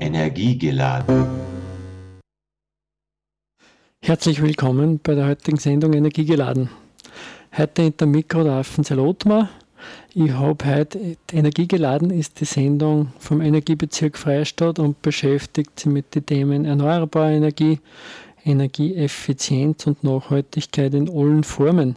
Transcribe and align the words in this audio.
Energiegeladen. 0.00 1.26
Herzlich 4.02 4.42
willkommen 4.42 5.00
bei 5.02 5.14
der 5.14 5.26
heutigen 5.26 5.58
Sendung 5.58 5.92
Energiegeladen. 5.92 6.70
Heute 7.56 7.82
in 7.82 7.96
der 7.96 8.06
Mikro 8.06 8.44
der 8.44 8.54
Affenzell 8.54 8.98
Ottmar. 8.98 9.48
Ich 10.14 10.30
habe 10.32 10.64
heute 10.66 11.16
Energiegeladen 11.32 12.10
ist 12.10 12.40
die 12.40 12.44
Sendung 12.44 13.12
vom 13.18 13.40
Energiebezirk 13.40 14.18
Freistadt 14.18 14.78
und 14.78 15.00
beschäftigt 15.02 15.78
sich 15.78 15.90
mit 15.90 16.14
den 16.14 16.26
Themen 16.26 16.64
erneuerbare 16.64 17.34
Energie, 17.34 17.78
Energieeffizienz 18.44 19.86
und 19.86 20.02
Nachhaltigkeit 20.04 20.94
in 20.94 21.08
allen 21.08 21.44
Formen. 21.44 21.96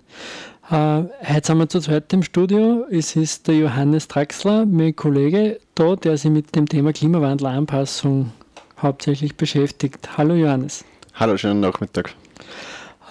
Uh, 0.71 1.09
heute 1.27 1.47
sind 1.47 1.57
wir 1.57 1.67
zu 1.67 1.81
zweit 1.81 2.13
im 2.13 2.23
Studio. 2.23 2.85
Es 2.89 3.17
ist 3.17 3.49
der 3.49 3.55
Johannes 3.55 4.07
Draxler, 4.07 4.65
mein 4.65 4.95
Kollege, 4.95 5.59
da, 5.75 5.97
der 5.97 6.17
sich 6.17 6.31
mit 6.31 6.55
dem 6.55 6.69
Thema 6.69 6.93
Klimawandelanpassung 6.93 8.31
hauptsächlich 8.81 9.35
beschäftigt. 9.35 10.17
Hallo 10.17 10.35
Johannes. 10.35 10.85
Hallo, 11.15 11.35
schönen 11.35 11.59
Nachmittag. 11.59 12.15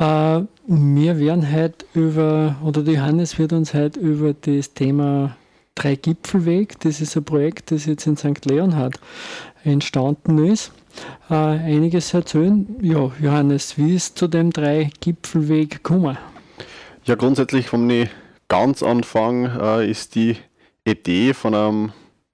Uh, 0.01 0.47
wir 0.67 1.19
werden 1.19 1.53
heute 1.53 1.85
über, 1.93 2.57
oder 2.65 2.83
der 2.83 2.95
Johannes 2.95 3.39
wird 3.39 3.53
uns 3.53 3.75
heute 3.75 4.01
über 4.01 4.33
das 4.33 4.73
Thema 4.73 5.37
Drei 5.75 5.97
Gipfelweg, 5.97 6.81
das 6.81 7.03
ist 7.03 7.17
ein 7.17 7.25
Projekt, 7.25 7.71
das 7.71 7.85
jetzt 7.85 8.07
in 8.07 8.17
St. 8.17 8.47
Leonhard 8.47 8.99
entstanden 9.63 10.39
ist, 10.47 10.73
uh, 11.29 11.35
einiges 11.35 12.15
erzählen. 12.15 12.67
Ja, 12.81 13.13
Johannes, 13.21 13.77
wie 13.77 13.95
ist 13.95 14.17
zu 14.17 14.27
dem 14.27 14.53
Drei 14.53 14.91
Gipfelweg 15.01 15.71
gekommen? 15.71 16.17
Ja, 17.05 17.17
grundsätzlich 17.17 17.67
vom 17.67 17.91
ganz 18.47 18.81
Anfang 18.81 19.47
äh, 19.61 19.91
ist 19.91 20.15
die 20.15 20.37
Idee 20.85 21.35
von 21.35 21.53
einem 21.53 21.93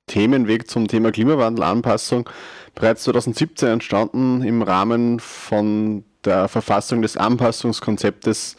Themenweg 0.08 0.68
zum 0.68 0.88
Thema 0.88 1.10
Klimawandelanpassung 1.10 2.28
bereits 2.74 3.04
2017 3.04 3.66
entstanden 3.66 4.42
im 4.42 4.60
Rahmen 4.60 5.20
von 5.20 6.04
der 6.22 6.48
Verfassung 6.48 7.00
des 7.00 7.16
Anpassungskonzeptes 7.16 8.56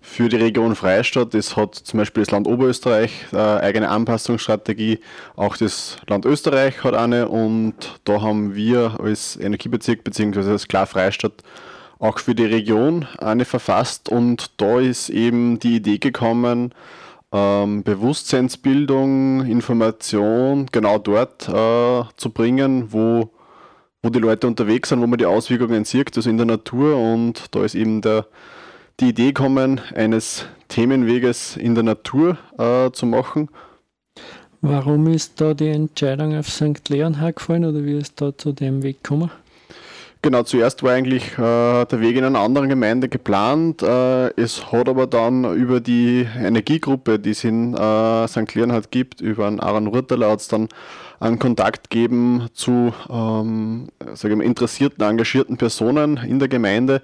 für 0.00 0.28
die 0.28 0.36
Region 0.36 0.76
Freistadt. 0.76 1.34
Das 1.34 1.56
hat 1.56 1.74
zum 1.74 1.98
Beispiel 1.98 2.22
das 2.22 2.30
Land 2.30 2.46
Oberösterreich 2.46 3.26
eine 3.32 3.60
eigene 3.60 3.88
Anpassungsstrategie, 3.88 5.00
auch 5.34 5.56
das 5.56 5.96
Land 6.06 6.24
Österreich 6.24 6.84
hat 6.84 6.94
eine 6.94 7.28
und 7.28 7.98
da 8.04 8.22
haben 8.22 8.54
wir 8.54 9.00
als 9.00 9.36
Energiebezirk 9.36 10.04
bzw. 10.04 10.52
als 10.52 10.68
Klar 10.68 10.86
Freistadt 10.86 11.42
auch 11.98 12.18
für 12.18 12.34
die 12.34 12.44
Region 12.44 13.06
eine 13.18 13.44
verfasst 13.44 14.08
und 14.08 14.52
da 14.60 14.80
ist 14.80 15.08
eben 15.08 15.58
die 15.58 15.76
Idee 15.76 15.98
gekommen, 15.98 16.72
ähm, 17.32 17.82
Bewusstseinsbildung, 17.82 19.44
Information 19.46 20.66
genau 20.72 20.98
dort 20.98 21.48
äh, 21.48 22.08
zu 22.16 22.30
bringen, 22.30 22.92
wo, 22.92 23.30
wo 24.02 24.10
die 24.10 24.20
Leute 24.20 24.46
unterwegs 24.46 24.88
sind, 24.88 25.00
wo 25.00 25.06
man 25.06 25.18
die 25.18 25.26
Auswirkungen 25.26 25.84
sieht, 25.84 26.16
also 26.16 26.30
in 26.30 26.36
der 26.36 26.46
Natur 26.46 26.96
und 26.96 27.54
da 27.54 27.64
ist 27.64 27.74
eben 27.74 28.00
der, 28.00 28.26
die 29.00 29.08
Idee 29.10 29.32
gekommen, 29.32 29.80
eines 29.94 30.46
Themenweges 30.68 31.56
in 31.56 31.74
der 31.74 31.84
Natur 31.84 32.38
äh, 32.58 32.90
zu 32.92 33.06
machen. 33.06 33.48
Warum 34.60 35.06
ist 35.06 35.40
da 35.40 35.54
die 35.54 35.68
Entscheidung 35.68 36.36
auf 36.36 36.48
St. 36.48 36.88
Leonhard 36.88 37.36
gefallen 37.36 37.64
oder 37.64 37.84
wie 37.84 37.96
ist 37.98 38.20
da 38.20 38.36
zu 38.36 38.52
dem 38.52 38.82
Weg 38.82 39.04
gekommen? 39.04 39.30
Genau, 40.20 40.42
zuerst 40.42 40.82
war 40.82 40.92
eigentlich 40.92 41.38
äh, 41.38 41.84
der 41.84 42.00
Weg 42.00 42.16
in 42.16 42.24
einer 42.24 42.40
anderen 42.40 42.68
Gemeinde 42.68 43.08
geplant. 43.08 43.82
Äh, 43.82 44.30
es 44.34 44.72
hat 44.72 44.88
aber 44.88 45.06
dann 45.06 45.44
über 45.54 45.78
die 45.80 46.26
Energiegruppe, 46.36 47.20
die 47.20 47.30
es 47.30 47.44
in 47.44 47.74
äh, 47.74 48.26
St. 48.26 48.52
Leonhard 48.56 48.90
gibt, 48.90 49.20
über 49.20 49.46
einen 49.46 49.60
Aaron 49.60 49.86
Rurtaler 49.86 50.30
hat 50.32 50.40
es 50.40 50.48
dann 50.48 50.68
einen 51.20 51.38
Kontakt 51.38 51.88
gegeben 51.90 52.48
zu 52.52 52.92
ähm, 53.08 53.88
mal, 54.00 54.42
interessierten, 54.42 55.04
engagierten 55.04 55.56
Personen 55.56 56.16
in 56.16 56.40
der 56.40 56.48
Gemeinde, 56.48 57.00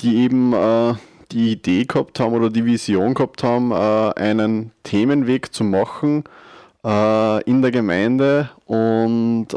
die 0.00 0.18
eben 0.18 0.52
äh, 0.52 0.94
die 1.32 1.50
Idee 1.52 1.84
gehabt 1.84 2.20
haben 2.20 2.32
oder 2.32 2.48
die 2.48 2.64
Vision 2.64 3.14
gehabt 3.14 3.42
haben, 3.42 3.72
äh, 3.72 3.74
einen 3.74 4.70
Themenweg 4.84 5.52
zu 5.52 5.64
machen 5.64 6.22
äh, 6.84 7.42
in 7.42 7.60
der 7.60 7.72
Gemeinde 7.72 8.50
und 8.66 9.48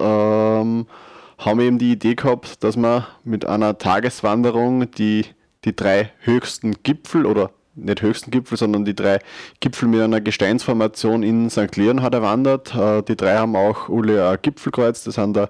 haben 1.46 1.60
eben 1.60 1.78
die 1.78 1.92
Idee 1.92 2.16
gehabt, 2.16 2.64
dass 2.64 2.76
man 2.76 3.06
mit 3.24 3.46
einer 3.46 3.78
Tageswanderung 3.78 4.90
die, 4.92 5.26
die 5.64 5.76
drei 5.76 6.12
höchsten 6.22 6.74
Gipfel 6.84 7.26
oder 7.26 7.52
nicht 7.76 8.02
höchsten 8.02 8.32
Gipfel, 8.32 8.58
sondern 8.58 8.86
die 8.86 8.96
drei 8.96 9.20
Gipfel 9.60 9.88
mit 9.88 10.02
einer 10.02 10.22
Gesteinsformation 10.22 11.24
in 11.24 11.50
St. 11.50 11.76
Leon 11.76 12.02
hat 12.02 12.14
erwandert. 12.14 12.74
Äh, 12.74 13.04
die 13.04 13.16
drei 13.16 13.38
haben 13.38 13.56
auch 13.56 13.90
alle 13.90 14.28
ein 14.28 14.38
Gipfelkreuz, 14.42 15.04
das 15.04 15.16
sind 15.16 15.36
der 15.36 15.50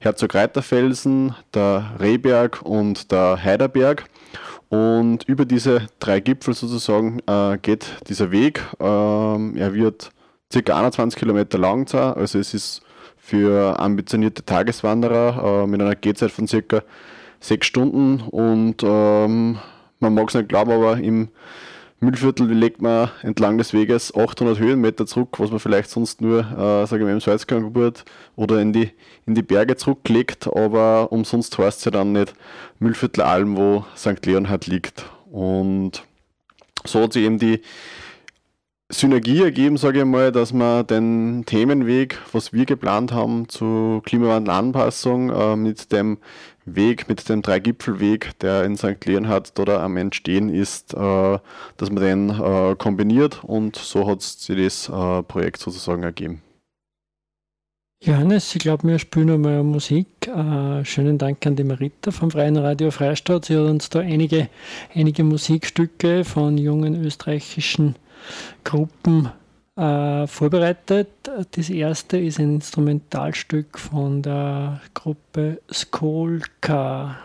Herzog 0.00 0.34
Reiterfelsen, 0.34 1.34
der 1.54 1.96
Rehberg 2.00 2.62
und 2.62 3.12
der 3.12 3.42
Heiderberg. 3.42 4.04
Und 4.68 5.24
über 5.24 5.44
diese 5.44 5.86
drei 6.00 6.20
Gipfel 6.20 6.54
sozusagen 6.54 7.20
äh, 7.26 7.56
geht 7.58 7.86
dieser 8.08 8.32
Weg. 8.32 8.62
Ähm, 8.80 9.56
er 9.56 9.74
wird 9.74 10.10
ca. 10.52 10.76
21 10.76 11.18
Kilometer 11.18 11.58
lang 11.58 11.86
sein, 11.86 12.14
also 12.14 12.38
es 12.38 12.52
ist 12.52 12.82
für 13.26 13.80
ambitionierte 13.80 14.44
Tageswanderer 14.44 15.64
äh, 15.64 15.66
mit 15.66 15.82
einer 15.82 15.96
Gehzeit 15.96 16.30
von 16.30 16.46
circa 16.46 16.82
sechs 17.40 17.66
Stunden. 17.66 18.20
Und 18.20 18.84
ähm, 18.84 19.58
man 19.98 20.14
mag 20.14 20.28
es 20.28 20.34
nicht 20.34 20.48
glauben, 20.48 20.70
aber 20.70 20.98
im 20.98 21.28
Müllviertel 21.98 22.46
legt 22.52 22.80
man 22.80 23.10
entlang 23.22 23.58
des 23.58 23.72
Weges 23.72 24.14
800 24.14 24.60
Höhenmeter 24.60 25.06
zurück, 25.06 25.40
was 25.40 25.50
man 25.50 25.58
vielleicht 25.58 25.90
sonst 25.90 26.20
nur, 26.20 26.40
äh, 26.40 26.86
sage 26.86 26.98
ich 26.98 27.02
mal, 27.02 27.12
im 27.14 27.20
Salzkammergeburt 27.20 28.04
oder 28.36 28.60
in 28.60 28.72
die, 28.72 28.92
in 29.26 29.34
die 29.34 29.42
Berge 29.42 29.74
zurücklegt, 29.74 30.46
aber 30.46 31.10
umsonst 31.10 31.58
heißt 31.58 31.80
es 31.80 31.84
ja 31.86 31.90
dann 31.90 32.12
nicht 32.12 32.32
Müllviertel 32.78 33.22
Alm, 33.22 33.56
wo 33.56 33.84
St. 33.96 34.24
Leonhard 34.24 34.68
liegt. 34.68 35.06
Und 35.32 36.04
so 36.84 37.02
hat 37.02 37.14
sich 37.14 37.24
eben 37.24 37.40
die, 37.40 37.60
Synergie 38.88 39.42
ergeben, 39.42 39.76
sage 39.78 40.00
ich 40.00 40.04
mal, 40.04 40.30
dass 40.30 40.52
wir 40.52 40.84
den 40.84 41.42
Themenweg, 41.44 42.20
was 42.32 42.52
wir 42.52 42.66
geplant 42.66 43.12
haben 43.12 43.48
zu 43.48 44.00
Klimawandelanpassung, 44.04 45.30
äh, 45.30 45.56
mit 45.56 45.90
dem 45.90 46.18
Weg, 46.64 47.08
mit 47.08 47.28
dem 47.28 47.42
Dreigipfelweg, 47.42 48.38
der 48.38 48.64
in 48.64 48.76
St. 48.76 49.04
Leonhard 49.04 49.58
oder 49.58 49.82
am 49.82 49.96
Entstehen 49.96 50.48
ist, 50.54 50.94
äh, 50.94 51.38
dass 51.76 51.90
man 51.90 52.02
den 52.02 52.30
äh, 52.30 52.76
kombiniert 52.76 53.42
und 53.42 53.74
so 53.74 54.06
hat 54.08 54.22
sich 54.22 54.56
das 54.56 54.88
äh, 54.88 55.22
Projekt 55.24 55.58
sozusagen 55.58 56.04
ergeben. 56.04 56.42
Johannes, 58.04 58.54
ich 58.54 58.60
glaube, 58.60 58.86
wir 58.86 59.00
spielen 59.00 59.30
einmal 59.30 59.64
Musik. 59.64 60.06
Äh, 60.28 60.84
schönen 60.84 61.18
Dank 61.18 61.44
an 61.44 61.56
die 61.56 61.64
Marita 61.64 62.12
vom 62.12 62.30
Freien 62.30 62.56
Radio 62.56 62.92
Freistadt. 62.92 63.46
Sie 63.46 63.56
hat 63.56 63.64
uns 63.64 63.88
da 63.90 64.00
einige, 64.00 64.48
einige 64.94 65.24
Musikstücke 65.24 66.22
von 66.22 66.56
jungen 66.56 66.94
österreichischen 67.04 67.96
Gruppen 68.64 69.30
äh, 69.76 70.26
vorbereitet. 70.26 71.08
Das 71.50 71.70
erste 71.70 72.18
ist 72.18 72.38
ein 72.38 72.56
Instrumentalstück 72.56 73.78
von 73.78 74.22
der 74.22 74.80
Gruppe 74.94 75.60
Skolka. 75.72 77.16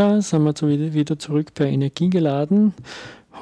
Skolka 0.00 0.22
sind 0.22 0.62
wir 0.62 0.94
wieder 0.94 1.18
zurück 1.18 1.48
bei 1.54 1.66
Energiegeladen. 1.66 2.72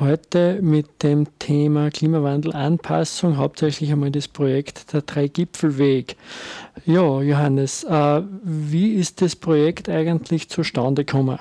Heute 0.01 0.59
mit 0.61 1.05
dem 1.05 1.29
Thema 1.39 1.89
Klimawandel, 1.91 2.53
Anpassung, 2.53 3.37
hauptsächlich 3.37 3.93
einmal 3.93 4.11
das 4.11 4.27
Projekt 4.27 4.93
der 4.93 5.03
Drei-Gipfelweg. 5.03 6.17
Ja, 6.85 7.23
Johannes, 7.23 7.85
äh, 7.85 8.23
wie 8.43 8.95
ist 8.95 9.23
das 9.23 9.37
Projekt 9.37 9.89
eigentlich 9.89 10.49
zustande 10.49 11.05
gekommen? 11.05 11.39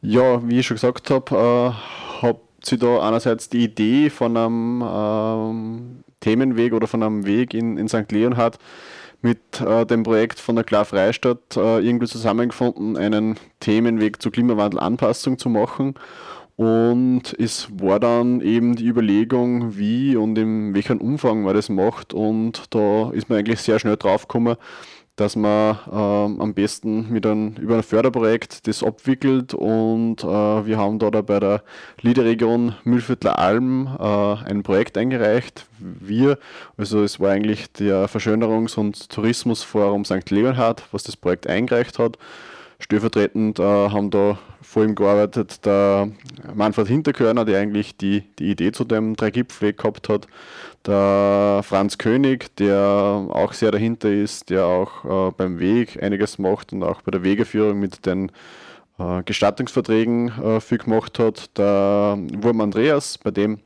Ja, 0.00 0.48
wie 0.48 0.60
ich 0.60 0.66
schon 0.66 0.76
gesagt 0.76 1.10
habe, 1.10 1.74
äh, 2.22 2.22
hat 2.22 2.38
sie 2.62 2.78
da 2.78 3.00
einerseits 3.00 3.48
die 3.48 3.64
Idee 3.64 4.10
von 4.10 4.36
einem 4.36 4.84
ähm, 4.86 6.04
Themenweg 6.20 6.72
oder 6.72 6.86
von 6.86 7.02
einem 7.02 7.26
Weg 7.26 7.52
in, 7.52 7.78
in 7.78 7.88
St. 7.88 8.12
Leonhard 8.12 8.60
mit 9.24 9.60
äh, 9.60 9.86
dem 9.86 10.02
Projekt 10.02 10.38
von 10.38 10.54
der 10.54 10.64
Klar 10.64 10.84
Freistadt 10.84 11.56
äh, 11.56 11.80
irgendwie 11.80 12.06
zusammengefunden, 12.06 12.96
einen 12.96 13.36
Themenweg 13.58 14.20
zur 14.20 14.30
Klimawandelanpassung 14.30 15.38
zu 15.38 15.48
machen. 15.48 15.94
Und 16.56 17.34
es 17.36 17.68
war 17.80 17.98
dann 17.98 18.40
eben 18.40 18.76
die 18.76 18.86
Überlegung, 18.86 19.76
wie 19.76 20.14
und 20.14 20.38
in 20.38 20.72
welchem 20.74 21.00
Umfang 21.00 21.42
man 21.42 21.54
das 21.54 21.68
macht. 21.68 22.14
Und 22.14 22.64
da 22.70 23.10
ist 23.10 23.28
man 23.28 23.38
eigentlich 23.38 23.60
sehr 23.60 23.78
schnell 23.80 23.96
drauf 23.96 24.28
gekommen, 24.28 24.56
dass 25.16 25.36
man 25.36 25.78
ähm, 25.90 26.40
am 26.40 26.54
besten 26.54 27.10
mit 27.10 27.24
einem, 27.24 27.54
über 27.56 27.76
ein 27.76 27.82
Förderprojekt 27.82 28.66
das 28.66 28.82
abwickelt 28.82 29.54
und 29.54 30.24
äh, 30.24 30.26
wir 30.26 30.76
haben 30.76 30.98
da, 30.98 31.10
da 31.10 31.22
bei 31.22 31.38
der 31.38 31.62
Liederregion 32.00 32.74
Mühlviertler 32.82 33.38
Alm 33.38 33.88
äh, 33.98 34.02
ein 34.02 34.62
Projekt 34.64 34.98
eingereicht. 34.98 35.66
Wir, 35.78 36.38
also 36.76 37.02
es 37.04 37.20
war 37.20 37.30
eigentlich 37.30 37.70
der 37.72 38.08
Verschönerungs- 38.08 38.76
und 38.76 39.08
Tourismusforum 39.08 40.04
St. 40.04 40.30
Leonhard, 40.30 40.82
was 40.90 41.04
das 41.04 41.16
Projekt 41.16 41.46
eingereicht 41.46 41.98
hat. 41.98 42.18
Stellvertretend 42.80 43.60
äh, 43.60 43.62
haben 43.62 44.10
da 44.10 44.38
vor 44.74 44.84
ihm 44.84 44.96
gearbeitet 44.96 45.64
der 45.64 46.10
Manfred 46.52 46.88
Hinterkörner, 46.88 47.44
der 47.44 47.60
eigentlich 47.60 47.96
die, 47.96 48.22
die 48.40 48.50
Idee 48.50 48.72
zu 48.72 48.82
dem 48.82 49.14
Dreigipfelweg 49.14 49.78
gehabt 49.78 50.08
hat. 50.08 50.26
Der 50.84 51.60
Franz 51.62 51.96
König, 51.96 52.56
der 52.56 52.76
auch 53.30 53.52
sehr 53.52 53.70
dahinter 53.70 54.10
ist, 54.10 54.50
der 54.50 54.66
auch 54.66 55.28
äh, 55.28 55.32
beim 55.36 55.60
Weg 55.60 56.02
einiges 56.02 56.40
macht 56.40 56.72
und 56.72 56.82
auch 56.82 57.02
bei 57.02 57.12
der 57.12 57.22
Wegeführung 57.22 57.78
mit 57.78 58.04
den 58.04 58.32
äh, 58.98 59.22
Gestattungsverträgen 59.22 60.28
äh, 60.42 60.60
viel 60.60 60.78
gemacht 60.78 61.20
hat. 61.20 61.56
Der 61.56 62.18
Wurm 62.38 62.60
Andreas, 62.60 63.16
bei 63.16 63.30
dem 63.30 63.60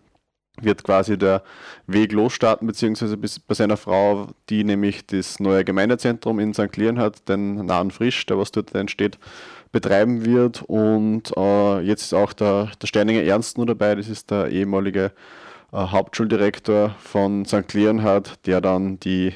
wird 0.60 0.84
quasi 0.84 1.16
der 1.16 1.42
Weg 1.86 2.12
losstarten, 2.12 2.66
beziehungsweise 2.66 3.16
bei 3.16 3.54
seiner 3.54 3.76
Frau, 3.76 4.28
die 4.50 4.64
nämlich 4.64 5.06
das 5.06 5.40
neue 5.40 5.64
Gemeindezentrum 5.64 6.38
in 6.38 6.52
St. 6.52 6.76
Leon 6.76 6.98
hat, 6.98 7.28
den 7.28 7.64
Nahen 7.64 7.90
Frisch, 7.90 8.26
der 8.26 8.38
was 8.38 8.52
dort 8.52 8.74
entsteht, 8.74 9.18
betreiben 9.72 10.24
wird. 10.24 10.62
Und 10.62 11.36
äh, 11.36 11.80
jetzt 11.80 12.02
ist 12.02 12.14
auch 12.14 12.32
der, 12.32 12.70
der 12.80 12.86
Steininger 12.86 13.22
Ernst 13.22 13.56
nur 13.56 13.66
dabei, 13.66 13.94
das 13.94 14.08
ist 14.08 14.30
der 14.30 14.48
ehemalige 14.48 15.12
äh, 15.72 15.76
Hauptschuldirektor 15.76 16.94
von 16.98 17.44
St. 17.44 17.72
Leonhard, 17.74 18.46
der 18.46 18.60
dann 18.60 18.98
die 19.00 19.34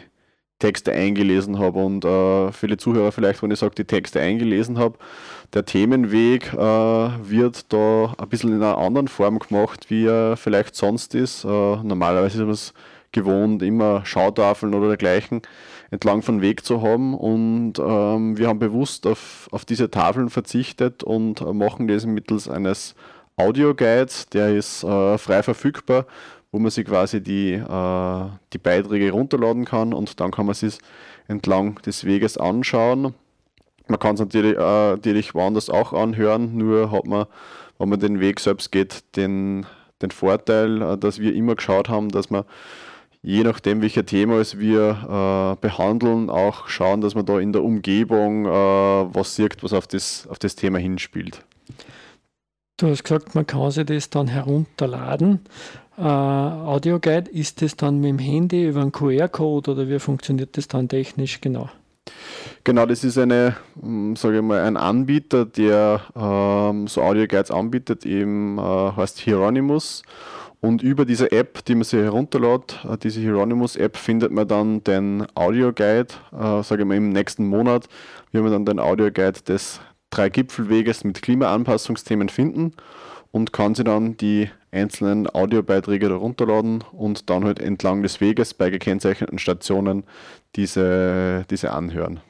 Texte 0.63 0.93
eingelesen 0.93 1.59
habe 1.59 1.81
und 1.81 2.05
äh, 2.05 2.53
viele 2.53 2.77
Zuhörer 2.77 3.11
vielleicht, 3.11 3.43
wenn 3.43 3.51
ich 3.51 3.59
sage, 3.59 3.75
die 3.75 3.85
Texte 3.85 4.21
eingelesen 4.21 4.79
habe, 4.79 4.97
der 5.55 5.65
Themenweg 5.65 6.53
äh, 6.53 6.57
wird 6.57 7.73
da 7.73 8.15
ein 8.17 8.29
bisschen 8.29 8.51
in 8.51 8.63
einer 8.63 8.79
anderen 8.79 9.09
Form 9.09 9.41
gemacht, 9.41 9.91
wie 9.91 10.07
er 10.07 10.37
vielleicht 10.37 10.77
sonst 10.77 11.17
ist. 11.17 11.45
Äh, 11.45 11.49
normalerweise 11.49 12.39
ist 12.39 12.45
man 12.45 12.51
es 12.51 12.75
gewohnt, 13.11 13.63
immer 13.63 14.07
Schautafeln 14.07 14.73
oder 14.75 14.87
dergleichen 14.87 15.43
entlang 15.93 16.23
von 16.23 16.41
Weg 16.41 16.65
zu 16.65 16.83
haben. 16.83 17.15
Und 17.15 17.75
ähm, 17.79 18.37
wir 18.37 18.49
haben 18.49 18.59
bewusst 18.59 19.07
auf, 19.07 19.49
auf 19.53 19.65
diese 19.65 19.93
Tafeln 19.93 20.29
verzichtet 20.29 21.05
und 21.05 21.41
machen 21.55 21.87
das 21.87 22.05
mittels 22.05 22.49
eines 22.49 22.97
Audioguides, 23.37 24.27
der 24.31 24.57
ist 24.57 24.83
äh, 24.83 25.17
frei 25.17 25.45
verfügbar 25.45 26.07
wo 26.53 26.59
man 26.59 26.71
sich 26.71 26.85
quasi 26.85 27.23
die, 27.23 27.55
äh, 27.55 28.25
die 28.53 28.59
Beiträge 28.59 29.11
runterladen 29.11 29.65
kann. 29.65 29.95
Und 29.95 30.21
dann 30.21 30.31
kann 30.31 30.47
man 30.47 30.55
sich 30.55 30.79
entlang 31.27 31.81
des 31.83 32.05
Weges 32.05 32.37
anschauen. 32.37 33.15
Man 33.89 33.99
kann 33.99 34.15
es 34.15 34.21
natürlich, 34.21 34.57
äh, 34.57 34.91
natürlich 34.93 35.35
woanders 35.35 35.71
auch 35.71 35.93
anhören, 35.95 36.57
nur 36.57 36.93
hat 36.93 37.07
man, 37.07 37.27
wenn 37.79 37.89
man 37.89 37.99
den 37.99 38.21
Weg 38.21 38.39
selbst 38.39 38.71
geht, 38.71 39.03
den, 39.17 39.67
den 40.03 40.11
Vorteil, 40.11 40.83
äh, 40.83 40.99
dass 40.99 41.19
wir 41.19 41.35
immer 41.35 41.57
geschaut 41.57 41.89
haben, 41.89 42.11
dass 42.11 42.31
man 42.31 42.45
je 43.23 43.45
nachdem, 43.45 43.81
welcher 43.81 44.05
Thema 44.05 44.41
es 44.41 44.59
wir 44.59 45.55
äh, 45.55 45.61
behandeln, 45.61 46.29
auch 46.29 46.69
schauen, 46.69 47.01
dass 47.01 47.15
man 47.15 47.25
da 47.25 47.39
in 47.39 47.53
der 47.53 47.63
Umgebung 47.63 48.47
äh, 48.47 48.49
was 48.49 49.37
sieht, 49.37 49.63
was 49.63 49.73
auf 49.73 49.87
das, 49.87 50.27
auf 50.29 50.39
das 50.39 50.57
Thema 50.57 50.79
hinspielt. 50.79 51.45
Du 52.77 52.89
hast 52.89 53.05
gesagt, 53.05 53.35
man 53.35 53.47
kann 53.47 53.71
sich 53.71 53.87
das 53.87 54.11
dann 54.11 54.27
herunterladen. 54.27 55.41
Äh, 55.97 56.03
Audioguide, 56.03 57.31
ist 57.31 57.63
das 57.63 57.77
dann 57.77 58.01
mit 58.01 58.11
dem 58.11 58.19
Handy 58.19 58.67
über 58.67 58.81
einen 58.81 58.93
QR-Code 58.93 59.71
oder 59.71 59.89
wie 59.89 59.99
funktioniert 59.99 60.57
das 60.57 60.67
dann 60.67 60.89
technisch 60.89 61.41
genau? 61.41 61.71
Genau, 62.65 62.87
das 62.87 63.05
ist 63.05 63.19
eine, 63.19 63.57
hm, 63.81 64.17
sage 64.17 64.39
ich 64.39 64.43
mal, 64.43 64.63
ein 64.63 64.77
Anbieter, 64.77 65.45
der 65.45 66.01
ähm, 66.17 66.89
so 66.89 67.03
Audioguides 67.03 67.53
anbietet, 67.53 68.05
eben 68.05 68.59
äh, 68.59 68.63
heißt 68.97 69.21
Hieronymus. 69.21 70.03
Und 70.63 70.81
über 70.81 71.05
diese 71.05 71.33
App, 71.33 71.65
die 71.65 71.75
man 71.75 71.83
sich 71.83 71.99
herunterlädt, 71.99 72.79
äh, 72.89 72.97
diese 72.97 73.21
Hieronymus-App, 73.21 73.97
findet 73.97 74.31
man 74.31 74.47
dann 74.47 74.85
den 74.85 75.27
Audioguide, 75.35 76.15
äh, 76.33 76.63
sage 76.63 76.83
ich 76.83 76.89
mal, 76.89 76.97
im 76.97 77.09
nächsten 77.09 77.47
Monat, 77.47 77.89
wird 78.31 78.45
man 78.45 78.53
dann 78.53 78.65
den 78.65 78.79
Audioguide 78.79 79.43
des 79.43 79.81
drei 80.11 80.29
Gipfelweges 80.29 81.03
mit 81.03 81.21
Klimaanpassungsthemen 81.21 82.29
finden 82.29 82.75
und 83.33 83.53
kann 83.53 83.75
sie 83.75 83.83
dann 83.83 84.17
die 84.17 84.51
einzelnen 84.71 85.29
Audiobeiträge 85.29 86.09
herunterladen 86.09 86.85
und 86.93 87.29
dann 87.29 87.45
halt 87.45 87.59
entlang 87.59 88.05
des 88.05 88.21
Weges 88.21 88.55
bei 88.55 88.71
gekennzeichneten 88.71 89.41
Stationen 89.41 90.05
diese, 90.55 91.45
diese 91.51 91.73
anhören. 91.73 92.21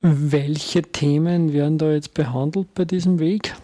Welche 0.00 0.80
Themen 0.80 1.52
werden 1.52 1.76
da 1.76 1.92
jetzt 1.92 2.14
behandelt 2.14 2.72
bei 2.72 2.86
diesem 2.86 3.18
Weg? 3.18 3.54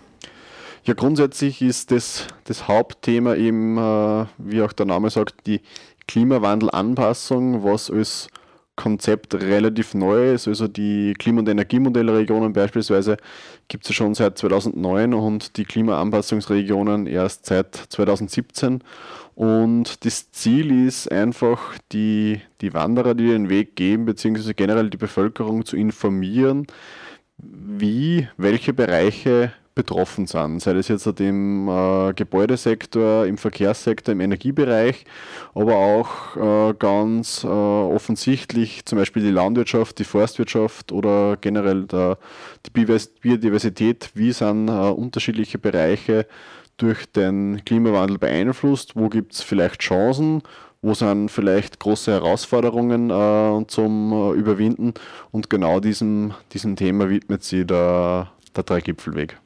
Ja, 0.87 0.95
grundsätzlich 0.95 1.63
ist 1.63 1.91
das, 1.91 2.29
das 2.45 2.69
Hauptthema 2.69 3.35
eben, 3.35 3.77
äh, 3.77 4.27
wie 4.39 4.63
auch 4.63 4.73
der 4.73 4.87
Name 4.87 5.11
sagt, 5.11 5.45
die 5.45 5.61
Klimawandelanpassung, 6.07 7.65
was 7.65 7.91
als 7.91 8.29
Konzept 8.77 9.35
relativ 9.35 9.95
neu 9.95 10.35
ist. 10.35 10.47
Also 10.47 10.69
die 10.69 11.15
Klima- 11.19 11.41
und 11.41 11.49
Energiemodellregionen 11.49 12.53
beispielsweise 12.53 13.17
gibt 13.67 13.83
es 13.83 13.89
ja 13.89 13.95
schon 13.95 14.15
seit 14.15 14.39
2009 14.39 15.13
und 15.13 15.57
die 15.57 15.65
Klimaanpassungsregionen 15.65 17.09
erst 17.09 17.47
seit 17.47 17.75
2017. 17.75 18.85
Und 19.35 20.05
das 20.05 20.31
Ziel 20.31 20.87
ist 20.87 21.11
einfach, 21.11 21.75
die, 21.91 22.41
die 22.61 22.75
Wanderer, 22.75 23.15
die 23.15 23.27
den 23.27 23.49
Weg 23.49 23.75
gehen, 23.75 24.05
beziehungsweise 24.05 24.55
generell 24.55 24.89
die 24.89 24.99
Bevölkerung 24.99 25.65
zu 25.65 25.77
informieren, 25.77 26.69
wie, 27.39 28.29
welche 28.37 28.73
Bereiche 28.73 29.53
betroffen 29.77 30.27
sind, 30.27 30.61
sei 30.61 30.73
das 30.73 30.89
jetzt 30.89 31.07
im 31.21 31.69
äh, 31.69 32.15
Gebäudesektor, 32.15 33.27
im 33.27 33.37
Verkehrssektor, 33.37 34.13
im 34.13 34.21
Energiebereich, 34.21 35.05
aber 35.55 35.77
auch 35.77 36.71
äh, 36.71 36.75
ganz 36.79 37.45
äh, 37.45 37.47
offensichtlich 37.47 38.87
zum 38.87 38.99
Beispiel 38.99 39.23
die 39.23 39.31
Landwirtschaft, 39.31 39.99
die 39.99 40.05
Forstwirtschaft 40.05 40.93
oder 40.93 41.37
generell 41.37 41.85
der, 41.85 42.19
die 42.65 42.71
Biodiversität, 42.71 44.11
wie 44.15 44.33
sind 44.33 44.69
äh, 44.69 44.73
unterschiedliche 44.73 45.59
Bereiche 45.59 46.27
durch 46.79 47.05
den 47.13 47.63
Klimawandel 47.65 48.19
beeinflusst, 48.19 48.97
wo 48.97 49.11
gibt 49.11 49.35
es 49.35 49.43
vielleicht 49.43 49.83
Chancen, 49.83 50.43
wo 50.81 50.95
sind 50.95 51.31
vielleicht 51.31 51.81
große 51.81 52.13
Herausforderungen 52.13 53.11
äh, 53.11 53.67
zum 53.67 54.13
äh, 54.13 54.39
Überwinden? 54.39 54.95
Und 55.33 55.51
genau 55.51 55.81
diesem, 55.81 56.33
diesem 56.53 56.77
Thema 56.77 57.11
widmet 57.11 57.45
sich 57.45 57.67
der, 57.67 58.31
der 58.55 58.65
Dreigipfelweg. 58.65 59.39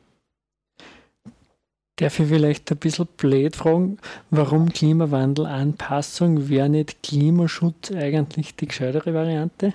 Darf 2.01 2.19
ich 2.19 2.29
vielleicht 2.29 2.71
ein 2.71 2.79
bisschen 2.79 3.07
blöd 3.19 3.57
fragen, 3.57 3.99
warum 4.31 4.71
Klimawandelanpassung 4.71 6.49
wäre 6.49 6.71
nicht 6.71 7.03
Klimaschutz 7.03 7.93
eigentlich 7.93 8.57
die 8.57 8.69
gescheitere 8.69 9.13
Variante? 9.13 9.75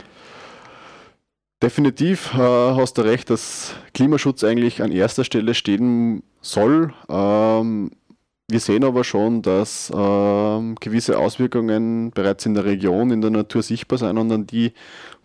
Definitiv 1.61 2.33
äh, 2.33 2.37
hast 2.39 2.97
du 2.97 3.03
recht, 3.03 3.29
dass 3.29 3.75
Klimaschutz 3.93 4.43
eigentlich 4.43 4.81
an 4.81 4.91
erster 4.91 5.23
Stelle 5.23 5.53
stehen 5.53 6.23
soll. 6.41 6.95
Ähm, 7.09 7.91
wir 8.47 8.59
sehen 8.59 8.83
aber 8.83 9.03
schon, 9.03 9.43
dass 9.43 9.91
ähm, 9.95 10.77
gewisse 10.79 11.19
Auswirkungen 11.19 12.09
bereits 12.09 12.47
in 12.47 12.55
der 12.55 12.65
Region, 12.65 13.11
in 13.11 13.21
der 13.21 13.31
Natur 13.31 13.61
sichtbar 13.61 13.99
sind 13.99 14.17
und 14.17 14.31
an 14.31 14.47
die 14.47 14.73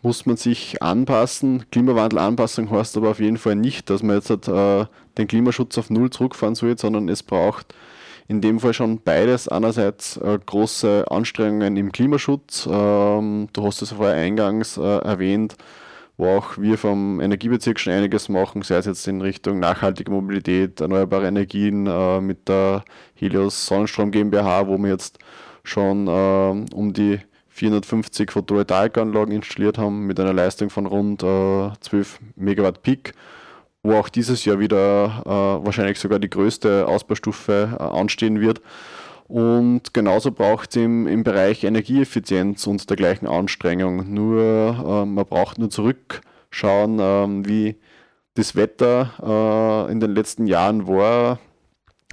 muss 0.02 0.26
man 0.26 0.36
sich 0.36 0.82
anpassen. 0.82 1.64
Klimawandelanpassung 1.70 2.70
heißt 2.70 2.96
aber 2.98 3.10
auf 3.10 3.20
jeden 3.20 3.38
Fall 3.38 3.56
nicht, 3.56 3.88
dass 3.88 4.02
man 4.02 4.16
jetzt 4.16 4.30
äh, 4.30 4.86
den 5.20 5.28
Klimaschutz 5.28 5.78
auf 5.78 5.90
Null 5.90 6.10
zurückfahren 6.10 6.54
soll, 6.54 6.76
sondern 6.78 7.08
es 7.08 7.22
braucht 7.22 7.74
in 8.30 8.40
dem 8.40 8.60
Fall 8.60 8.74
schon 8.74 9.00
beides. 9.00 9.48
Einerseits 9.48 10.16
äh, 10.16 10.38
große 10.44 11.04
Anstrengungen 11.10 11.76
im 11.76 11.90
Klimaschutz. 11.90 12.68
Ähm, 12.70 13.48
du 13.52 13.64
hast 13.64 13.82
es 13.82 13.92
vorher 13.92 14.14
eingangs 14.14 14.76
äh, 14.76 14.82
erwähnt, 14.82 15.56
wo 16.16 16.28
auch 16.28 16.56
wir 16.56 16.78
vom 16.78 17.20
Energiebezirk 17.20 17.80
schon 17.80 17.92
einiges 17.92 18.28
machen, 18.28 18.62
sei 18.62 18.76
es 18.76 18.86
jetzt 18.86 19.08
in 19.08 19.20
Richtung 19.20 19.58
nachhaltige 19.58 20.12
Mobilität, 20.12 20.80
erneuerbare 20.80 21.26
Energien 21.26 21.86
äh, 21.86 22.20
mit 22.20 22.48
der 22.48 22.84
Helios 23.14 23.66
Sonnenstrom 23.66 24.12
GmbH, 24.12 24.68
wo 24.68 24.78
wir 24.78 24.90
jetzt 24.90 25.18
schon 25.64 26.06
äh, 26.06 26.74
um 26.74 26.92
die 26.92 27.18
450 27.48 28.30
Photovoltaikanlagen 28.30 29.34
installiert 29.34 29.76
haben 29.76 30.06
mit 30.06 30.20
einer 30.20 30.32
Leistung 30.32 30.70
von 30.70 30.86
rund 30.86 31.22
äh, 31.22 31.70
12 31.80 32.20
Megawatt 32.36 32.82
Peak, 32.82 33.12
wo 33.82 33.94
auch 33.94 34.08
dieses 34.08 34.44
Jahr 34.44 34.58
wieder 34.58 35.22
äh, 35.24 35.64
wahrscheinlich 35.64 35.98
sogar 35.98 36.18
die 36.18 36.30
größte 36.30 36.86
Ausbaustufe 36.86 37.76
äh, 37.78 37.82
anstehen 37.82 38.40
wird. 38.40 38.60
Und 39.26 39.94
genauso 39.94 40.32
braucht 40.32 40.70
es 40.70 40.76
im, 40.76 41.06
im 41.06 41.22
Bereich 41.22 41.64
Energieeffizienz 41.64 42.66
und 42.66 42.90
dergleichen 42.90 43.28
Anstrengung. 43.28 44.12
Nur 44.12 44.40
äh, 44.42 45.06
man 45.06 45.24
braucht 45.24 45.58
nur 45.58 45.70
zurückschauen, 45.70 46.98
äh, 46.98 47.48
wie 47.48 47.76
das 48.34 48.56
Wetter 48.56 49.86
äh, 49.88 49.92
in 49.92 50.00
den 50.00 50.14
letzten 50.14 50.46
Jahren 50.46 50.86
war. 50.86 51.38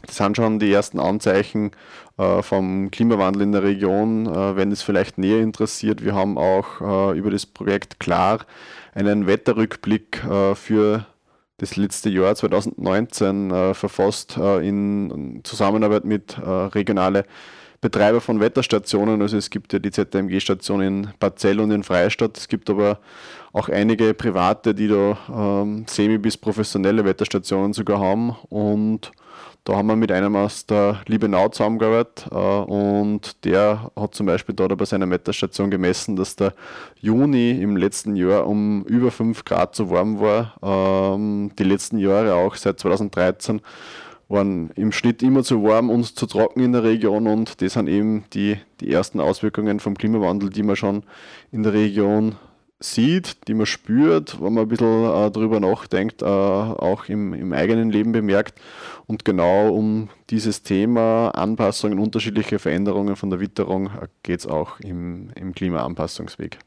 Das 0.06 0.18
sind 0.18 0.38
schon 0.38 0.60
die 0.60 0.72
ersten 0.72 1.00
Anzeichen 1.00 1.72
äh, 2.18 2.44
vom 2.44 2.92
Klimawandel 2.92 3.42
in 3.42 3.52
der 3.52 3.64
Region, 3.64 4.28
äh, 4.28 4.56
wenn 4.56 4.72
es 4.72 4.84
vielleicht 4.84 5.18
näher 5.18 5.42
interessiert. 5.42 6.06
Wir 6.06 6.14
haben 6.14 6.38
auch 6.38 7.14
über 7.16 7.32
das 7.32 7.46
Projekt 7.46 8.00
Klar 8.00 8.46
einen 8.94 9.28
Wetterrückblick 9.28 10.24
für 10.56 11.06
das 11.58 11.76
letzte 11.76 12.10
Jahr 12.10 12.36
2019 12.36 13.74
verfasst 13.74 14.38
in 14.38 15.42
Zusammenarbeit 15.44 16.06
mit 16.06 16.38
regionale 16.44 17.26
Betreiber 17.82 18.22
von 18.22 18.40
Wetterstationen. 18.40 19.22
Also 19.22 19.38
es 19.38 19.50
gibt 19.50 19.72
ja 19.72 19.80
die 19.80 19.92
ZMG-Station 19.92 20.82
in 20.82 21.08
Barzell 21.20 21.60
und 21.60 21.72
in 21.72 21.84
Freistadt. 21.84 22.38
Es 22.38 22.48
gibt 22.48 22.70
aber 22.70 23.00
auch 23.54 23.70
einige 23.70 24.14
private, 24.14 24.74
die 24.74 24.88
da 24.88 25.18
ähm, 25.30 25.86
semi- 25.88 26.18
bis 26.18 26.38
professionelle 26.38 27.06
Wetterstationen 27.06 27.74
sogar 27.74 28.00
haben. 28.00 28.36
Und 28.50 29.12
da 29.68 29.76
haben 29.76 29.88
wir 29.88 29.98
mit 29.98 30.14
einem 30.14 30.38
aus 30.38 30.66
der 30.66 31.02
Liebenau 31.08 31.50
zusammengearbeitet 31.50 32.28
äh, 32.32 32.36
und 32.36 33.44
der 33.44 33.92
hat 33.98 34.16
zum 34.16 34.26
Beispiel 34.26 34.56
dort 34.56 34.78
bei 34.78 34.86
seiner 34.86 35.10
Wetterstation 35.10 35.70
gemessen, 35.70 36.16
dass 36.16 36.38
der 36.38 36.54
Juni 37.02 37.52
im 37.52 37.76
letzten 37.76 38.16
Jahr 38.16 38.48
um 38.48 38.86
über 38.86 39.12
5 39.12 39.44
Grad 39.44 39.76
zu 39.76 39.90
warm 39.90 40.22
war. 40.22 40.56
Ähm, 40.64 41.52
die 41.60 41.66
letzten 41.66 41.98
Jahre 41.98 42.36
auch 42.36 42.56
seit 42.56 42.80
2013 42.80 43.60
waren 44.30 44.70
im 44.76 44.94
Schnitt 44.94 45.22
immer 45.22 45.44
zu 45.44 45.62
warm 45.64 45.90
und 45.90 46.18
zu 46.18 46.28
trocken 46.28 46.62
in 46.62 46.72
der 46.72 46.84
Region 46.84 47.28
und 47.28 47.62
das 47.62 47.74
sind 47.74 47.90
eben 47.90 48.24
die, 48.34 48.58
die 48.80 48.90
ersten 48.90 49.20
Auswirkungen 49.20 49.82
vom 49.82 49.98
Klimawandel, 49.98 50.50
die 50.50 50.64
man 50.64 50.78
schon 50.78 51.04
in 51.52 51.64
der 51.64 51.74
Region 51.74 52.38
sieht, 52.80 53.48
die 53.48 53.54
man 53.54 53.66
spürt, 53.66 54.40
wenn 54.42 54.54
man 54.54 54.66
ein 54.66 54.68
bisschen 54.68 55.06
äh, 55.06 55.32
darüber 55.32 55.60
nachdenkt, 55.60 56.22
äh, 56.22 56.26
auch 56.26 57.06
im, 57.10 57.34
im 57.34 57.54
eigenen 57.54 57.90
Leben 57.90 58.12
bemerkt. 58.12 58.60
Und 59.08 59.26
genau 59.26 59.70
um 59.74 60.10
dieses 60.30 60.62
Thema 60.62 61.30
Anpassungen, 61.30 61.98
unterschiedliche 61.98 62.60
Veränderungen 62.60 63.16
von 63.16 63.30
der 63.30 63.40
Witterung 63.40 63.88
äh, 63.88 64.08
geht 64.22 64.42
es 64.42 64.48
auch 64.48 64.80
im, 64.80 65.32
im 65.36 65.56
Klimaanpassungsweg. 65.56 66.60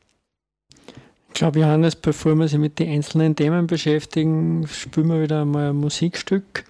Ich 1.29 1.35
glaube, 1.35 1.61
Johannes, 1.61 1.95
bevor 1.95 2.35
wir 2.35 2.49
sich 2.49 2.59
mit 2.59 2.81
den 2.81 2.91
einzelnen 2.91 3.37
Themen 3.37 3.69
beschäftigen, 3.69 4.67
spielen 4.67 5.09
wir 5.09 5.23
wieder 5.23 5.45
mal 5.45 5.71
ein 5.71 5.77
Musikstück. 5.77 6.65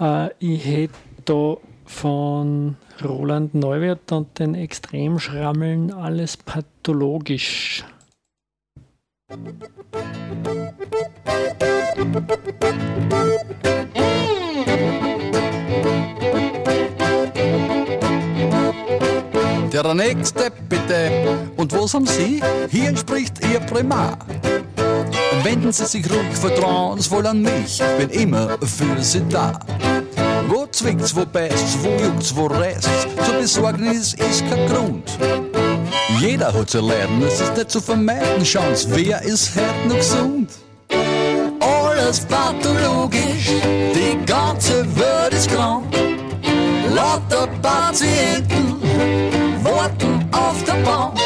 Äh, 0.00 0.30
ich 0.38 0.64
hätte 0.64 0.94
da 1.26 1.56
von 1.84 2.76
Roland 3.04 3.54
Neuwirth 3.54 4.12
und 4.12 4.38
den 4.38 4.54
Extremschrammeln 4.54 5.92
alles 5.92 6.38
pathologisch. 6.38 7.84
Der 9.30 9.36
nächste 19.92 20.50
bitte. 20.70 21.10
Und 21.58 21.74
was 21.74 21.92
haben 21.92 22.06
Sie? 22.06 22.42
Hier 22.70 22.96
spricht 22.96 23.44
Ihr 23.44 23.60
Primar. 23.60 24.16
Wenden 25.42 25.72
Sie 25.72 25.84
sich 25.84 26.10
ruhig 26.10 26.32
vertrauensvoll 26.32 27.26
an 27.26 27.42
mich. 27.42 27.82
Ich 27.82 27.98
bin 27.98 28.08
immer 28.08 28.56
für 28.62 29.02
Sie 29.02 29.22
da. 29.28 29.60
Wo 30.46 30.66
zwickt's, 30.68 31.14
wo 31.14 31.26
beißt's, 31.26 31.76
wo 31.82 31.90
juckt's, 32.02 32.34
wo 32.34 32.46
reißt's? 32.46 33.06
Zur 33.26 33.34
Besorgnis 33.34 34.14
ist 34.14 34.42
kein 34.48 34.66
Grund. 34.68 35.67
Jeder 36.20 36.52
hat 36.52 36.70
zu 36.70 36.80
leiden, 36.80 37.22
es 37.22 37.40
ist 37.40 37.56
nicht 37.56 37.70
zu 37.70 37.80
vermeiden. 37.80 38.44
Schauen's, 38.44 38.86
wer 38.90 39.22
ist 39.22 39.52
heute 39.54 39.88
noch 39.88 39.96
gesund? 39.96 40.50
Alles 41.60 42.20
pathologisch, 42.20 43.50
die 43.94 44.24
ganze 44.24 44.84
Welt 44.96 45.32
ist 45.32 45.50
krank. 45.50 45.84
Lauter 46.94 47.46
Patienten 47.62 48.80
warten 49.62 50.28
auf 50.32 50.62
der 50.64 50.74
Bank. 50.84 51.18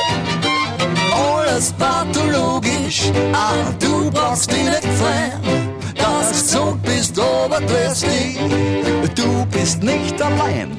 Alles 1.14 1.72
pathologisch, 1.72 3.10
ah, 3.32 3.54
du 3.78 4.10
brauchst 4.10 4.50
dich 4.50 4.64
nicht 4.64 4.84
freuen. 4.98 5.72
Dass 5.96 6.28
du 6.28 6.32
gesund 6.32 6.82
bist, 6.82 7.18
aber 7.18 7.60
du 9.14 9.46
bist 9.46 9.82
nicht 9.82 10.20
allein. 10.20 10.76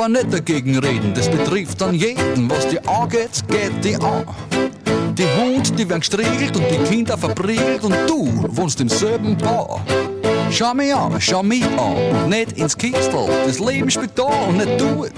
Aber 0.00 0.08
nicht 0.08 0.32
dagegen 0.32 0.78
reden, 0.78 1.12
das 1.14 1.28
betrifft 1.28 1.80
dann 1.80 1.94
jeden. 1.94 2.50
Was 2.50 2.66
die 2.68 2.80
angeht, 2.88 3.42
geht 3.48 3.84
die 3.84 3.96
an. 3.96 4.24
Die 5.14 5.26
Hund, 5.38 5.78
die 5.78 5.86
werden 5.86 6.00
gestriegelt 6.00 6.56
und 6.56 6.64
die 6.70 6.78
Kinder 6.88 7.18
verprügelt 7.18 7.84
und 7.84 7.94
du 8.06 8.46
wohnst 8.48 8.80
im 8.80 8.88
selben 8.88 9.36
Paar. 9.36 9.84
Schau 10.50 10.72
mich 10.72 10.94
an, 10.94 11.20
schau 11.20 11.42
mich 11.42 11.66
an, 11.78 12.30
nicht 12.30 12.52
ins 12.52 12.76
Kistel, 12.76 13.28
das 13.46 13.58
Leben 13.58 13.90
spielt 13.90 14.18
da 14.18 14.22
und 14.22 14.56
nicht 14.56 14.80
du 14.80 15.04
it. 15.04 15.12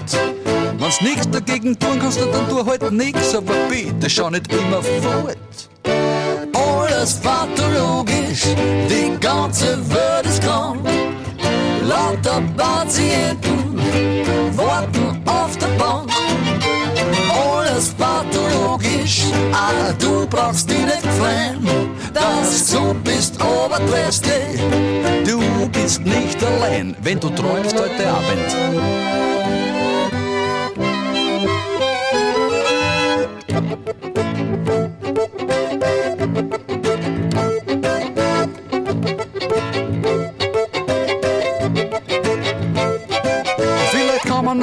Wenn's 0.77 0.99
nichts 0.99 1.29
dagegen 1.31 1.79
tun 1.79 1.99
kannst, 1.99 2.19
dann 2.19 2.49
tu 2.49 2.65
halt 2.65 2.91
nix, 2.91 3.33
aber 3.33 3.53
bitte 3.69 4.09
schau 4.09 4.29
nicht 4.29 4.51
immer 4.51 4.81
fort. 4.83 5.37
Alles 6.53 7.13
pathologisch, 7.21 8.47
die 8.89 9.17
ganze 9.21 9.77
Welt 9.89 10.25
ist 10.25 10.43
krank. 10.43 10.79
Lauter 11.87 12.41
Patienten 12.57 13.72
warten 14.57 15.21
auf 15.25 15.57
der 15.57 15.67
Bank. 15.77 16.09
Alles 17.29 17.93
pathologisch, 17.93 19.23
ah, 19.51 19.91
du 19.99 20.27
brauchst 20.27 20.69
dich 20.69 20.85
nicht 20.85 21.05
freuen, 21.17 21.67
dass 22.13 22.71
du 22.71 22.93
bist, 23.03 23.41
aber 23.41 23.79
du 23.79 23.93
Du 25.25 25.69
bist 25.69 26.01
nicht 26.01 26.43
allein, 26.43 26.95
wenn 27.01 27.19
du 27.19 27.29
träumst 27.29 27.75
heute 27.79 28.09
Abend. 28.09 28.83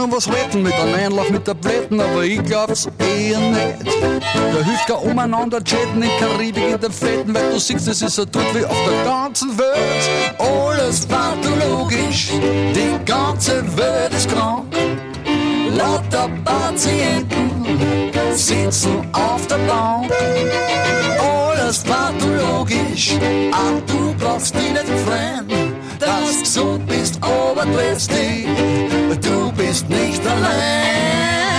Was 0.08 0.28
retten 0.28 0.62
mit 0.62 0.72
einem 0.74 0.94
Einlauf 0.94 1.30
mit 1.30 1.44
Tabletten, 1.44 2.00
aber 2.00 2.22
ich 2.24 2.42
glaub's 2.44 2.88
eher 2.98 3.38
nicht. 3.38 3.86
Da 4.32 4.64
hilft 4.64 4.90
umeinander 4.90 5.62
chatten 5.62 6.02
in 6.02 6.10
Karibik 6.18 6.70
in 6.72 6.80
den 6.80 6.92
Fletten, 6.92 7.34
weil 7.34 7.52
du 7.52 7.58
siehst, 7.58 7.88
es 7.88 8.00
ist 8.00 8.14
so 8.14 8.24
tut 8.24 8.44
wie 8.54 8.64
auf 8.64 8.76
der 8.88 9.04
ganzen 9.04 9.58
Welt. 9.58 10.38
Alles 10.38 11.06
pathologisch, 11.06 12.30
die 12.74 13.04
ganze 13.04 13.62
Welt 13.76 14.12
ist 14.14 14.30
krank. 14.30 14.66
Lauter 15.76 16.28
Patienten 16.44 17.50
sitzen 18.32 19.06
auf 19.12 19.46
der 19.48 19.58
Bank. 19.58 20.10
Alles 21.18 21.82
pathologisch, 21.82 23.16
ach 23.52 23.80
du 23.86 24.14
brauchst 24.18 24.54
dich 24.54 24.72
nicht 24.72 24.88
freuen 25.06 25.40
dass 26.00 26.32
du 26.32 26.40
gesund 26.40 26.86
bist, 26.86 27.18
aber 27.22 27.64
du 27.66 28.99
du 29.16 29.52
bist 29.52 29.88
nicht 29.88 30.26
allein. 30.26 31.49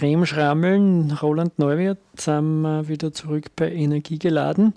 Den 0.00 0.20
Extremschrammeln 0.20 1.18
Roland 1.22 1.58
Neuwirth 1.58 1.98
sind 2.16 2.62
wir 2.62 2.88
wieder 2.88 3.12
zurück 3.12 3.46
bei 3.56 3.70
Energie 3.70 4.18
geladen. 4.18 4.74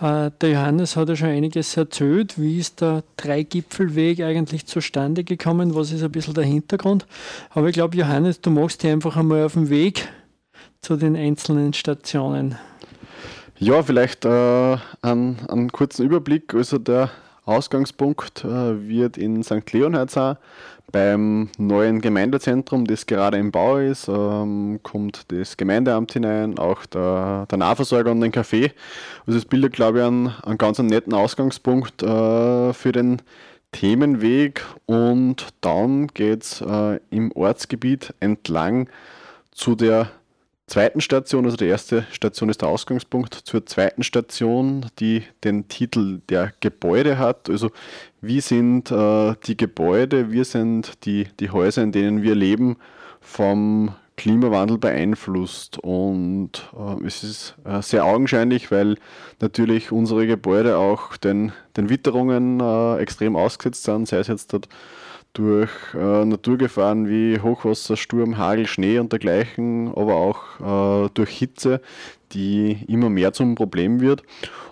Äh, 0.00 0.30
der 0.40 0.50
Johannes 0.50 0.96
hat 0.96 1.08
ja 1.08 1.16
schon 1.16 1.28
einiges 1.28 1.76
erzählt. 1.76 2.38
Wie 2.38 2.58
ist 2.58 2.80
der 2.80 3.02
Dreigipfelweg 3.16 4.20
eigentlich 4.20 4.66
zustande 4.66 5.24
gekommen? 5.24 5.74
Was 5.74 5.92
ist 5.92 6.02
ein 6.02 6.12
bisschen 6.12 6.34
der 6.34 6.44
Hintergrund? 6.44 7.06
Aber 7.50 7.68
ich 7.68 7.74
glaube, 7.74 7.96
Johannes, 7.96 8.40
du 8.40 8.50
machst 8.50 8.82
dich 8.82 8.90
einfach 8.90 9.16
einmal 9.16 9.44
auf 9.44 9.54
den 9.54 9.70
Weg 9.70 10.08
zu 10.82 10.96
den 10.96 11.16
einzelnen 11.16 11.72
Stationen. 11.72 12.56
Ja, 13.58 13.82
vielleicht 13.82 14.24
äh, 14.24 14.76
einen, 15.02 15.38
einen 15.48 15.72
kurzen 15.72 16.04
Überblick. 16.04 16.54
Also 16.54 16.78
der 16.78 17.10
Ausgangspunkt 17.44 18.44
äh, 18.44 18.88
wird 18.88 19.16
in 19.16 19.42
St. 19.42 19.72
Leonhard 19.72 20.10
sein 20.10 20.36
beim 20.90 21.50
neuen 21.58 22.00
Gemeindezentrum, 22.00 22.86
das 22.86 23.06
gerade 23.06 23.36
im 23.36 23.50
Bau 23.50 23.76
ist, 23.76 24.08
ähm, 24.08 24.80
kommt 24.82 25.30
das 25.30 25.56
Gemeindeamt 25.56 26.12
hinein, 26.12 26.58
auch 26.58 26.86
der, 26.86 27.46
der 27.50 27.58
Nahversorger 27.58 28.10
und 28.10 28.22
ein 28.22 28.32
Café. 28.32 28.72
Also 29.26 29.38
es 29.38 29.44
bildet, 29.44 29.74
glaube 29.74 29.98
ich, 29.98 30.04
einen, 30.04 30.28
einen 30.42 30.58
ganz 30.58 30.78
netten 30.78 31.12
Ausgangspunkt 31.12 32.02
äh, 32.02 32.72
für 32.72 32.92
den 32.92 33.20
Themenweg 33.72 34.64
und 34.86 35.48
dann 35.60 36.06
geht 36.08 36.42
es 36.42 36.60
äh, 36.62 37.00
im 37.10 37.32
Ortsgebiet 37.32 38.14
entlang 38.20 38.88
zu 39.52 39.74
der 39.74 40.10
zweiten 40.68 41.00
Station, 41.00 41.44
also 41.44 41.56
die 41.56 41.66
erste 41.66 42.06
Station 42.10 42.48
ist 42.48 42.62
der 42.62 42.68
Ausgangspunkt, 42.68 43.34
zur 43.34 43.66
zweiten 43.66 44.02
Station, 44.02 44.86
die 44.98 45.24
den 45.44 45.68
Titel 45.68 46.20
der 46.28 46.52
Gebäude 46.60 47.18
hat. 47.18 47.50
Also 47.50 47.70
wie 48.20 48.40
sind 48.40 48.90
äh, 48.90 49.34
die 49.46 49.56
Gebäude, 49.56 50.30
wie 50.30 50.44
sind 50.44 51.04
die, 51.04 51.28
die 51.40 51.50
Häuser, 51.50 51.82
in 51.82 51.92
denen 51.92 52.22
wir 52.22 52.34
leben, 52.34 52.76
vom 53.20 53.94
Klimawandel 54.18 54.76
beeinflusst. 54.78 55.78
Und 55.78 56.68
äh, 56.76 57.06
es 57.06 57.24
ist 57.24 57.54
äh, 57.64 57.80
sehr 57.80 58.04
augenscheinlich, 58.04 58.70
weil 58.70 58.96
natürlich 59.40 59.90
unsere 59.90 60.26
Gebäude 60.26 60.76
auch 60.76 61.16
den, 61.16 61.52
den 61.76 61.88
Witterungen 61.88 62.60
äh, 62.60 62.98
extrem 62.98 63.36
ausgesetzt 63.36 63.84
sind, 63.84 64.08
sei 64.08 64.18
es 64.18 64.26
jetzt 64.28 64.52
dort 64.52 64.68
durch 65.38 65.70
äh, 65.94 66.24
Naturgefahren 66.24 67.08
wie 67.08 67.38
Hochwasser, 67.40 67.96
Sturm, 67.96 68.38
Hagel, 68.38 68.66
Schnee 68.66 68.98
und 68.98 69.12
dergleichen, 69.12 69.88
aber 69.88 70.16
auch 70.16 71.06
äh, 71.06 71.10
durch 71.14 71.30
Hitze, 71.30 71.80
die 72.32 72.84
immer 72.88 73.08
mehr 73.08 73.32
zum 73.32 73.54
Problem 73.54 74.00
wird. 74.00 74.24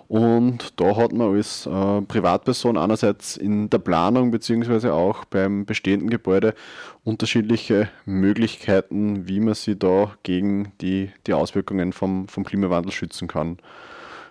Und 0.09 0.79
da 0.79 0.97
hat 0.97 1.13
man 1.13 1.35
als 1.35 1.65
äh, 1.65 2.01
Privatperson 2.01 2.77
einerseits 2.77 3.37
in 3.37 3.69
der 3.69 3.79
Planung 3.79 4.31
beziehungsweise 4.31 4.93
auch 4.93 5.23
beim 5.25 5.65
bestehenden 5.65 6.09
Gebäude 6.09 6.53
unterschiedliche 7.05 7.89
Möglichkeiten, 8.05 9.27
wie 9.27 9.39
man 9.39 9.53
sich 9.53 9.79
da 9.79 10.11
gegen 10.23 10.73
die, 10.81 11.11
die 11.27 11.33
Auswirkungen 11.33 11.93
vom, 11.93 12.27
vom 12.27 12.43
Klimawandel 12.43 12.91
schützen 12.91 13.29
kann. 13.29 13.57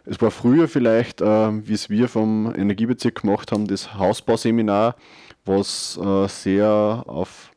Es 0.07 0.23
war 0.23 0.31
früher 0.31 0.69
vielleicht, 0.69 1.21
äh, 1.21 1.69
wie 1.69 1.75
es 1.75 1.91
wir 1.91 2.09
vom 2.09 2.55
Energiebezirk 2.55 3.23
gemacht 3.23 3.51
haben, 3.51 3.67
das 3.67 3.95
Hausbauseminar, 3.95 4.97
was 5.45 5.99
äh, 6.03 6.29
sehr 6.29 7.05
auf 7.07 7.51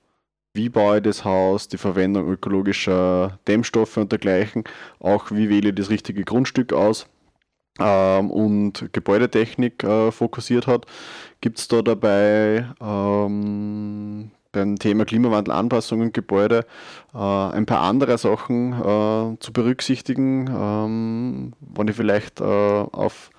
wie 0.56 0.70
baue 0.70 0.98
ich 0.98 1.04
das 1.04 1.24
Haus, 1.24 1.68
die 1.68 1.78
Verwendung 1.78 2.28
ökologischer 2.28 3.40
Dämmstoffe 3.48 3.98
und 3.98 4.12
dergleichen, 4.12 4.64
auch 5.00 5.32
wie 5.32 5.48
wähle 5.48 5.70
ich 5.70 5.76
das 5.76 5.92
richtige 5.92 6.24
Grundstück 6.24 6.74
aus 6.74 7.08
ähm, 7.80 8.32
und 8.32 8.90
Gebäudetechnik 8.92 9.84
äh, 9.84 10.12
fokussiert 10.12 10.68
hat, 10.68 10.86
gibt 11.42 11.60
es 11.60 11.68
da 11.68 11.82
dabei 11.84 12.68
ähm, 12.82 14.32
beim 14.52 14.78
Thema 14.78 15.06
Klimawandel, 15.06 15.54
Anpassung 15.54 16.02
und 16.02 16.14
Gebäude 16.14 16.66
äh, 17.14 17.18
ein 17.18 17.66
paar 17.66 17.82
andere 17.82 18.18
Sachen 18.18 18.74
äh, 18.74 19.40
zu 19.40 19.54
berücksichtigen, 19.54 20.50
ähm, 20.50 21.54
wenn 21.60 21.88
ich 21.88 21.96
vielleicht 21.96 22.42
äh, 22.42 22.44
auf 22.44 23.30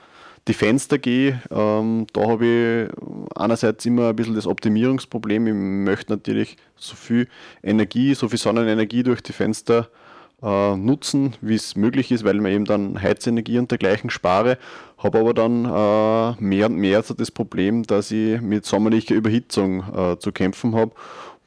die 0.48 0.54
Fenster 0.54 0.98
gehe, 0.98 1.42
ähm, 1.50 2.06
da 2.12 2.28
habe 2.28 2.46
ich 2.46 3.36
einerseits 3.36 3.84
immer 3.86 4.08
ein 4.08 4.16
bisschen 4.16 4.34
das 4.34 4.46
Optimierungsproblem. 4.46 5.46
Ich 5.46 5.54
möchte 5.54 6.12
natürlich 6.12 6.56
so 6.76 6.96
viel 6.96 7.28
Energie, 7.62 8.14
so 8.14 8.28
viel 8.28 8.38
Sonnenenergie 8.38 9.02
durch 9.02 9.22
die 9.22 9.32
Fenster 9.32 9.80
äh, 9.80 10.09
nutzen, 10.42 11.34
wie 11.42 11.54
es 11.54 11.76
möglich 11.76 12.10
ist, 12.10 12.24
weil 12.24 12.40
man 12.40 12.52
eben 12.52 12.64
dann 12.64 13.02
Heizenergie 13.02 13.58
und 13.58 13.70
dergleichen 13.70 14.10
spare. 14.10 14.56
Habe 14.96 15.18
aber 15.18 15.34
dann 15.34 15.64
äh, 15.64 16.42
mehr 16.42 16.66
und 16.66 16.76
mehr 16.76 17.02
so 17.02 17.14
das 17.14 17.30
Problem, 17.30 17.82
dass 17.82 18.10
ich 18.10 18.40
mit 18.40 18.64
sommerlicher 18.64 19.14
Überhitzung 19.14 19.82
äh, 19.94 20.18
zu 20.18 20.32
kämpfen 20.32 20.74
habe 20.74 20.92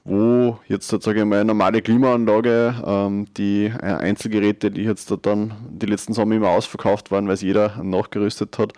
wo 0.05 0.59
jetzt 0.67 0.89
sozusagen 0.89 1.29
meine 1.29 1.45
normale 1.45 1.81
Klimaanlage, 1.81 2.75
ähm, 2.85 3.27
die 3.37 3.65
äh, 3.65 3.85
Einzelgeräte, 3.85 4.69
die 4.69 4.83
jetzt 4.83 5.13
dann 5.21 5.53
die 5.69 5.85
letzten 5.85 6.13
Sommer 6.13 6.35
immer 6.35 6.49
ausverkauft 6.49 7.09
waren, 7.09 7.27
weil 7.27 7.35
es 7.35 7.41
jeder 7.41 7.81
nachgerüstet 7.81 8.57
hat, 8.59 8.73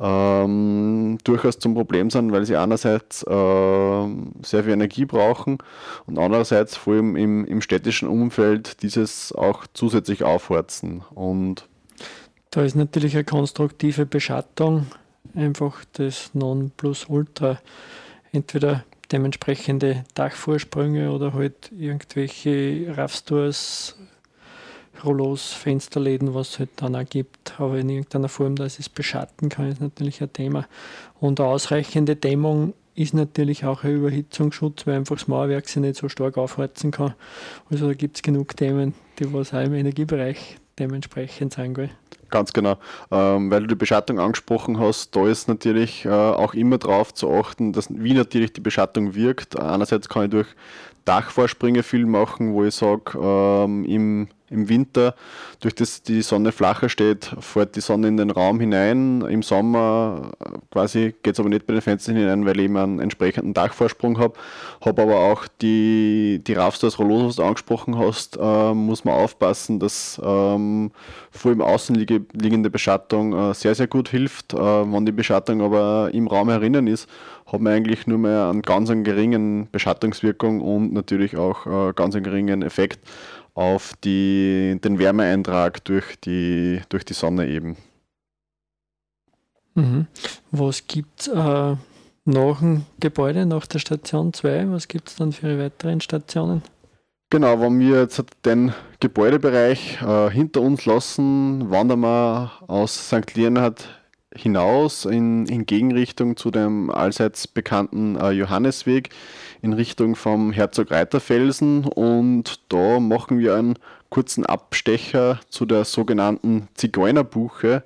ähm, 0.00 1.18
durchaus 1.22 1.60
zum 1.60 1.74
Problem 1.74 2.10
sind, 2.10 2.32
weil 2.32 2.44
sie 2.44 2.56
einerseits 2.56 3.22
äh, 3.22 4.06
sehr 4.42 4.64
viel 4.64 4.72
Energie 4.72 5.04
brauchen 5.04 5.58
und 6.06 6.18
andererseits 6.18 6.76
vor 6.76 6.94
allem 6.94 7.14
im, 7.14 7.44
im 7.44 7.60
städtischen 7.60 8.08
Umfeld 8.08 8.82
dieses 8.82 9.32
auch 9.32 9.66
zusätzlich 9.74 10.24
aufheizen. 10.24 11.02
Und 11.14 11.68
da 12.50 12.62
ist 12.62 12.74
natürlich 12.74 13.14
eine 13.14 13.24
konstruktive 13.24 14.06
Beschattung 14.06 14.86
einfach 15.36 15.84
das 15.92 16.30
Nonplusultra. 16.34 17.60
Entweder 18.32 18.84
dementsprechende 19.14 20.04
Dachvorsprünge 20.14 21.12
oder 21.12 21.34
halt 21.34 21.70
irgendwelche 21.78 22.92
Raffstores, 22.96 23.96
Rollos, 25.04 25.52
Fensterläden, 25.52 26.34
was 26.34 26.50
es 26.50 26.58
halt 26.58 26.70
dann 26.76 26.96
auch 26.96 27.08
gibt. 27.08 27.60
Aber 27.60 27.78
in 27.78 27.88
irgendeiner 27.88 28.28
Form, 28.28 28.56
dass 28.56 28.80
es 28.80 28.88
beschatten 28.88 29.50
kann, 29.50 29.70
ist 29.70 29.80
natürlich 29.80 30.20
ein 30.20 30.32
Thema. 30.32 30.66
Und 31.20 31.40
ausreichende 31.40 32.16
Dämmung 32.16 32.74
ist 32.96 33.14
natürlich 33.14 33.64
auch 33.64 33.84
ein 33.84 33.94
Überhitzungsschutz, 33.94 34.84
weil 34.84 34.96
einfach 34.96 35.16
das 35.16 35.28
Mauerwerk 35.28 35.68
sich 35.68 35.76
nicht 35.76 35.96
so 35.96 36.08
stark 36.08 36.36
aufheizen 36.36 36.90
kann. 36.90 37.14
Also 37.70 37.86
da 37.86 37.94
gibt 37.94 38.16
es 38.16 38.22
genug 38.22 38.56
Themen, 38.56 38.94
die 39.20 39.32
was 39.32 39.54
auch 39.54 39.62
im 39.62 39.74
Energiebereich 39.74 40.56
dementsprechend 40.76 41.52
sein 41.52 41.76
will. 41.76 41.90
Ganz 42.34 42.52
genau. 42.52 42.78
Ähm, 43.12 43.48
weil 43.52 43.60
du 43.60 43.68
die 43.68 43.74
Beschattung 43.76 44.18
angesprochen 44.18 44.80
hast, 44.80 45.14
da 45.14 45.28
ist 45.28 45.46
natürlich 45.46 46.04
äh, 46.04 46.08
auch 46.08 46.52
immer 46.52 46.78
darauf 46.78 47.14
zu 47.14 47.32
achten, 47.32 47.72
dass, 47.72 47.86
wie 47.90 48.12
natürlich 48.12 48.52
die 48.52 48.60
Beschattung 48.60 49.14
wirkt. 49.14 49.56
Einerseits 49.56 50.08
kann 50.08 50.24
ich 50.24 50.30
durch 50.30 50.48
Dachvorspringe 51.04 51.84
viel 51.84 52.06
machen, 52.06 52.52
wo 52.52 52.64
ich 52.64 52.74
sage, 52.74 53.16
ähm, 53.22 53.84
im 53.84 54.28
im 54.54 54.68
Winter, 54.68 55.14
durch 55.60 55.74
das 55.74 56.02
die 56.02 56.22
Sonne 56.22 56.52
flacher 56.52 56.88
steht, 56.88 57.34
fährt 57.40 57.76
die 57.76 57.80
Sonne 57.80 58.08
in 58.08 58.16
den 58.16 58.30
Raum 58.30 58.60
hinein. 58.60 59.22
Im 59.22 59.42
Sommer 59.42 60.32
quasi 60.70 61.14
geht 61.22 61.34
es 61.34 61.40
aber 61.40 61.48
nicht 61.48 61.66
bei 61.66 61.74
den 61.74 61.82
Fenstern 61.82 62.16
hinein, 62.16 62.46
weil 62.46 62.58
ich 62.60 62.70
einen 62.70 63.00
entsprechenden 63.00 63.54
Dachvorsprung 63.54 64.18
habe. 64.18 64.34
Habe 64.84 65.02
aber 65.02 65.16
auch 65.16 65.46
die, 65.60 66.40
die 66.46 66.52
Raffstores 66.54 66.98
Rollos, 66.98 67.24
was 67.24 67.36
du 67.36 67.42
angesprochen 67.42 67.98
hast, 67.98 68.38
äh, 68.40 68.74
muss 68.74 69.04
man 69.04 69.14
aufpassen, 69.14 69.78
dass 69.78 70.20
ähm, 70.24 70.90
vor 71.30 71.50
allem 71.50 71.60
außenliegende 71.60 72.70
Beschattung 72.70 73.32
äh, 73.32 73.54
sehr, 73.54 73.74
sehr 73.74 73.88
gut 73.88 74.08
hilft. 74.08 74.54
Äh, 74.54 74.56
wenn 74.56 75.06
die 75.06 75.12
Beschattung 75.12 75.60
aber 75.62 76.10
im 76.12 76.28
Raum 76.28 76.48
herinnen 76.48 76.86
ist, 76.86 77.08
hat 77.46 77.60
man 77.60 77.72
eigentlich 77.72 78.06
nur 78.06 78.18
mehr 78.18 78.48
einen 78.48 78.62
ganz 78.62 78.90
einen 78.90 79.04
geringen 79.04 79.68
Beschattungswirkung 79.70 80.60
und 80.60 80.92
natürlich 80.92 81.36
auch 81.36 81.66
äh, 81.66 81.92
ganz 81.94 82.14
einen 82.14 82.24
geringen 82.24 82.62
Effekt 82.62 83.00
auf 83.54 83.94
die, 84.02 84.78
den 84.82 84.98
Wärmeeintrag 84.98 85.84
durch 85.84 86.18
die, 86.20 86.80
durch 86.88 87.04
die 87.04 87.14
Sonne 87.14 87.48
eben. 87.48 87.76
Mhm. 89.74 90.06
Was 90.50 90.86
gibt 90.86 91.22
es 91.22 91.28
äh, 91.28 91.76
nach 92.24 92.58
dem 92.58 92.86
Gebäude, 93.00 93.46
nach 93.46 93.66
der 93.66 93.78
Station 93.78 94.32
2? 94.32 94.70
Was 94.70 94.88
gibt 94.88 95.08
es 95.08 95.16
dann 95.16 95.32
für 95.32 95.58
weiteren 95.58 96.00
Stationen? 96.00 96.62
Genau, 97.30 97.60
wenn 97.60 97.80
wir 97.80 98.00
jetzt 98.02 98.22
den 98.44 98.72
Gebäudebereich 99.00 100.00
äh, 100.02 100.30
hinter 100.30 100.60
uns 100.60 100.86
lassen, 100.86 101.70
wandern 101.70 102.00
wir 102.00 102.52
aus 102.68 103.08
St. 103.08 103.34
Leonhard 103.34 103.88
hinaus 104.34 105.04
in, 105.04 105.46
in 105.46 105.66
Gegenrichtung 105.66 106.36
zu 106.36 106.50
dem 106.50 106.90
allseits 106.90 107.48
bekannten 107.48 108.16
äh, 108.16 108.30
Johannesweg 108.30 109.10
in 109.64 109.72
Richtung 109.72 110.14
vom 110.14 110.52
Herzog 110.52 110.90
Reiterfelsen 110.90 111.86
und 111.86 112.60
da 112.68 113.00
machen 113.00 113.38
wir 113.38 113.54
einen 113.54 113.78
kurzen 114.10 114.44
Abstecher 114.44 115.40
zu 115.48 115.64
der 115.64 115.84
sogenannten 115.86 116.68
Zigeunerbuche. 116.74 117.82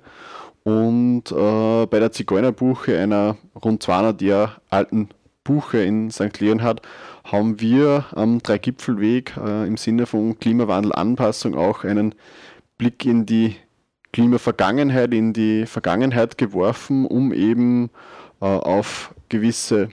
Und 0.63 1.31
äh, 1.31 1.85
bei 1.85 1.99
der 1.99 2.11
Zigeunerbuche, 2.11 2.99
einer 2.99 3.37
rund 3.63 3.81
200 3.81 4.21
Jahre 4.21 4.51
alten 4.69 5.07
Buche 5.45 5.81
in 5.81 6.11
St. 6.11 6.41
Leonhard, 6.41 6.81
haben 7.23 7.61
wir 7.61 8.05
am 8.13 8.43
Dreigipfelweg 8.43 9.37
äh, 9.37 9.65
im 9.65 9.77
Sinne 9.77 10.05
von 10.05 10.37
Klimawandelanpassung 10.37 11.55
auch 11.55 11.85
einen 11.85 12.13
Blick 12.77 13.05
in 13.05 13.25
die 13.25 13.55
Klimavergangenheit, 14.11 15.13
in 15.13 15.31
die 15.31 15.65
Vergangenheit 15.65 16.37
geworfen, 16.37 17.05
um 17.05 17.31
eben 17.31 17.89
äh, 18.41 18.45
auf 18.45 19.15
gewisse 19.29 19.89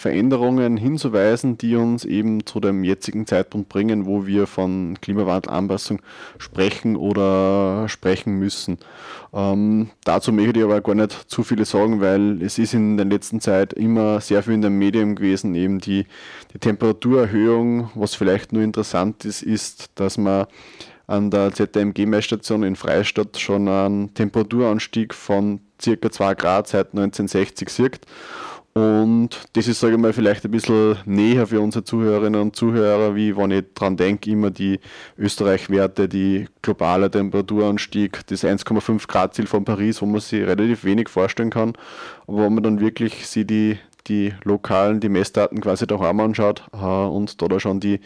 Veränderungen 0.00 0.78
hinzuweisen, 0.78 1.58
die 1.58 1.76
uns 1.76 2.06
eben 2.06 2.46
zu 2.46 2.58
dem 2.58 2.84
jetzigen 2.84 3.26
Zeitpunkt 3.26 3.68
bringen, 3.68 4.06
wo 4.06 4.26
wir 4.26 4.46
von 4.46 4.96
Klimawandelanpassung 5.02 6.00
sprechen 6.38 6.96
oder 6.96 7.86
sprechen 7.86 8.38
müssen. 8.38 8.78
Ähm, 9.34 9.90
dazu 10.04 10.32
möchte 10.32 10.58
ich 10.58 10.64
aber 10.64 10.80
gar 10.80 10.94
nicht 10.94 11.12
zu 11.12 11.42
viele 11.42 11.66
sagen, 11.66 12.00
weil 12.00 12.40
es 12.40 12.58
ist 12.58 12.72
in 12.72 12.96
der 12.96 13.04
letzten 13.04 13.42
Zeit 13.42 13.74
immer 13.74 14.22
sehr 14.22 14.42
viel 14.42 14.54
in 14.54 14.62
den 14.62 14.78
Medien 14.78 15.16
gewesen, 15.16 15.54
eben 15.54 15.80
die, 15.80 16.06
die 16.54 16.58
Temperaturerhöhung. 16.58 17.90
Was 17.94 18.14
vielleicht 18.14 18.54
nur 18.54 18.62
interessant 18.62 19.26
ist, 19.26 19.42
ist, 19.42 19.90
dass 19.96 20.16
man 20.16 20.46
an 21.08 21.30
der 21.30 21.52
ZMG-Messstation 21.52 22.62
in 22.62 22.74
Freistadt 22.74 23.38
schon 23.38 23.68
einen 23.68 24.14
Temperaturanstieg 24.14 25.12
von 25.12 25.60
circa 25.78 26.10
2 26.10 26.34
Grad 26.36 26.68
seit 26.68 26.94
1960 26.94 27.68
sieht. 27.68 28.00
Und 28.72 29.30
das 29.54 29.66
ist, 29.66 29.80
sage 29.80 29.94
ich 29.94 30.00
mal, 30.00 30.12
vielleicht 30.12 30.44
ein 30.44 30.50
bisschen 30.52 30.96
näher 31.04 31.48
für 31.48 31.60
unsere 31.60 31.82
Zuhörerinnen 31.82 32.40
und 32.40 32.54
Zuhörer, 32.54 33.16
wie 33.16 33.36
wenn 33.36 33.50
ich 33.50 33.64
dran 33.74 33.96
denke, 33.96 34.30
immer 34.30 34.50
die 34.50 34.78
Österreich-Werte, 35.18 36.08
die 36.08 36.46
globale 36.62 37.10
Temperaturanstieg, 37.10 38.24
das 38.28 38.44
1,5 38.44 39.08
Grad 39.08 39.34
Ziel 39.34 39.48
von 39.48 39.64
Paris, 39.64 40.00
wo 40.00 40.06
man 40.06 40.20
sich 40.20 40.42
relativ 40.42 40.84
wenig 40.84 41.08
vorstellen 41.08 41.50
kann. 41.50 41.72
Aber 42.28 42.44
wenn 42.44 42.54
man 42.54 42.62
dann 42.62 42.80
wirklich 42.80 43.26
sie 43.26 43.44
die 43.44 43.78
die 44.08 44.34
lokalen, 44.44 45.00
die 45.00 45.08
Messdaten 45.08 45.60
quasi 45.60 45.86
daheim 45.86 46.20
anschaut 46.20 46.62
äh, 46.72 46.76
und 46.76 47.40
da, 47.40 47.48
da 47.48 47.60
schon 47.60 47.80
die 47.80 48.00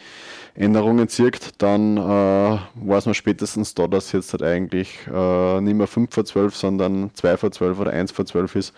Änderungen 0.55 1.07
zirkt, 1.09 1.61
dann 1.61 1.97
äh, 1.97 2.57
weiß 2.75 3.05
man 3.05 3.15
spätestens 3.15 3.73
da, 3.73 3.87
dass 3.87 4.11
jetzt 4.11 4.31
halt 4.33 4.43
eigentlich 4.43 4.99
äh, 5.11 5.61
nicht 5.61 5.75
mehr 5.75 5.87
5 5.87 6.13
vor 6.13 6.25
12, 6.25 6.55
sondern 6.55 7.11
2 7.13 7.37
vor 7.37 7.51
12 7.51 7.79
oder 7.79 7.91
1 7.91 8.11
vor 8.11 8.25
12 8.25 8.55
ist 8.55 8.73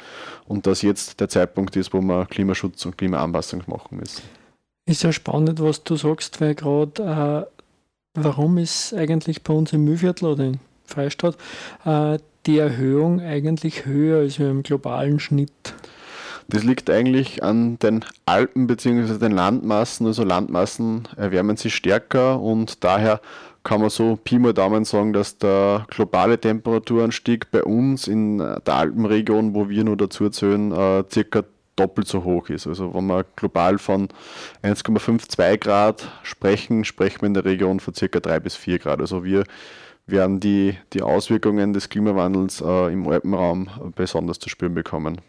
und 0.48 0.66
dass 0.66 0.82
jetzt 0.82 1.20
der 1.20 1.30
Zeitpunkt 1.30 1.76
ist, 1.76 1.94
wo 1.94 2.02
wir 2.02 2.26
Klimaschutz 2.26 2.86
und 2.86 2.98
Klimaanpassung 2.98 3.64
machen 3.68 3.98
müssen. 3.98 4.24
Ist 4.88 5.04
ja 5.04 5.12
spannend, 5.12 5.62
was 5.62 5.84
du 5.84 5.98
sagst, 5.98 6.40
weil 6.40 6.56
gerade, 6.56 7.48
äh, 8.16 8.22
warum 8.22 8.58
ist 8.58 8.94
eigentlich 8.94 9.44
bei 9.44 9.54
uns 9.54 9.74
im 9.74 9.84
Mühlviertel 9.84 10.30
oder 10.30 10.46
in 10.46 10.60
Freistadt 10.86 11.38
äh, 11.84 12.18
die 12.46 12.58
Erhöhung 12.58 13.20
eigentlich 13.20 13.86
höher 13.86 14.20
als 14.20 14.40
im 14.40 14.64
globalen 14.64 15.20
Schnitt? 15.20 15.76
Das 16.50 16.64
liegt 16.64 16.90
eigentlich 16.90 17.44
an 17.44 17.78
den 17.80 18.06
Alpen 18.26 18.68
bzw. 18.68 19.18
den 19.18 19.34
Landmassen. 19.34 20.08
Also 20.08 20.24
Landmassen 20.24 21.08
erwärmen 21.18 21.58
sich 21.58 21.76
stärker 21.76 22.40
und 22.40 22.86
daher 22.86 23.20
kann 23.64 23.82
man 23.82 23.90
so 23.90 24.16
Pi 24.16 24.40
mal 24.40 24.54
Daumen 24.54 24.86
sagen, 24.86 25.12
dass 25.12 25.38
der 25.38 25.86
globale 25.90 26.40
Temperaturanstieg 26.40 27.52
bei 27.52 27.66
uns 27.66 28.08
in 28.08 28.38
der 28.38 28.74
Alpenregion, 28.74 29.56
wo 29.56 29.68
wir 29.68 29.84
nur 29.84 29.98
dazu 29.98 30.30
zählen, 30.30 30.72
äh, 30.72 31.04
circa 31.12 31.44
doppelt 31.76 32.08
so 32.08 32.24
hoch 32.24 32.48
ist. 32.48 32.66
Also 32.66 32.94
wenn 32.94 33.08
wir 33.08 33.26
global 33.36 33.78
von 33.78 34.08
1,52 34.64 35.58
Grad 35.58 36.08
sprechen, 36.24 36.86
sprechen 36.86 37.22
wir 37.22 37.28
in 37.28 37.34
der 37.34 37.44
Region 37.44 37.82
von 37.82 37.94
circa 37.94 38.22
3 38.22 38.40
bis 38.40 38.56
4 38.56 38.80
Grad. 38.80 39.02
Also 39.02 39.26
wir 39.26 39.44
werden 40.06 40.40
die, 40.40 40.78
die 40.94 41.02
Auswirkungen 41.02 41.74
des 41.74 41.90
Klimawandels 41.90 42.62
äh, 42.62 42.94
im 42.94 43.06
Alpenraum 43.06 43.68
besonders 43.98 44.40
zu 44.40 44.48
spüren 44.48 44.76
bekommen 44.76 45.20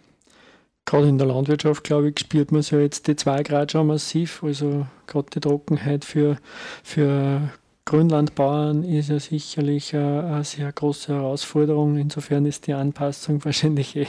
gerade 0.88 1.08
in 1.08 1.18
der 1.18 1.26
Landwirtschaft, 1.26 1.84
glaube 1.84 2.08
ich, 2.08 2.18
spürt 2.18 2.50
man 2.50 2.62
so 2.62 2.78
jetzt 2.78 3.06
die 3.08 3.16
2 3.16 3.42
Grad 3.42 3.72
schon 3.72 3.88
massiv. 3.88 4.42
Also 4.42 4.86
gerade 5.06 5.28
die 5.34 5.40
Trockenheit 5.40 6.04
für, 6.04 6.38
für 6.82 7.50
Grünlandbauern 7.84 8.84
ist 8.84 9.10
ja 9.10 9.20
sicherlich 9.20 9.94
eine, 9.94 10.42
sehr 10.44 10.72
große 10.72 11.12
Herausforderung. 11.12 11.98
Insofern 11.98 12.46
ist 12.46 12.66
die 12.66 12.72
Anpassung 12.72 13.44
wahrscheinlich 13.44 13.96
eh 13.96 14.06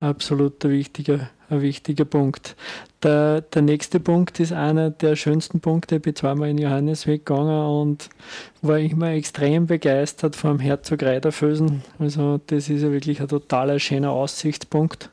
absolut 0.00 0.62
ein 0.64 0.72
wichtiger, 0.72 1.30
ein 1.48 1.62
wichtiger 1.62 2.04
Punkt. 2.04 2.54
Der, 3.02 3.40
der 3.40 3.62
nächste 3.62 3.98
Punkt 3.98 4.40
ist 4.40 4.52
einer 4.52 4.90
der 4.90 5.16
schönsten 5.16 5.60
Punkte. 5.60 5.96
Ich 5.96 6.02
bin 6.02 6.14
zweimal 6.14 6.50
in 6.50 6.58
Johannesweg 6.58 7.24
gegangen 7.24 7.66
und 7.66 8.10
war 8.60 8.78
immer 8.78 9.12
extrem 9.12 9.66
begeistert 9.66 10.36
vom 10.36 10.58
Herzog 10.58 11.02
Reiderfösen. 11.02 11.82
Also 11.98 12.40
das 12.46 12.68
ist 12.68 12.82
ja 12.82 12.92
wirklich 12.92 13.22
ein 13.22 13.28
totaler 13.28 13.78
schöner 13.78 14.10
Aussichtspunkt. 14.10 15.08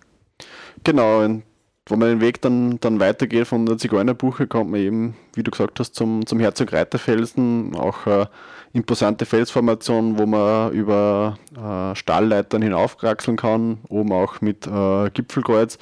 Genau, 0.88 1.20
wenn 1.20 1.44
man 1.90 2.08
den 2.08 2.22
Weg 2.22 2.42
dann, 2.42 2.80
dann 2.80 3.02
weitergeht 3.02 3.46
von 3.46 3.66
der 3.66 3.78
Zigeunerbuche, 3.78 4.48
kommt 4.48 4.72
man 4.72 4.80
eben, 4.80 5.18
wie 5.34 5.44
du 5.44 5.52
gesagt 5.52 5.82
hast, 5.82 5.96
zum, 5.96 6.26
zum 6.26 6.40
Herzog 6.40 6.72
Reiterfelsen, 6.72 7.76
auch 7.76 8.06
eine 8.06 8.30
imposante 8.72 9.26
Felsformation, 9.26 10.18
wo 10.18 10.26
man 10.26 10.72
über 10.72 11.38
äh, 11.58 11.94
Stahlleitern 11.94 12.62
hinaufkraxeln 12.62 13.36
kann, 13.36 13.80
oben 13.90 14.14
auch 14.14 14.40
mit 14.40 14.66
äh, 14.66 15.10
Gipfelkreuz 15.10 15.78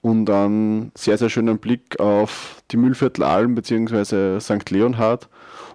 und 0.00 0.28
einen 0.28 0.90
sehr, 0.96 1.16
sehr 1.16 1.30
schönen 1.30 1.58
Blick 1.58 2.00
auf 2.00 2.60
die 2.72 2.76
Mühlviertelalm 2.76 3.54
bzw. 3.54 4.40
St. 4.40 4.68
Leonhard. 4.70 5.28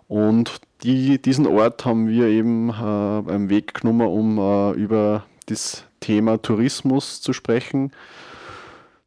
Und 0.10 0.60
die, 0.84 1.22
diesen 1.22 1.48
Ort 1.48 1.86
haben 1.86 2.10
wir 2.10 2.28
eben 2.28 2.72
äh, 2.72 3.22
beim 3.22 3.50
Weg 3.50 3.74
genommen, 3.74 4.08
um 4.08 4.38
äh, 4.38 4.72
über 4.74 5.24
das 5.46 5.86
Thema 6.02 6.42
Tourismus 6.42 7.22
zu 7.22 7.32
sprechen. 7.32 7.94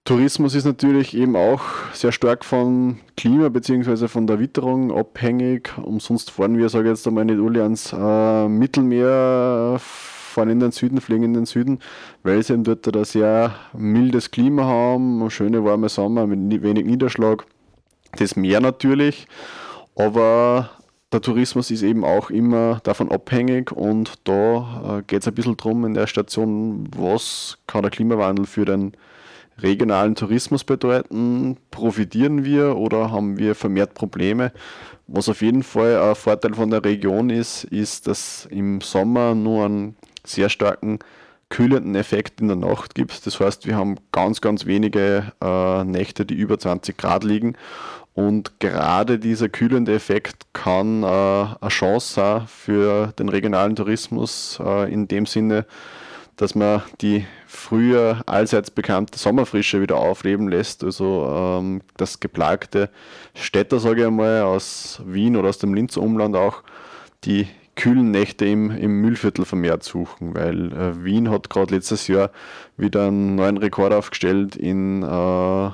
Tourismus 0.09 0.55
ist 0.55 0.65
natürlich 0.65 1.15
eben 1.15 1.37
auch 1.37 1.61
sehr 1.93 2.13
stark 2.13 2.43
von 2.43 2.99
Klima 3.19 3.51
bzw. 3.51 4.09
von 4.09 4.27
der 4.27 4.41
Witterung 4.41 4.91
abhängig. 4.91 5.77
Umsonst 5.77 6.31
fahren 6.31 6.57
wir, 6.57 6.71
sage 6.71 6.85
ich 6.85 6.93
jetzt 6.93 7.07
einmal 7.07 7.27
nicht 7.27 7.39
alle 7.39 7.63
ans 7.63 7.93
äh, 7.93 8.49
Mittelmeer, 8.49 9.77
fahren 9.79 10.49
in 10.49 10.61
den 10.61 10.73
Süden, 10.73 11.03
fliegen 11.03 11.25
in 11.25 11.35
den 11.35 11.45
Süden, 11.45 11.81
weil 12.23 12.43
sie 12.43 12.55
eben 12.55 12.65
dort 12.65 12.89
ein 12.97 13.05
sehr 13.05 13.55
mildes 13.75 14.31
Klima 14.31 14.65
haben, 14.65 15.31
schöne 15.31 15.63
warme 15.63 15.91
Sommer 15.91 16.27
mit 16.27 16.63
wenig 16.63 16.87
Niederschlag. 16.87 17.45
Das 18.17 18.35
Meer 18.35 18.63
natürlich, 18.63 19.27
aber 19.95 20.71
der 21.13 21.21
Tourismus 21.21 21.71
ist 21.71 21.83
eben 21.83 22.03
auch 22.03 22.31
immer 22.31 22.81
davon 22.83 23.11
abhängig 23.11 23.73
und 23.73 24.15
da 24.25 25.01
äh, 25.01 25.03
geht 25.07 25.21
es 25.21 25.29
ein 25.29 25.35
bisschen 25.35 25.59
darum 25.59 25.85
in 25.85 25.93
der 25.93 26.07
Station, 26.07 26.89
was 26.97 27.59
kann 27.67 27.83
der 27.83 27.91
Klimawandel 27.91 28.47
für 28.47 28.65
den 28.65 28.93
regionalen 29.59 30.15
Tourismus 30.15 30.65
bedeuten? 30.65 31.57
Profitieren 31.71 32.45
wir 32.45 32.77
oder 32.77 33.11
haben 33.11 33.39
wir 33.39 33.55
vermehrt 33.55 33.95
Probleme? 33.95 34.53
Was 35.07 35.29
auf 35.29 35.43
jeden 35.43 35.63
Fall 35.63 35.97
ein 35.97 36.15
Vorteil 36.15 36.55
von 36.55 36.71
der 36.71 36.85
Region 36.85 37.31
ist, 37.31 37.65
ist, 37.65 38.07
dass 38.07 38.47
im 38.51 38.81
Sommer 38.81 39.35
nur 39.35 39.65
einen 39.65 39.97
sehr 40.25 40.49
starken 40.49 40.99
kühlenden 41.49 41.95
Effekt 41.95 42.41
in 42.41 42.49
der 42.49 42.57
Nacht 42.57 42.95
gibt. 42.95 43.27
Das 43.27 43.41
heißt, 43.41 43.67
wir 43.67 43.77
haben 43.77 43.97
ganz, 44.13 44.41
ganz 44.41 44.67
wenige 44.67 45.33
äh, 45.43 45.85
Nächte, 45.85 46.27
die 46.27 46.35
über 46.35 46.59
20 46.59 46.97
Grad 46.97 47.25
liegen. 47.25 47.57
Und 48.15 48.59
gerade 48.61 49.19
dieser 49.19 49.49
kühlende 49.49 49.95
Effekt 49.95 50.47
kann 50.53 51.05
äh, 51.05 51.07
eine 51.07 51.69
Chance 51.69 52.15
sein 52.15 52.47
für 52.49 53.13
den 53.19 53.29
regionalen 53.29 53.77
Tourismus 53.77 54.61
äh, 54.63 54.93
in 54.93 55.09
dem 55.09 55.25
Sinne, 55.25 55.67
dass 56.37 56.55
man 56.55 56.83
die 57.01 57.25
früher 57.49 58.23
allseits 58.27 58.71
bekannte 58.71 59.19
Sommerfrische 59.19 59.81
wieder 59.81 59.97
aufleben 59.97 60.49
lässt. 60.49 60.85
Also 60.85 61.27
ähm, 61.35 61.81
das 61.97 62.21
geplagte 62.21 62.91
Städter, 63.35 63.81
sage 63.81 64.03
ich 64.03 64.07
einmal, 64.07 64.43
aus 64.43 65.01
Wien 65.07 65.35
oder 65.35 65.49
aus 65.49 65.59
dem 65.59 65.73
Linzer 65.73 66.03
Umland 66.03 66.37
auch, 66.37 66.63
die 67.25 67.49
kühlen 67.75 68.11
Nächte 68.11 68.45
im, 68.45 68.71
im 68.71 69.01
Müllviertel 69.01 69.47
vermehrt 69.47 69.83
suchen, 69.83 70.35
weil 70.35 70.73
äh, 70.73 71.05
Wien 71.05 71.31
hat 71.31 71.49
gerade 71.49 71.75
letztes 71.75 72.07
Jahr 72.07 72.31
wieder 72.77 73.07
einen 73.07 73.37
neuen 73.37 73.57
Rekord 73.57 73.95
aufgestellt 73.95 74.55
in 74.55 75.03
äh, 75.03 75.71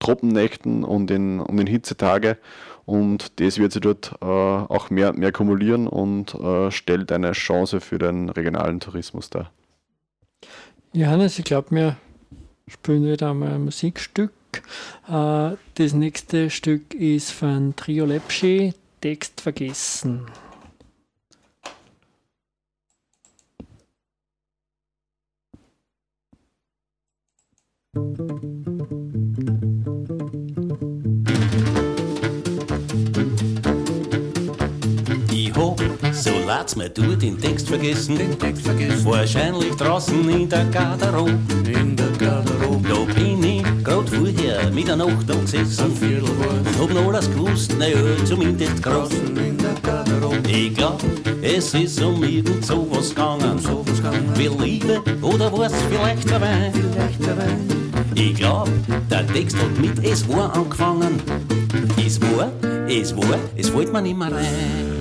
Tropennächten 0.00 0.82
und 0.82 1.10
in, 1.12 1.38
und 1.38 1.60
in 1.60 1.66
Hitzetage 1.68 2.38
und 2.84 3.40
das 3.40 3.58
wird 3.58 3.72
sich 3.72 3.82
dort 3.82 4.16
äh, 4.20 4.24
auch 4.24 4.90
mehr, 4.90 5.12
mehr 5.12 5.30
kumulieren 5.30 5.86
und 5.86 6.34
äh, 6.34 6.72
stellt 6.72 7.12
eine 7.12 7.30
Chance 7.32 7.80
für 7.80 7.98
den 7.98 8.28
regionalen 8.28 8.80
Tourismus 8.80 9.30
dar. 9.30 9.52
Johannes, 10.94 11.38
ich 11.38 11.46
glaube, 11.46 11.70
wir 11.70 11.96
spielen 12.68 13.06
wieder 13.06 13.30
einmal 13.30 13.54
ein 13.54 13.64
Musikstück. 13.64 14.32
Äh, 15.08 15.56
das 15.74 15.94
nächste 15.94 16.50
Stück 16.50 16.92
ist 16.92 17.30
von 17.30 17.74
Trio 17.76 18.04
Lepschi, 18.04 18.74
Text 19.00 19.40
vergessen. 19.40 20.26
So 36.22 36.30
lad's 36.46 36.76
mir 36.76 36.88
du 36.88 37.16
den 37.16 37.36
Text 37.36 37.68
vergessen. 37.68 38.16
Den 38.16 38.38
Text 38.38 38.62
vergessen. 38.62 39.04
Wahrscheinlich 39.04 39.74
draußen 39.74 40.30
in 40.30 40.48
der 40.48 40.64
Garderobe. 40.66 41.32
In 41.66 41.96
der 41.96 42.10
Garderobe. 42.16 42.88
Da 42.88 43.14
bin 43.14 43.42
ich 43.42 43.64
grad 43.82 44.08
vorher 44.08 44.70
mit 44.70 44.86
der 44.86 44.94
Nacht 44.94 45.28
da 45.28 45.34
gesessen. 45.34 45.86
Und 45.86 46.78
hab 46.78 46.94
noch 46.94 47.08
alles 47.12 47.28
gewusst, 47.28 47.76
naja, 47.76 47.96
zumindest 48.24 48.80
grad. 48.80 49.12
in 49.12 49.58
der 49.58 49.74
Garderobe. 49.82 50.48
Ich 50.48 50.72
glaub, 50.76 51.02
es 51.42 51.74
ist 51.74 52.00
um 52.00 52.22
irgend 52.22 52.64
sowas 52.64 53.08
gegangen. 53.08 53.50
Um 53.50 53.58
sowas 53.58 53.96
gegangen. 53.96 54.30
Wie 54.36 54.46
Liebe 54.46 55.02
oder 55.22 55.50
was 55.52 55.72
vielleicht 55.90 56.30
der 56.30 56.40
Wein. 56.40 56.72
Vielleicht 56.72 57.26
der 57.26 57.36
Wein. 57.36 57.68
Ich 58.14 58.34
glaub, 58.36 58.68
der 59.10 59.26
Text 59.26 59.56
hat 59.56 59.76
mit 59.76 60.04
Es 60.04 60.28
war 60.28 60.54
angefangen. 60.54 61.20
Es 61.96 62.20
war, 62.20 62.52
es 62.86 63.16
war, 63.16 63.38
es 63.56 63.72
wollte 63.72 63.90
man 63.90 64.06
immer 64.06 64.30
rein. 64.30 64.91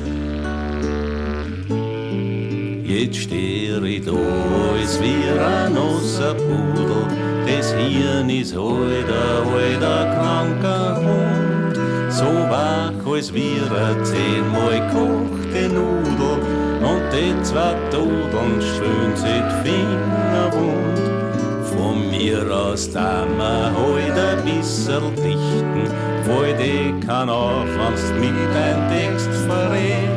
Jetzt 2.94 3.20
steh 3.20 3.78
ich 3.86 4.04
da, 4.04 4.12
als 4.12 5.00
wär 5.00 5.48
ein 5.48 5.74
nasser 5.74 6.34
Pudel. 6.34 7.06
Das 7.48 7.72
Hirn 7.74 8.30
ist 8.30 8.54
halt 8.54 9.08
ein 9.10 10.12
kranker 10.14 10.98
Hund. 10.98 11.80
So 12.10 12.26
wach, 12.26 12.92
als 13.10 13.34
wär 13.34 13.72
ein 13.88 14.04
zehnmal 14.04 14.82
kochte 14.92 15.70
Nudel. 15.70 16.38
Und 16.84 17.04
die 17.14 17.42
zwei 17.44 17.76
Todeln 17.92 18.60
schön 18.60 19.16
sind 19.16 19.50
Fingerwund. 19.64 21.00
Von 21.74 22.12
mir 22.12 22.54
aus 22.54 22.92
da 22.92 23.26
wir 23.38 23.72
halt 23.72 24.18
ein 24.20 24.44
bisschen 24.44 25.16
dichten, 25.16 25.90
weil 26.28 26.58
die 26.58 27.08
kann 27.08 27.30
auf, 27.30 27.68
wenn's 27.78 28.12
mit 28.20 28.36
dein 28.54 28.90
Text 28.90 29.30
verrätst. 29.48 30.11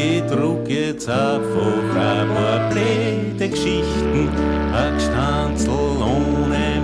Ich 0.00 0.22
druck 0.30 0.68
jetzt 0.68 1.08
einfach 1.08 1.82
ein 1.96 2.28
paar 2.28 2.70
blöde 2.70 3.48
Geschichten, 3.48 4.28
ein 4.72 4.94
Gestanzel 4.94 5.70
ohne 5.70 6.77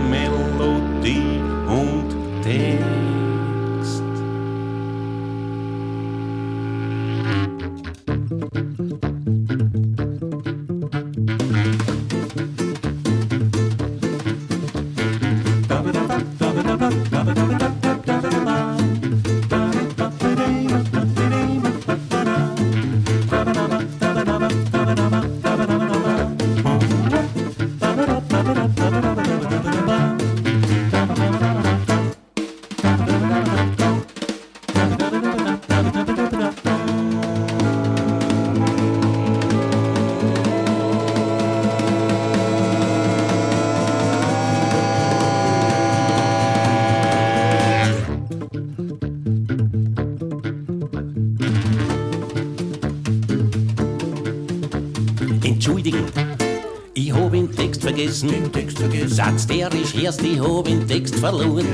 vergessen. 58.05 58.29
Den 58.29 58.53
Text 58.53 58.79
vergessen. 58.79 59.09
Satz 59.09 59.47
der 59.47 59.73
ist 59.73 59.95
erst, 59.95 60.23
ich 60.23 60.41
hab 60.41 60.65
den 60.65 60.87
Text 60.87 61.17
verloren. 61.17 61.67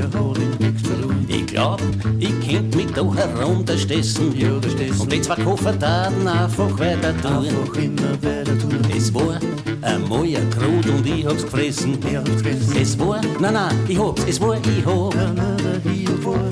Ich 1.29 1.47
glaub, 1.47 1.81
ich 2.19 2.49
könnt 2.49 2.75
mich 2.75 2.91
da 2.93 3.03
herunterstessen. 3.15 4.39
Ja. 4.39 4.53
Und 4.53 5.13
die 5.13 5.21
zwei 5.21 5.37
Koffertaten 5.37 6.27
einfach 6.27 6.79
weiter 6.79 7.17
tun. 7.23 7.47
Einfach 7.47 8.23
weiter 8.23 8.59
tun. 8.59 8.81
Es 8.97 9.13
war 9.15 9.39
einmal 9.83 10.25
ein 10.25 10.51
Krut 10.51 10.87
und 10.87 11.07
ich 11.07 11.25
hab's 11.25 11.43
gefressen. 11.43 11.99
Ich 12.09 12.17
hab's 12.17 12.31
gefressen. 12.31 12.77
Es 12.81 12.99
war, 12.99 13.21
nein, 13.41 13.55
nein, 13.55 13.77
ich 13.89 13.99
hab's, 13.99 14.23
es 14.29 14.41
war, 14.41 14.57
ich 14.57 14.87
hab. 14.87 15.15
Nein, 15.15 15.35
nein, 15.35 15.47
ich 15.47 15.50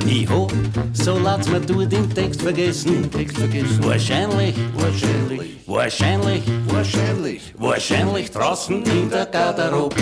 hab, 0.09 0.53
so 0.93 1.19
lass 1.19 1.49
mir 1.49 1.61
du 1.61 1.85
den 1.85 2.09
Text 2.15 2.41
vergessen. 2.43 3.11
Text 3.11 3.37
vergessen. 3.37 3.85
Wahrscheinlich, 3.85 4.55
wahrscheinlich, 4.75 5.57
wahrscheinlich, 5.67 6.43
wahrscheinlich, 6.67 7.55
wahrscheinlich 7.59 8.31
draußen 8.31 8.83
in 8.85 9.11
der 9.11 9.27
Garderobe. 9.27 9.97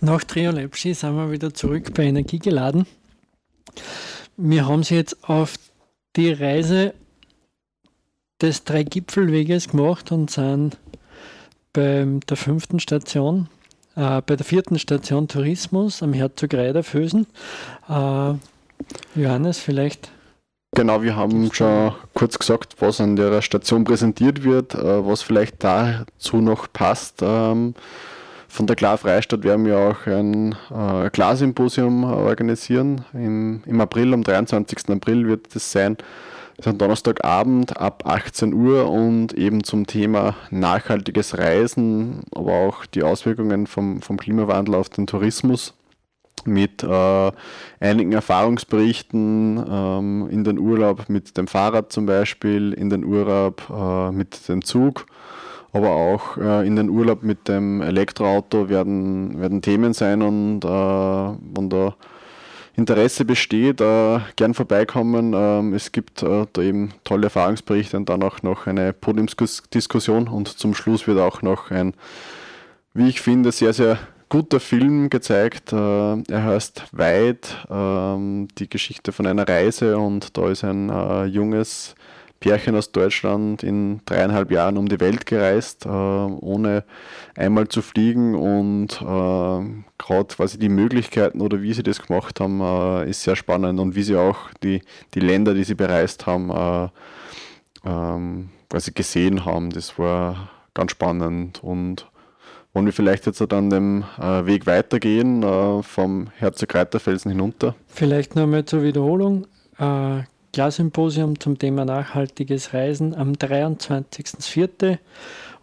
Nach 0.00 0.24
Trio 0.24 0.50
Lepschi 0.50 0.94
sind 0.94 1.14
wir 1.14 1.30
wieder 1.30 1.52
zurück 1.52 1.92
bei 1.92 2.04
Energie 2.04 2.38
geladen. 2.38 2.86
Wir 4.38 4.66
haben 4.66 4.82
sie 4.82 4.94
jetzt 4.94 5.28
auf 5.28 5.56
die 6.16 6.32
Reise 6.32 6.94
des 8.40 8.64
Drei-Gipfelweges 8.64 9.68
gemacht 9.68 10.10
und 10.10 10.30
sind 10.30 10.78
bei 11.72 12.06
der 12.28 12.36
fünften 12.36 12.80
Station, 12.80 13.48
äh, 13.96 14.22
bei 14.22 14.36
der 14.36 14.44
vierten 14.44 14.78
Station 14.78 15.28
Tourismus 15.28 16.02
am 16.02 16.12
Herzog 16.12 16.54
Reiderfösen. 16.54 17.26
Äh, 17.88 18.34
Johannes, 19.14 19.58
vielleicht 19.58 20.10
Genau, 20.76 21.02
wir 21.02 21.16
haben 21.16 21.52
schon 21.52 21.92
kurz 22.14 22.38
gesagt, 22.38 22.76
was 22.78 23.00
an 23.00 23.16
der 23.16 23.42
Station 23.42 23.82
präsentiert 23.82 24.44
wird, 24.44 24.74
äh, 24.74 25.04
was 25.04 25.20
vielleicht 25.20 25.64
dazu 25.64 26.36
noch 26.36 26.72
passt. 26.72 27.22
Ähm, 27.22 27.74
von 28.46 28.66
der 28.66 28.76
Klar 28.76 28.96
Freistadt 28.96 29.42
werden 29.42 29.66
wir 29.66 29.78
auch 29.78 30.06
ein 30.06 30.54
äh, 30.70 31.10
Glassymposium 31.10 32.04
organisieren. 32.04 33.04
Im, 33.12 33.62
Im 33.66 33.80
April, 33.80 34.14
am 34.14 34.22
23. 34.22 34.90
April 34.90 35.26
wird 35.26 35.54
das 35.54 35.72
sein. 35.72 35.96
Ist 36.60 36.68
ein 36.68 36.76
Donnerstagabend 36.76 37.78
ab 37.78 38.02
18 38.04 38.52
Uhr 38.52 38.90
und 38.90 39.32
eben 39.32 39.64
zum 39.64 39.86
Thema 39.86 40.36
nachhaltiges 40.50 41.38
Reisen, 41.38 42.24
aber 42.34 42.52
auch 42.52 42.84
die 42.84 43.02
Auswirkungen 43.02 43.66
vom, 43.66 44.02
vom 44.02 44.18
Klimawandel 44.18 44.74
auf 44.74 44.90
den 44.90 45.06
Tourismus 45.06 45.72
mit 46.44 46.82
äh, 46.82 47.32
einigen 47.80 48.12
Erfahrungsberichten 48.12 49.64
ähm, 49.66 50.28
in 50.30 50.44
den 50.44 50.58
Urlaub 50.58 51.08
mit 51.08 51.38
dem 51.38 51.46
Fahrrad 51.46 51.92
zum 51.92 52.04
Beispiel, 52.04 52.74
in 52.74 52.90
den 52.90 53.06
Urlaub 53.06 53.62
äh, 53.74 54.10
mit 54.10 54.46
dem 54.46 54.62
Zug, 54.62 55.06
aber 55.72 55.88
auch 55.88 56.36
äh, 56.36 56.66
in 56.66 56.76
den 56.76 56.90
Urlaub 56.90 57.22
mit 57.22 57.48
dem 57.48 57.80
Elektroauto 57.80 58.68
werden, 58.68 59.40
werden 59.40 59.62
Themen 59.62 59.94
sein 59.94 60.20
und 60.20 60.62
äh, 60.66 60.68
wenn 60.68 61.70
da 61.70 61.94
Interesse 62.80 63.24
besteht, 63.24 63.80
äh, 63.80 64.20
gern 64.36 64.54
vorbeikommen. 64.54 65.34
Ähm, 65.34 65.74
es 65.74 65.92
gibt 65.92 66.22
äh, 66.22 66.46
da 66.50 66.62
eben 66.62 66.92
tolle 67.04 67.24
Erfahrungsberichte 67.24 67.96
und 67.96 68.08
dann 68.08 68.22
auch 68.22 68.42
noch 68.42 68.66
eine 68.66 68.92
Podiumsdiskussion 68.92 70.28
und 70.28 70.48
zum 70.48 70.74
Schluss 70.74 71.06
wird 71.06 71.18
auch 71.18 71.42
noch 71.42 71.70
ein, 71.70 71.92
wie 72.94 73.08
ich 73.08 73.20
finde, 73.20 73.52
sehr, 73.52 73.74
sehr 73.74 73.98
guter 74.30 74.60
Film 74.60 75.10
gezeigt. 75.10 75.72
Äh, 75.72 75.76
er 75.76 76.44
heißt 76.44 76.84
Weit, 76.92 77.54
ähm, 77.68 78.48
die 78.56 78.70
Geschichte 78.70 79.12
von 79.12 79.26
einer 79.26 79.46
Reise 79.46 79.98
und 79.98 80.38
da 80.38 80.48
ist 80.48 80.64
ein 80.64 80.88
äh, 80.88 81.24
junges 81.24 81.94
Pärchen 82.40 82.74
aus 82.74 82.90
Deutschland 82.90 83.62
in 83.62 84.00
dreieinhalb 84.06 84.50
Jahren 84.50 84.78
um 84.78 84.88
die 84.88 84.98
Welt 84.98 85.26
gereist, 85.26 85.86
äh, 85.86 85.88
ohne 85.88 86.84
einmal 87.36 87.68
zu 87.68 87.82
fliegen 87.82 88.34
und 88.34 88.98
gerade 88.98 90.34
quasi 90.34 90.58
die 90.58 90.68
Möglichkeiten 90.68 91.40
oder 91.40 91.62
wie 91.62 91.72
sie 91.72 91.82
das 91.82 92.00
gemacht 92.02 92.40
haben, 92.40 93.04
ist 93.06 93.22
sehr 93.22 93.36
spannend 93.36 93.78
und 93.78 93.94
wie 93.94 94.02
sie 94.02 94.16
auch 94.16 94.50
die, 94.62 94.82
die 95.14 95.20
Länder, 95.20 95.54
die 95.54 95.64
sie 95.64 95.74
bereist 95.74 96.26
haben, 96.26 96.90
ähm, 97.84 98.50
quasi 98.68 98.92
gesehen 98.92 99.44
haben. 99.44 99.70
Das 99.70 99.98
war 99.98 100.50
ganz 100.74 100.92
spannend 100.92 101.62
und 101.62 102.06
wollen 102.72 102.86
wir 102.86 102.92
vielleicht 102.92 103.26
jetzt 103.26 103.40
an 103.52 103.70
dem 103.70 104.04
äh, 104.18 104.46
Weg 104.46 104.66
weitergehen, 104.66 105.42
äh, 105.42 105.82
vom 105.82 106.28
Herzog 106.36 106.74
Reiterfelsen 106.74 107.30
hinunter? 107.30 107.74
Vielleicht 107.88 108.36
noch 108.36 108.44
einmal 108.44 108.64
zur 108.64 108.82
Wiederholung. 108.82 109.46
Äh, 109.78 110.22
Glassymposium 110.52 111.38
zum 111.38 111.58
Thema 111.58 111.84
nachhaltiges 111.84 112.74
Reisen 112.74 113.14
am 113.14 113.32
23.04. 113.32 114.98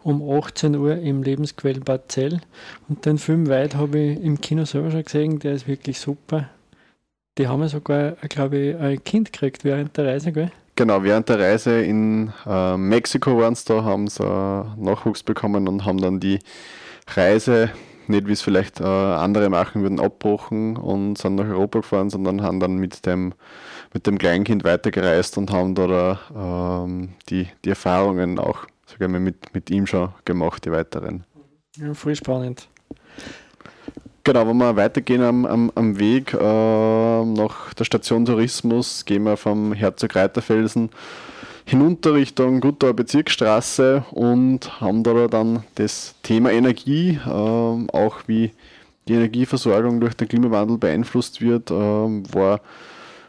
um 0.02 0.22
18 0.30 0.76
Uhr 0.76 0.96
im 0.96 1.22
Lebensquell 1.22 1.80
Bad 1.80 2.10
Zell. 2.10 2.40
Und 2.88 3.04
den 3.04 3.18
Film 3.18 3.48
Weit 3.48 3.74
habe 3.74 3.98
ich 3.98 4.22
im 4.22 4.40
Kino 4.40 4.64
selber 4.64 4.90
schon 4.90 5.04
gesehen, 5.04 5.38
der 5.40 5.52
ist 5.52 5.68
wirklich 5.68 6.00
super. 6.00 6.48
Die 7.36 7.46
haben 7.46 7.68
sogar, 7.68 8.12
glaube 8.28 8.58
ich, 8.58 8.76
ein 8.76 9.04
Kind 9.04 9.32
gekriegt 9.32 9.64
während 9.64 9.96
der 9.96 10.06
Reise, 10.06 10.32
gell? 10.32 10.50
Genau, 10.78 11.02
während 11.02 11.28
der 11.28 11.40
Reise 11.40 11.82
in 11.82 12.32
äh, 12.46 12.76
Mexiko 12.76 13.36
waren 13.38 13.56
sie 13.56 13.64
da, 13.66 13.82
haben 13.82 14.06
sie 14.06 14.22
äh, 14.22 14.64
Nachwuchs 14.76 15.24
bekommen 15.24 15.66
und 15.66 15.84
haben 15.84 15.98
dann 15.98 16.20
die 16.20 16.38
Reise, 17.16 17.70
nicht 18.06 18.28
wie 18.28 18.32
es 18.32 18.42
vielleicht 18.42 18.80
äh, 18.80 18.84
andere 18.84 19.50
machen 19.50 19.82
würden, 19.82 19.98
abbrochen 19.98 20.76
und 20.76 21.18
sind 21.18 21.34
nach 21.34 21.48
Europa 21.48 21.80
gefahren, 21.80 22.10
sondern 22.10 22.42
haben 22.42 22.60
dann 22.60 22.76
mit 22.76 23.06
dem, 23.06 23.34
mit 23.92 24.06
dem 24.06 24.18
Kleinkind 24.18 24.64
weitergereist 24.64 25.38
und 25.38 25.50
haben 25.50 25.74
da 25.74 26.18
ähm, 26.34 27.10
die, 27.28 27.48
die 27.64 27.70
Erfahrungen 27.70 28.38
auch 28.38 28.66
sag 28.88 29.00
ich 29.00 29.08
mal, 29.08 29.20
mit, 29.20 29.54
mit 29.54 29.70
ihm 29.70 29.86
schon 29.86 30.08
gemacht, 30.24 30.64
die 30.64 30.72
weiteren. 30.72 31.24
Ja, 31.76 31.92
voll 31.94 32.16
spannend. 32.16 32.68
Genau, 34.24 34.46
wenn 34.46 34.56
wir 34.56 34.76
weitergehen 34.76 35.22
am, 35.22 35.46
am, 35.46 35.72
am 35.74 35.98
Weg 35.98 36.34
äh, 36.34 36.36
nach 36.36 37.72
der 37.74 37.84
Station 37.84 38.24
Tourismus, 38.24 39.04
gehen 39.04 39.22
wir 39.22 39.36
vom 39.36 39.72
Herzog 39.72 40.16
Reiterfelsen 40.16 40.90
hinunter 41.64 42.14
Richtung 42.14 42.60
Gutter 42.60 42.92
Bezirksstraße 42.94 44.04
und 44.10 44.80
haben 44.80 45.02
da 45.02 45.28
dann 45.28 45.64
das 45.74 46.14
Thema 46.22 46.50
Energie, 46.50 47.20
ähm, 47.26 47.88
auch 47.90 48.22
wie 48.26 48.52
die 49.06 49.14
Energieversorgung 49.14 50.00
durch 50.00 50.14
den 50.14 50.28
Klimawandel 50.28 50.78
beeinflusst 50.78 51.40
wird, 51.40 51.70
ähm, 51.70 52.22
war 52.32 52.60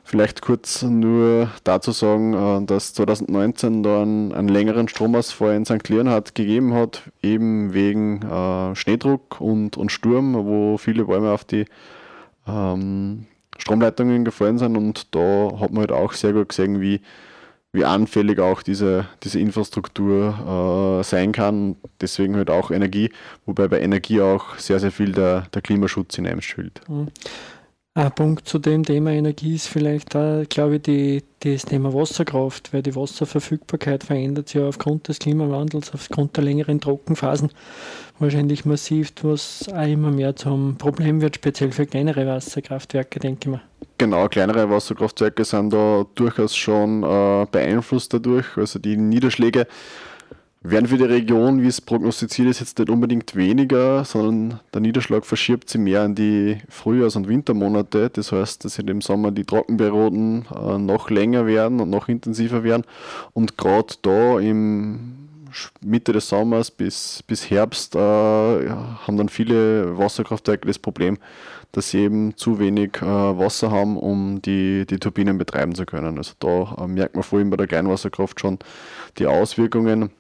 vielleicht 0.10 0.42
kurz 0.42 0.82
nur 0.82 1.52
dazu 1.64 1.92
sagen, 1.92 2.34
äh, 2.34 2.66
dass 2.66 2.96
2019 2.96 3.84
da 3.84 4.02
einen, 4.02 4.34
einen, 4.34 4.48
längeren 4.48 4.88
Stromausfall 4.88 5.56
in 5.56 5.66
St. 5.66 5.88
Leonhard 5.88 6.34
gegeben 6.34 6.74
hat, 6.74 7.04
eben 7.22 7.74
wegen 7.76 8.24
äh, 8.24 8.76
Schneedruck 8.76 9.40
und, 9.40 9.78
und 9.78 9.92
Sturm, 9.92 10.34
wo 10.34 10.78
viele 10.80 11.06
Bäume 11.06 11.32
auf 11.32 11.46
die 11.46 11.66
ähm, 12.48 13.28
Stromleitungen 13.60 14.26
gefallen 14.26 14.58
sind 14.58 14.76
und 14.76 15.14
da 15.14 15.60
hat 15.60 15.72
man 15.72 15.82
halt 15.82 15.92
auch 15.92 16.14
sehr 16.14 16.34
gut 16.34 16.50
gesehen, 16.50 16.82
wie 16.82 17.02
wie 17.72 17.86
anfällig 17.86 18.40
auch 18.40 18.64
diese, 18.64 19.06
diese 19.22 19.40
Infrastruktur 19.40 21.00
äh, 21.00 21.04
sein 21.04 21.32
kann. 21.34 21.76
Deswegen 22.02 22.36
halt 22.36 22.50
auch 22.50 22.72
Energie, 22.72 23.12
wobei 23.46 23.68
bei 23.68 23.80
Energie 23.80 24.22
auch 24.22 24.58
sehr, 24.58 24.80
sehr 24.80 24.92
viel 24.92 25.12
der, 25.12 25.42
der 25.54 25.62
Klimaschutz 25.62 26.16
hineinspielt. 26.16 26.82
Mhm. 26.90 27.10
Ein 27.96 28.12
Punkt 28.12 28.48
zu 28.48 28.60
dem 28.60 28.84
Thema 28.84 29.12
Energie 29.12 29.56
ist 29.56 29.68
vielleicht 29.68 30.14
da, 30.14 30.44
glaube 30.48 30.76
ich, 30.76 30.84
die, 30.84 31.24
das 31.40 31.66
Thema 31.66 31.92
Wasserkraft, 31.92 32.72
weil 32.72 32.84
die 32.84 32.96
Wasserverfügbarkeit 32.96 34.04
verändert 34.04 34.48
sich 34.48 34.62
ja 34.62 34.68
aufgrund 34.68 35.08
des 35.08 35.18
Klimawandels, 35.18 35.92
aufgrund 35.94 36.38
der 36.38 36.44
längeren 36.44 36.80
Trockenphasen 36.80 37.50
wahrscheinlich 38.20 38.64
massiv, 38.64 39.12
was 39.24 39.68
auch 39.74 39.88
immer 39.88 40.12
mehr 40.12 40.36
zum 40.36 40.78
Problem 40.78 41.20
wird, 41.20 41.38
speziell 41.38 41.72
für 41.72 41.88
kleinere 41.88 42.28
Wasserkraftwerke, 42.28 43.20
denke 43.20 43.40
ich 43.42 43.48
mal. 43.48 43.62
Genau, 43.98 44.28
kleinere 44.28 44.70
Wasserkraftwerke 44.70 45.44
sind 45.44 45.74
da 45.74 46.06
durchaus 46.14 46.56
schon 46.56 47.04
äh, 47.04 47.48
beeinflusst 47.52 48.14
dadurch. 48.14 48.56
Also 48.56 48.78
die 48.78 48.98
Niederschläge 48.98 49.66
werden 50.62 50.88
für 50.88 50.98
die 50.98 51.06
Region, 51.06 51.62
wie 51.62 51.68
es 51.68 51.80
prognostiziert 51.80 52.50
ist, 52.50 52.60
jetzt 52.60 52.80
nicht 52.80 52.90
unbedingt 52.90 53.36
weniger, 53.36 54.04
sondern 54.04 54.60
der 54.74 54.82
Niederschlag 54.82 55.26
verschiebt 55.26 55.70
sich 55.70 55.80
mehr 55.80 56.04
in 56.04 56.16
die 56.16 56.58
Frühjahrs- 56.70 57.16
und 57.16 57.30
Wintermonate. 57.30 58.10
Das 58.10 58.32
heißt, 58.34 58.66
dass 58.66 58.78
im 58.78 59.02
Sommer 59.02 59.32
die 59.32 59.46
Trockenperioden 59.46 60.46
äh, 60.54 60.78
noch 60.78 61.10
länger 61.10 61.46
werden 61.46 61.80
und 61.80 61.90
noch 61.90 62.10
intensiver 62.10 62.64
werden. 62.64 62.84
Und 63.34 63.58
gerade 63.58 63.94
da 64.02 64.40
im 64.40 65.30
Mitte 65.82 66.12
des 66.12 66.28
Sommers 66.30 66.72
bis, 66.72 67.24
bis 67.26 67.50
Herbst 67.50 67.96
äh, 67.96 68.00
haben 68.00 69.18
dann 69.18 69.30
viele 69.30 69.98
Wasserkraftwerke 69.98 70.68
das 70.68 70.80
Problem, 70.80 71.18
dass 71.72 71.92
sie 71.92 72.00
eben 72.00 72.36
zu 72.36 72.60
wenig 72.60 72.98
äh, 72.98 73.06
Wasser 73.06 73.72
haben, 73.72 73.98
um 73.98 74.42
die, 74.42 74.86
die 74.86 74.98
Turbinen 74.98 75.38
betreiben 75.38 75.74
zu 75.74 75.86
können. 75.86 76.18
Also 76.18 76.34
da 76.40 76.76
äh, 76.84 76.88
merkt 76.88 77.16
man 77.16 77.24
vor 77.24 77.40
allem 77.40 77.50
bei 77.50 77.58
der 77.58 77.68
Kleinwasserkraft 77.68 78.40
schon 78.40 78.60
die 79.18 79.26
Auswirkungen. 79.26 80.12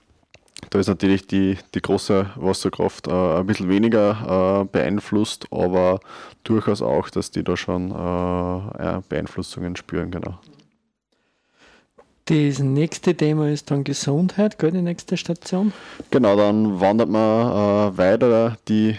Da 0.70 0.80
ist 0.80 0.88
natürlich 0.88 1.26
die, 1.26 1.57
die 1.74 1.82
große 1.82 2.32
Wasserkraft 2.36 3.07
äh, 3.07 3.12
ein 3.12 3.45
bisschen 3.45 3.70
weniger 3.70 4.62
äh, 4.62 4.66
beeinflusst, 4.66 5.47
aber 5.51 5.99
durchaus 6.43 6.82
auch, 6.82 7.10
dass 7.10 7.32
die 7.32 7.43
da 7.43 7.57
schon 7.57 7.91
äh, 7.91 9.01
Beeinflussungen 9.07 9.76
spüren, 9.76 10.12
genau. 10.12 10.39
Das 12.26 12.60
nächste 12.60 13.16
Thema 13.16 13.49
ist 13.49 13.72
dann 13.72 13.84
Gesundheit, 13.84 14.60
gell, 14.60 14.70
die 14.72 14.84
nächste 14.84 15.18
Station? 15.18 15.74
Genau, 16.12 16.36
dann 16.36 16.80
wandert 16.80 17.10
man 17.10 17.93
äh, 17.93 17.97
weiter. 17.97 18.55
Die 18.68 18.95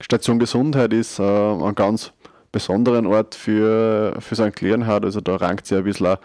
Station 0.00 0.38
Gesundheit 0.38 0.92
ist 0.92 1.18
äh, 1.18 1.22
ein 1.24 1.74
ganz 1.74 2.12
besonderen 2.52 3.06
Ort 3.06 3.34
für, 3.34 4.16
für 4.20 4.36
St. 4.36 4.60
Leonhard. 4.60 5.04
Also 5.04 5.20
da 5.20 5.34
rankt 5.36 5.66
sich 5.66 5.76
ein 5.76 5.82
bisschen 5.82 6.18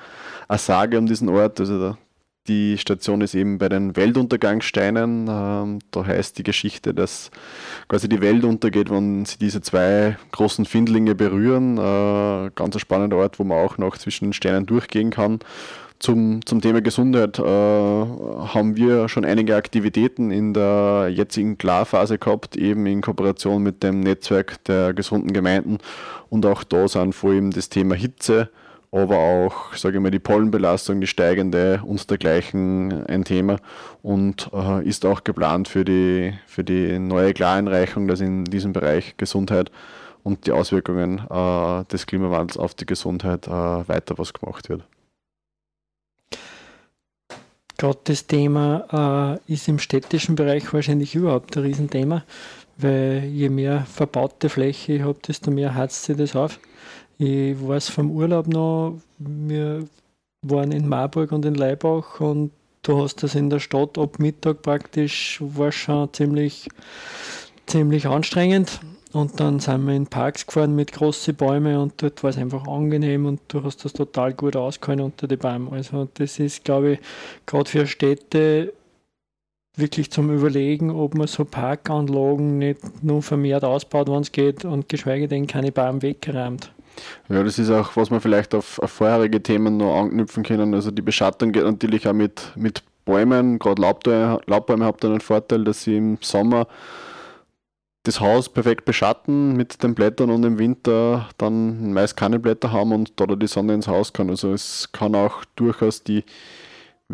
eine 0.48 0.58
Sage 0.60 1.00
um 1.00 1.08
diesen 1.08 1.28
Ort. 1.30 1.60
Also 1.60 1.80
da, 1.80 1.98
die 2.48 2.78
Station 2.78 3.22
ist 3.22 3.36
eben 3.36 3.58
bei 3.58 3.70
den 3.70 3.96
Weltuntergangssteinen. 3.96 5.28
Ähm, 5.30 5.80
da 5.92 6.06
heißt 6.06 6.38
die 6.38 6.44
Geschichte, 6.44 6.94
dass 6.94 7.32
quasi 7.88 8.10
die 8.10 8.22
Welt 8.22 8.44
untergeht, 8.44 8.90
wenn 8.90 9.26
sie 9.26 9.38
diese 9.38 9.62
zwei 9.62 10.18
großen 10.32 10.66
Findlinge 10.66 11.16
berühren. 11.16 11.78
Äh, 11.78 12.52
ganz 12.56 12.76
ein 12.76 12.80
spannender 12.80 13.18
Ort, 13.18 13.40
wo 13.40 13.44
man 13.44 13.58
auch 13.58 13.78
noch 13.78 13.98
zwischen 13.98 14.26
den 14.26 14.34
Steinen 14.34 14.66
durchgehen 14.66 15.10
kann. 15.10 15.40
Zum, 16.00 16.46
zum 16.46 16.60
Thema 16.60 16.82
Gesundheit 16.82 17.40
äh, 17.40 17.44
haben 17.44 18.76
wir 18.76 19.08
schon 19.08 19.24
einige 19.24 19.56
Aktivitäten 19.56 20.32
in 20.32 20.54
der 20.54 21.08
jetzigen 21.10 21.58
Klarphase 21.58 22.18
gehabt, 22.18 22.58
eben 22.58 22.86
in 22.88 23.00
Kooperation 23.00 23.64
mit 23.64 23.84
dem 23.84 24.02
Netzwerk 24.02 24.62
der 24.66 24.94
gesunden 24.94 25.32
Gemeinden. 25.32 25.78
Und 26.30 26.46
auch 26.46 26.66
da 26.66 26.90
sind 26.90 27.14
vor 27.16 27.32
allem 27.32 27.52
das 27.52 27.70
Thema 27.70 27.96
Hitze, 27.96 28.50
aber 28.94 29.18
auch, 29.18 29.74
sage 29.74 29.98
ich 29.98 30.04
mal, 30.04 30.12
die 30.12 30.20
Pollenbelastung, 30.20 31.02
die 31.02 31.08
steigende 31.08 31.82
und 31.84 32.08
dergleichen 32.12 33.06
ein 33.08 33.26
Thema 33.26 33.58
und 34.04 34.52
äh, 34.54 34.88
ist 34.88 35.04
auch 35.06 35.24
geplant 35.24 35.68
für 35.68 35.84
die, 35.84 36.34
für 36.46 36.64
die 36.64 37.00
neue 37.00 37.34
Klareinreichung, 37.34 38.08
dass 38.08 38.22
in 38.22 38.46
diesem 38.46 38.72
Bereich 38.72 39.18
Gesundheit 39.18 39.72
und 40.22 40.46
die 40.46 40.52
Auswirkungen 40.52 41.20
äh, 41.28 41.86
des 41.86 42.06
Klimawandels 42.06 42.58
auf 42.58 42.76
die 42.76 42.86
Gesundheit 42.86 43.48
äh, 43.48 43.52
weiter 43.52 44.20
was 44.20 44.32
gemacht 44.32 44.70
wird. 44.70 44.84
Gerade 47.80 48.00
das 48.04 48.28
Thema 48.28 49.40
äh, 49.48 49.52
ist 49.52 49.68
im 49.68 49.80
städtischen 49.80 50.36
Bereich 50.36 50.72
wahrscheinlich 50.72 51.16
überhaupt 51.16 51.58
ein 51.58 51.64
Riesenthema, 51.64 52.24
weil 52.78 53.24
je 53.26 53.50
mehr 53.50 53.88
verbaute 53.92 54.50
Fläche 54.50 54.94
ich 54.94 55.02
habe, 55.02 55.18
desto 55.28 55.50
mehr 55.50 55.74
heizt 55.74 56.04
sich 56.04 56.16
das 56.16 56.36
auf. 56.36 56.60
Ich 57.18 57.56
weiß 57.68 57.90
vom 57.90 58.12
Urlaub 58.12 58.48
noch, 58.48 59.00
wir 59.20 59.88
waren 60.42 60.72
in 60.72 60.88
Marburg 60.88 61.32
und 61.32 61.46
in 61.46 61.56
Leibach 61.56 62.20
und 62.20 62.52
du 62.82 63.02
hast 63.02 63.24
das 63.24 63.36
in 63.36 63.50
der 63.50 63.60
Stadt 63.60 63.98
ab 63.98 64.20
Mittag 64.20 64.62
praktisch, 64.62 65.40
war 65.42 65.72
schon 65.72 66.12
ziemlich, 66.14 66.68
ziemlich 67.68 68.08
anstrengend. 68.08 68.80
Und 69.14 69.40
dann 69.40 69.60
sind 69.60 69.86
wir 69.86 69.94
in 69.94 70.08
Parks 70.08 70.48
gefahren 70.48 70.76
mit 70.76 70.92
großen 70.92 71.36
Bäumen 71.36 71.78
und 71.78 72.02
dort 72.02 72.24
war 72.24 72.32
es 72.32 72.38
einfach 72.38 72.68
angenehm 72.68 73.28
und 73.28 73.42
du 73.48 73.64
hast 73.64 73.86
das 73.86 73.94
total 73.94 74.34
gut 74.34 74.56
ausgehalten 74.56 75.06
unter 75.06 75.28
die 75.28 75.38
Bäume. 75.38 75.72
Also 75.72 76.10
das 76.16 76.40
ist, 76.40 76.64
glaube 76.64 76.94
ich, 76.94 77.00
gerade 77.46 77.70
für 77.70 77.86
Städte 77.86 78.74
wirklich 79.78 80.10
zum 80.10 80.36
Überlegen, 80.36 80.90
ob 80.90 81.14
man 81.14 81.28
so 81.28 81.46
Parkanlagen 81.46 82.58
nicht 82.58 83.04
nur 83.04 83.22
vermehrt 83.22 83.64
ausbaut, 83.64 84.10
wenn 84.10 84.22
es 84.22 84.32
geht 84.32 84.66
und 84.66 84.90
geschweige 84.90 85.28
denn 85.28 85.46
keine 85.46 85.72
Bäume 85.72 86.02
weggeräumt. 86.02 86.72
Ja, 87.30 87.44
das 87.44 87.60
ist 87.60 87.70
auch, 87.70 87.96
was 87.96 88.12
wir 88.12 88.22
vielleicht 88.22 88.54
auf, 88.56 88.80
auf 88.80 88.92
vorherige 88.92 89.42
Themen 89.42 89.78
noch 89.78 90.00
anknüpfen 90.00 90.44
können. 90.44 90.74
Also 90.74 90.92
die 90.92 91.02
Beschattung 91.02 91.52
geht 91.52 91.64
natürlich 91.64 92.08
auch 92.08 92.14
mit, 92.14 92.52
mit 92.56 92.84
Bäumen, 93.06 93.60
gerade 93.60 93.82
Laubbäume, 93.82 94.40
Laubbäume 94.46 94.86
haben 94.86 94.98
dann 95.00 95.12
einen 95.12 95.22
Vorteil, 95.22 95.64
dass 95.64 95.84
sie 95.84 95.98
im 95.98 96.18
Sommer 96.22 96.68
das 98.04 98.20
Haus 98.20 98.50
perfekt 98.50 98.86
beschatten 98.86 99.56
mit 99.56 99.82
den 99.82 99.96
Blättern 99.96 100.30
und 100.30 100.44
im 100.44 100.60
Winter 100.60 101.30
dann 101.38 101.94
meist 101.94 102.18
keine 102.18 102.38
Blätter 102.38 102.72
haben 102.72 102.92
und 102.92 103.14
da 103.16 103.26
die 103.26 103.48
Sonne 103.48 103.74
ins 103.74 103.88
Haus 103.88 104.12
kann. 104.12 104.30
Also 104.30 104.52
es 104.54 104.90
kann 104.92 105.16
auch 105.16 105.46
durchaus 105.56 106.04
die 106.04 106.24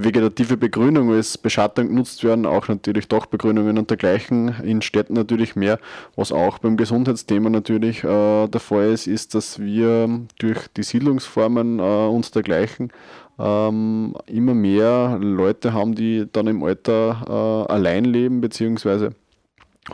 vegetative 0.03 0.57
Begrünung 0.57 1.11
als 1.11 1.37
Beschattung 1.37 1.89
genutzt 1.89 2.23
werden, 2.23 2.45
auch 2.45 2.67
natürlich 2.67 3.07
Dachbegrünungen 3.07 3.77
und 3.77 3.89
dergleichen, 3.89 4.55
in 4.63 4.81
Städten 4.81 5.13
natürlich 5.13 5.55
mehr. 5.55 5.79
Was 6.15 6.31
auch 6.31 6.59
beim 6.59 6.77
Gesundheitsthema 6.77 7.49
natürlich 7.49 8.03
äh, 8.03 8.47
der 8.47 8.59
Fall 8.59 8.91
ist, 8.91 9.07
ist, 9.07 9.35
dass 9.35 9.59
wir 9.59 10.21
durch 10.39 10.67
die 10.75 10.83
Siedlungsformen 10.83 11.79
äh, 11.79 11.81
und 11.81 12.33
dergleichen 12.33 12.91
ähm, 13.37 14.15
immer 14.27 14.53
mehr 14.53 15.17
Leute 15.21 15.73
haben, 15.73 15.95
die 15.95 16.27
dann 16.31 16.47
im 16.47 16.63
Alter 16.63 17.65
äh, 17.67 17.71
allein 17.71 18.05
leben, 18.05 18.41
beziehungsweise 18.41 19.11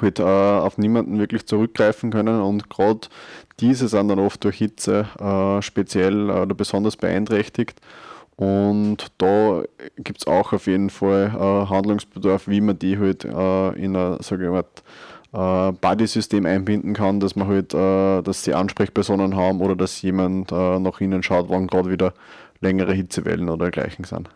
halt, 0.02 0.20
äh, 0.20 0.24
auf 0.24 0.78
niemanden 0.78 1.20
wirklich 1.20 1.46
zurückgreifen 1.46 2.12
können 2.12 2.42
und 2.42 2.70
gerade 2.70 3.08
diese 3.60 3.88
sind 3.88 4.10
dann 4.10 4.20
oft 4.20 4.44
durch 4.44 4.58
Hitze 4.58 5.08
äh, 5.20 5.62
speziell 5.62 6.30
oder 6.30 6.54
besonders 6.54 6.98
beeinträchtigt. 6.98 7.80
Und 8.38 9.08
da 9.18 9.64
gibt 9.98 10.20
es 10.20 10.28
auch 10.28 10.52
auf 10.52 10.68
jeden 10.68 10.90
Fall 10.90 11.28
äh, 11.34 11.70
Handlungsbedarf, 11.70 12.48
wie 12.48 12.62
man 12.62 12.78
die 12.78 12.98
halt 12.98 13.24
äh, 13.24 13.70
in 13.82 13.96
ein, 13.96 14.18
sage 14.22 14.46
ich 14.46 14.52
mal, 14.52 14.66
äh, 15.36 15.72
Buddy-System 15.72 16.46
einbinden 16.46 16.94
kann, 16.94 17.20
dass 17.20 17.36
man 17.36 17.48
halt, 17.48 17.74
äh, 17.74 18.22
dass 18.22 18.44
sie 18.44 18.54
Ansprechpersonen 18.54 19.36
haben 19.36 19.62
oder 19.62 19.76
dass 19.76 20.02
jemand 20.02 20.52
äh, 20.52 20.80
nach 20.80 21.00
ihnen 21.00 21.24
schaut, 21.24 21.50
wann 21.50 21.68
gerade 21.68 21.90
wieder 21.90 22.14
längere 22.60 22.94
Hitzewellen 22.94 23.50
oder 23.50 23.70
dergleichen 23.70 24.06
sind. 24.06 24.30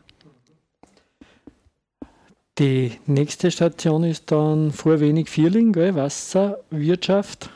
Die 2.58 2.92
nächste 3.06 3.52
Station 3.52 4.04
ist 4.04 4.32
dann 4.32 4.72
vor 4.72 5.00
wenig 5.00 5.30
Vierling, 5.30 5.72
gell? 5.72 5.96
Wasserwirtschaft. 5.96 7.50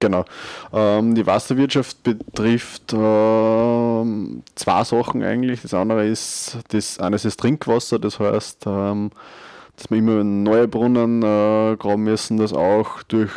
Genau. 0.00 0.24
Ähm, 0.72 1.14
die 1.14 1.26
Wasserwirtschaft 1.26 2.02
betrifft 2.02 2.92
ähm, 2.92 4.42
zwei 4.54 4.84
Sachen 4.84 5.22
eigentlich. 5.22 5.62
Das 5.62 5.72
andere 5.72 6.06
ist, 6.06 6.58
das 6.68 6.98
eines 6.98 7.24
ist 7.24 7.40
Trinkwasser, 7.40 7.98
das 7.98 8.20
heißt, 8.20 8.64
ähm, 8.66 9.10
dass 9.76 9.90
wir 9.90 9.98
immer 9.98 10.22
neue 10.22 10.68
Brunnen 10.68 11.22
äh, 11.22 11.76
graben 11.76 12.04
müssen, 12.04 12.36
dass 12.36 12.52
auch 12.52 13.02
durch 13.04 13.30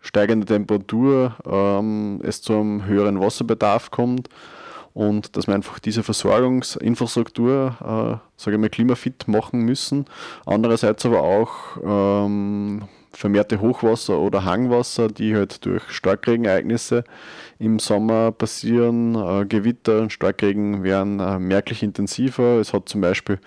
steigende 0.00 0.46
Temperatur 0.46 1.36
ähm, 1.46 2.20
es 2.24 2.42
zu 2.42 2.54
einem 2.54 2.84
höheren 2.86 3.20
Wasserbedarf 3.20 3.90
kommt. 3.90 4.28
und 4.94 5.36
dass 5.36 5.46
wir 5.46 5.54
einfach 5.54 5.78
diese 5.78 6.02
Versorgungsinfrastruktur, 6.02 7.76
äh, 7.80 8.40
sage 8.40 8.56
ich 8.56 8.60
mal, 8.60 8.68
klimafit 8.70 9.28
machen 9.28 9.60
müssen. 9.60 10.06
Andererseits 10.46 11.06
aber 11.06 11.22
auch 11.22 11.52
ähm, 11.84 12.88
vermehrte 13.18 13.60
Hochwasser 13.60 14.18
oder 14.18 14.44
Hangwasser, 14.44 15.08
die 15.08 15.34
halt 15.34 15.64
durch 15.66 15.82
Starkregenereignisse 15.90 17.02
im 17.58 17.80
Sommer 17.80 18.30
passieren. 18.30 19.16
Äh, 19.16 19.44
Gewitter 19.46 20.02
und 20.02 20.12
Starkregen 20.12 20.84
werden 20.84 21.18
äh, 21.18 21.40
merklich 21.40 21.82
intensiver. 21.82 22.60
Es 22.60 22.72
hat 22.72 22.88
zum 22.88 23.00
Beispiel 23.00 23.40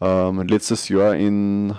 ähm, 0.00 0.42
letztes 0.42 0.88
Jahr 0.88 1.14
in, 1.14 1.74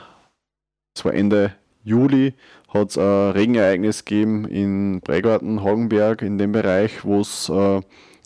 es 0.95 1.03
Ende 1.03 1.53
Juli, 1.83 2.33
hat 2.73 2.91
es 2.91 2.97
ein 2.97 3.31
Regenereignis 3.31 4.05
gegeben 4.05 4.45
in 4.45 5.01
Breigarten, 5.01 5.63
Hagenberg, 5.63 6.21
in 6.21 6.37
dem 6.37 6.53
Bereich, 6.53 7.03
wo 7.03 7.19
es 7.19 7.49
äh, 7.49 7.81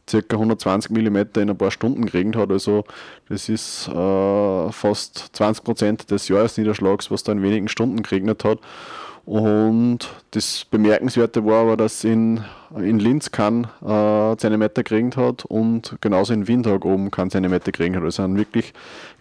ca. 0.06 0.36
120 0.36 0.92
mm 0.92 1.18
in 1.38 1.50
ein 1.50 1.58
paar 1.58 1.72
Stunden 1.72 2.06
geregnet 2.06 2.36
hat. 2.36 2.52
Also 2.52 2.84
das 3.30 3.50
ist 3.50 3.88
äh, 3.88 4.72
fast 4.72 5.32
20% 5.34 6.08
des 6.08 6.28
Jahresniederschlags, 6.28 7.10
was 7.10 7.24
da 7.24 7.32
in 7.32 7.42
wenigen 7.42 7.68
Stunden 7.68 8.04
geregnet 8.04 8.44
hat. 8.44 8.60
Und 9.28 10.08
das 10.32 10.64
Bemerkenswerte 10.64 11.46
war 11.46 11.64
aber, 11.64 11.76
dass 11.76 12.06
in, 12.06 12.46
in 12.80 12.98
Linz 12.98 13.30
kein 13.30 13.68
äh, 13.86 14.38
Zentimeter 14.38 14.84
geregnet 14.84 15.18
hat 15.18 15.44
und 15.44 15.98
genauso 16.00 16.34
in 16.34 16.48
Windhag 16.48 16.86
oben 16.86 17.12
kein 17.12 17.30
Zentimeter 17.30 17.74
geregnet 17.74 18.00
hat. 18.00 18.06
Also 18.06 18.24
sind 18.24 18.38
wirklich 18.38 18.74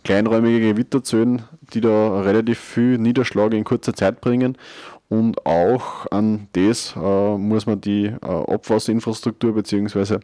kleinräumige 0.05 0.61
Gewitterzönen, 0.61 1.43
die 1.75 1.81
da 1.81 2.21
relativ 2.21 2.61
viel 2.61 2.99
Niederschlag 2.99 3.53
in 3.53 3.65
kurzer 3.65 3.95
Zeit 3.95 4.21
bringen. 4.21 4.57
Und 5.09 5.45
auch 5.45 6.07
an 6.13 6.47
das 6.53 6.95
äh, 6.95 7.37
muss 7.37 7.67
man 7.67 7.81
die 7.81 8.05
äh, 8.07 8.15
Abwasserinfrastruktur 8.23 9.55
bzw 9.55 10.19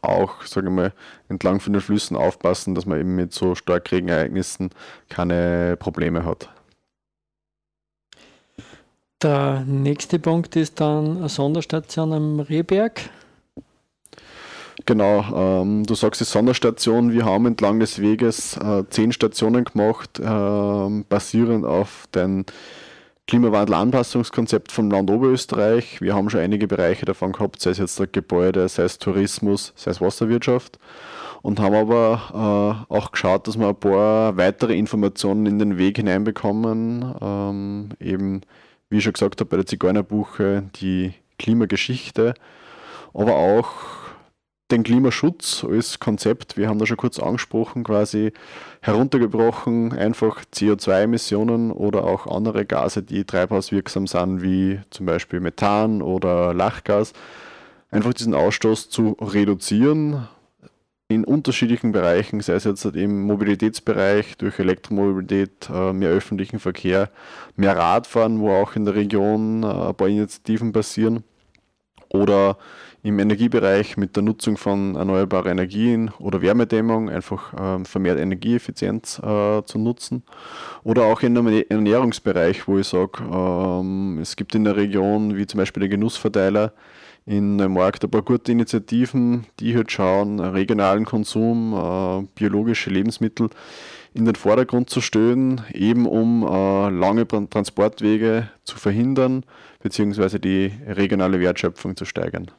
auch, 0.00 0.42
sage 0.42 0.68
ich 0.68 0.72
mal, 0.72 0.92
entlang 1.28 1.60
von 1.60 1.72
den 1.72 1.82
Flüssen 1.82 2.16
aufpassen, 2.16 2.74
dass 2.74 2.86
man 2.86 3.00
eben 3.00 3.14
mit 3.14 3.32
so 3.32 3.54
Starkregenereignissen 3.54 4.70
keine 5.08 5.76
Probleme 5.78 6.24
hat. 6.24 6.48
Der 9.22 9.60
nächste 9.66 10.18
Punkt 10.18 10.56
ist 10.56 10.80
dann 10.80 11.18
eine 11.18 11.28
Sonderstation 11.28 12.12
am 12.12 12.40
Rehberg. 12.40 13.10
Genau, 14.84 15.62
ähm, 15.62 15.84
du 15.84 15.94
sagst 15.94 16.20
die 16.20 16.24
Sonderstation. 16.24 17.12
Wir 17.12 17.24
haben 17.24 17.46
entlang 17.46 17.78
des 17.78 18.00
Weges 18.00 18.56
äh, 18.56 18.82
zehn 18.90 19.12
Stationen 19.12 19.64
gemacht, 19.64 20.18
äh, 20.18 21.04
basierend 21.08 21.64
auf 21.64 22.08
den 22.14 22.46
Klimawandelanpassungskonzept 23.28 24.72
vom 24.72 24.90
Land 24.90 25.08
Oberösterreich. 25.08 26.00
Wir 26.00 26.16
haben 26.16 26.28
schon 26.28 26.40
einige 26.40 26.66
Bereiche 26.66 27.06
davon 27.06 27.30
gehabt, 27.30 27.60
sei 27.60 27.70
es 27.70 27.78
jetzt 27.78 28.00
der 28.00 28.08
Gebäude, 28.08 28.68
sei 28.68 28.82
es 28.82 28.98
Tourismus, 28.98 29.72
sei 29.76 29.92
es 29.92 30.00
Wasserwirtschaft. 30.00 30.80
Und 31.42 31.60
haben 31.60 31.74
aber 31.74 32.86
äh, 32.90 32.94
auch 32.94 33.12
geschaut, 33.12 33.46
dass 33.46 33.58
wir 33.58 33.68
ein 33.68 33.76
paar 33.76 34.36
weitere 34.36 34.76
Informationen 34.76 35.46
in 35.46 35.58
den 35.60 35.78
Weg 35.78 35.96
hineinbekommen. 35.96 37.14
Ähm, 37.20 37.88
eben, 38.00 38.42
wie 38.92 38.98
ich 38.98 39.04
schon 39.04 39.14
gesagt 39.14 39.40
habe, 39.40 39.48
bei 39.48 39.56
der 39.56 39.66
Zigeunerbuche 39.66 40.64
die 40.76 41.14
Klimageschichte, 41.38 42.34
aber 43.14 43.36
auch 43.36 43.70
den 44.70 44.82
Klimaschutz 44.82 45.64
als 45.68 45.98
Konzept, 45.98 46.58
wir 46.58 46.68
haben 46.68 46.78
da 46.78 46.86
schon 46.86 46.98
kurz 46.98 47.18
angesprochen, 47.18 47.84
quasi 47.84 48.32
heruntergebrochen, 48.82 49.92
einfach 49.92 50.44
CO2-Emissionen 50.44 51.72
oder 51.72 52.04
auch 52.04 52.26
andere 52.26 52.66
Gase, 52.66 53.02
die 53.02 53.24
treibhauswirksam 53.24 54.06
sind, 54.06 54.42
wie 54.42 54.80
zum 54.90 55.06
Beispiel 55.06 55.40
Methan 55.40 56.02
oder 56.02 56.52
Lachgas, 56.52 57.14
einfach 57.90 58.12
diesen 58.12 58.34
Ausstoß 58.34 58.90
zu 58.90 59.16
reduzieren 59.20 60.28
in 61.14 61.24
unterschiedlichen 61.24 61.92
Bereichen, 61.92 62.40
sei 62.40 62.54
es 62.54 62.64
jetzt 62.64 62.84
im 62.84 63.22
Mobilitätsbereich 63.22 64.36
durch 64.38 64.58
Elektromobilität, 64.58 65.68
äh, 65.72 65.92
mehr 65.92 66.10
öffentlichen 66.10 66.58
Verkehr, 66.58 67.10
mehr 67.56 67.76
Radfahren, 67.76 68.40
wo 68.40 68.50
auch 68.50 68.76
in 68.76 68.84
der 68.84 68.94
Region 68.94 69.62
äh, 69.62 69.66
ein 69.66 69.94
paar 69.94 70.08
Initiativen 70.08 70.72
passieren 70.72 71.24
oder 72.08 72.58
im 73.02 73.18
Energiebereich 73.18 73.96
mit 73.96 74.14
der 74.14 74.22
Nutzung 74.22 74.56
von 74.56 74.94
erneuerbaren 74.94 75.52
Energien 75.52 76.10
oder 76.20 76.40
Wärmedämmung 76.40 77.10
einfach 77.10 77.52
ähm, 77.58 77.84
vermehrt 77.84 78.20
Energieeffizienz 78.20 79.18
äh, 79.18 79.62
zu 79.64 79.78
nutzen. 79.78 80.22
Oder 80.84 81.04
auch 81.04 81.22
in 81.22 81.36
einem 81.36 81.64
Ernährungsbereich, 81.68 82.68
wo 82.68 82.78
ich 82.78 82.86
sage, 82.86 83.24
ähm, 83.24 84.18
es 84.20 84.36
gibt 84.36 84.54
in 84.54 84.64
der 84.64 84.76
Region, 84.76 85.36
wie 85.36 85.46
zum 85.46 85.58
Beispiel 85.58 85.80
der 85.80 85.88
Genussverteiler, 85.88 86.72
in 87.24 87.56
Neumarkt 87.56 88.04
ein 88.04 88.10
paar 88.10 88.22
gute 88.22 88.52
Initiativen, 88.52 89.46
die 89.60 89.76
halt 89.76 89.92
schauen, 89.92 90.40
regionalen 90.40 91.04
Konsum, 91.04 91.72
äh, 91.74 92.26
biologische 92.34 92.90
Lebensmittel 92.90 93.50
in 94.14 94.24
den 94.24 94.34
Vordergrund 94.34 94.90
zu 94.90 95.00
stellen, 95.00 95.62
eben 95.72 96.06
um 96.06 96.42
äh, 96.42 96.90
lange 96.90 97.26
Transportwege 97.26 98.48
zu 98.64 98.76
verhindern, 98.76 99.44
beziehungsweise 99.80 100.38
die 100.38 100.72
regionale 100.86 101.40
Wertschöpfung 101.40 101.96
zu 101.96 102.04
steigern. 102.04 102.50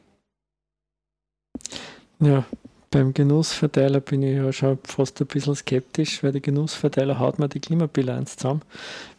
Ja, 2.20 2.44
beim 2.90 3.12
Genussverteiler 3.12 4.00
bin 4.00 4.22
ich 4.22 4.36
ja 4.36 4.52
schon 4.52 4.78
fast 4.84 5.20
ein 5.20 5.26
bisschen 5.26 5.54
skeptisch, 5.54 6.22
weil 6.22 6.32
der 6.32 6.40
Genussverteiler 6.40 7.18
haut 7.18 7.38
mir 7.38 7.48
die 7.48 7.60
Klimabilanz 7.60 8.36
zusammen, 8.36 8.62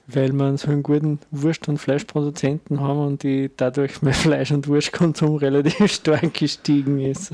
weil 0.08 0.34
man 0.34 0.58
so 0.58 0.70
einen 0.70 0.84
guten 0.84 1.20
Wurst- 1.32 1.68
und 1.68 1.78
Fleischproduzenten 1.78 2.80
haben 2.80 3.00
und 3.00 3.24
die 3.24 3.50
dadurch 3.56 4.02
mein 4.02 4.14
Fleisch- 4.26 4.52
und 4.52 4.68
Wurstkonsum 4.68 5.36
relativ 5.38 5.92
stark 5.92 6.34
gestiegen 6.34 7.00
ist. 7.00 7.32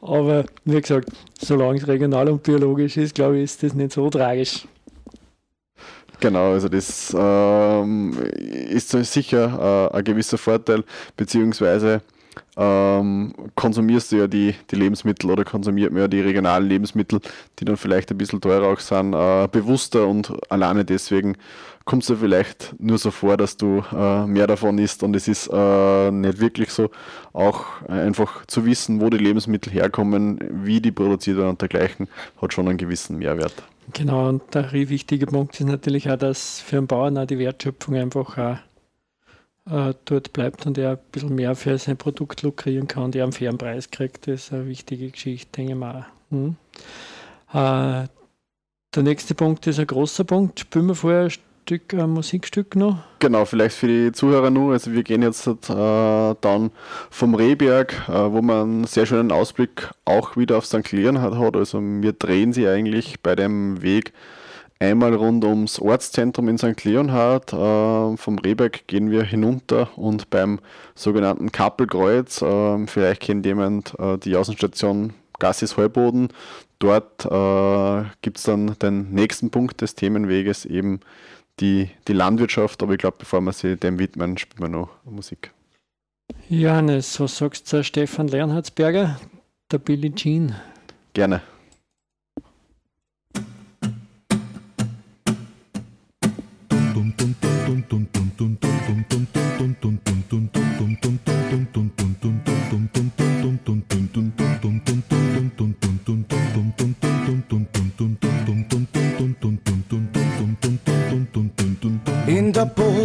Aber 0.00 0.44
wie 0.64 0.80
gesagt, 0.80 1.10
solange 1.40 1.78
es 1.78 1.88
regional 1.88 2.28
und 2.28 2.42
biologisch 2.42 2.96
ist, 2.96 3.14
glaube 3.14 3.38
ich, 3.38 3.44
ist 3.44 3.62
das 3.62 3.74
nicht 3.74 3.92
so 3.92 4.08
tragisch. 4.08 4.66
Genau, 6.20 6.52
also 6.52 6.68
das 6.68 7.14
ähm, 7.16 8.16
ist 8.42 8.90
sicher 8.90 9.90
äh, 9.92 9.96
ein 9.96 10.04
gewisser 10.04 10.36
Vorteil, 10.36 10.82
beziehungsweise 11.16 12.02
ähm, 12.58 13.32
konsumierst 13.54 14.10
du 14.10 14.16
ja 14.16 14.26
die, 14.26 14.54
die 14.70 14.76
Lebensmittel 14.76 15.30
oder 15.30 15.44
konsumiert 15.44 15.92
man 15.92 16.02
ja 16.02 16.08
die 16.08 16.20
regionalen 16.20 16.68
Lebensmittel, 16.68 17.20
die 17.58 17.64
dann 17.64 17.76
vielleicht 17.76 18.10
ein 18.10 18.18
bisschen 18.18 18.40
teurer 18.40 18.66
auch 18.66 18.80
sind, 18.80 19.14
äh, 19.14 19.48
bewusster 19.50 20.06
und 20.08 20.32
alleine 20.50 20.84
deswegen 20.84 21.36
kommt 21.84 22.02
es 22.02 22.08
dir 22.08 22.16
vielleicht 22.16 22.74
nur 22.78 22.98
so 22.98 23.10
vor, 23.12 23.36
dass 23.36 23.56
du 23.56 23.82
äh, 23.96 24.26
mehr 24.26 24.46
davon 24.46 24.76
isst 24.78 25.02
und 25.04 25.14
es 25.14 25.28
ist 25.28 25.48
äh, 25.50 26.10
nicht 26.10 26.40
wirklich 26.40 26.70
so. 26.70 26.90
Auch 27.32 27.80
einfach 27.86 28.44
zu 28.46 28.66
wissen, 28.66 29.00
wo 29.00 29.08
die 29.08 29.16
Lebensmittel 29.16 29.72
herkommen, 29.72 30.38
wie 30.50 30.80
die 30.80 30.90
produziert 30.90 31.38
werden 31.38 31.50
und 31.50 31.60
dergleichen, 31.62 32.08
hat 32.42 32.52
schon 32.52 32.68
einen 32.68 32.76
gewissen 32.76 33.16
Mehrwert. 33.18 33.54
Genau, 33.94 34.28
und 34.28 34.42
der 34.54 34.70
wichtige 34.72 35.26
Punkt 35.26 35.58
ist 35.58 35.66
natürlich 35.66 36.10
auch, 36.10 36.18
dass 36.18 36.60
für 36.60 36.76
den 36.76 36.86
Bauern 36.86 37.16
auch 37.16 37.24
die 37.24 37.38
Wertschöpfung 37.38 37.94
einfach 37.94 38.36
auch 38.36 38.56
äh, 39.70 39.94
dort 40.04 40.32
bleibt 40.32 40.66
und 40.66 40.78
er 40.78 40.92
ein 40.92 40.98
bisschen 41.12 41.34
mehr 41.34 41.54
für 41.54 41.78
sein 41.78 41.96
Produkt 41.96 42.42
lukrieren 42.42 42.88
kann 42.88 43.04
und 43.04 43.16
er 43.16 43.24
einen 43.24 43.32
fairen 43.32 43.58
Preis 43.58 43.90
kriegt. 43.90 44.26
Das 44.26 44.44
ist 44.44 44.52
eine 44.52 44.66
wichtige 44.66 45.10
Geschichte, 45.10 45.48
denke 45.56 45.72
ich 45.72 45.78
mal. 45.78 46.06
Hm. 46.30 46.56
Äh, 47.52 48.08
der 48.94 49.02
nächste 49.02 49.34
Punkt 49.34 49.66
ist 49.66 49.78
ein 49.78 49.86
großer 49.86 50.24
Punkt. 50.24 50.60
Spielen 50.60 50.86
wir 50.86 50.94
vorher 50.94 51.24
ein 51.24 51.30
Stück, 51.30 51.92
ein 51.92 52.10
Musikstück 52.10 52.76
noch? 52.76 52.98
Genau, 53.18 53.44
vielleicht 53.44 53.76
für 53.76 53.86
die 53.86 54.12
Zuhörer 54.12 54.50
nur. 54.50 54.72
Also 54.72 54.92
wir 54.92 55.02
gehen 55.02 55.22
jetzt 55.22 55.46
äh, 55.46 55.54
dann 56.40 56.70
vom 57.10 57.34
Rehberg, 57.34 58.08
äh, 58.08 58.32
wo 58.32 58.40
man 58.40 58.62
einen 58.62 58.84
sehr 58.84 59.04
schönen 59.04 59.30
Ausblick 59.30 59.90
auch 60.06 60.36
wieder 60.36 60.56
auf 60.56 60.64
St. 60.64 60.90
Leon 60.92 61.20
hat. 61.20 61.34
Also 61.54 61.80
wir 61.82 62.14
drehen 62.14 62.52
sie 62.52 62.66
eigentlich 62.66 63.20
bei 63.20 63.36
dem 63.36 63.82
Weg 63.82 64.12
einmal 64.80 65.14
rund 65.14 65.44
ums 65.44 65.78
Ortszentrum 65.78 66.48
in 66.48 66.58
St. 66.58 66.84
Leonhard. 66.84 67.52
Äh, 67.52 68.16
vom 68.16 68.38
Rehberg 68.38 68.86
gehen 68.86 69.10
wir 69.10 69.24
hinunter 69.24 69.96
und 69.96 70.30
beim 70.30 70.60
sogenannten 70.94 71.52
Kappelkreuz, 71.52 72.42
äh, 72.42 72.86
vielleicht 72.86 73.22
kennt 73.22 73.46
jemand 73.46 73.98
äh, 73.98 74.18
die 74.18 74.36
Außenstation 74.36 75.14
Gassis 75.38 75.76
Heuboden. 75.76 76.28
Dort 76.78 77.24
äh, 77.24 78.08
gibt 78.22 78.38
es 78.38 78.44
dann 78.44 78.76
den 78.78 79.10
nächsten 79.12 79.50
Punkt 79.50 79.80
des 79.80 79.94
Themenweges, 79.94 80.64
eben 80.64 81.00
die, 81.60 81.90
die 82.06 82.12
Landwirtschaft. 82.12 82.82
Aber 82.82 82.92
ich 82.92 82.98
glaube, 82.98 83.16
bevor 83.18 83.40
wir 83.40 83.52
sie 83.52 83.76
dem 83.76 83.98
widmen, 83.98 84.38
spielen 84.38 84.62
wir 84.62 84.78
noch 84.78 84.90
Musik. 85.04 85.52
Johannes, 86.48 87.18
was 87.20 87.38
sagst 87.38 87.72
du 87.72 87.82
Stefan 87.82 88.28
Leonhardsberger, 88.28 89.18
der 89.70 89.78
Billie 89.78 90.14
Jean? 90.14 90.54
Gerne. 91.14 91.42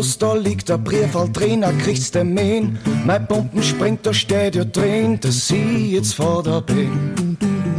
Post, 0.03 0.21
da 0.21 0.33
liegt 0.33 0.67
der 0.67 0.77
Briefall 0.77 1.31
Trainer 1.31 1.71
kriegst 1.71 2.13
du 2.13 2.25
Mähen. 2.25 2.77
Mein 3.05 3.25
Pumpen 3.25 3.63
springt, 3.63 4.05
da 4.05 4.13
steht 4.13 4.53
ja 4.53 4.65
drin, 4.65 5.17
dass 5.21 5.49
ich 5.49 5.91
jetzt 5.91 6.15
vor 6.15 6.43
da 6.43 6.59
bin. 6.59 7.37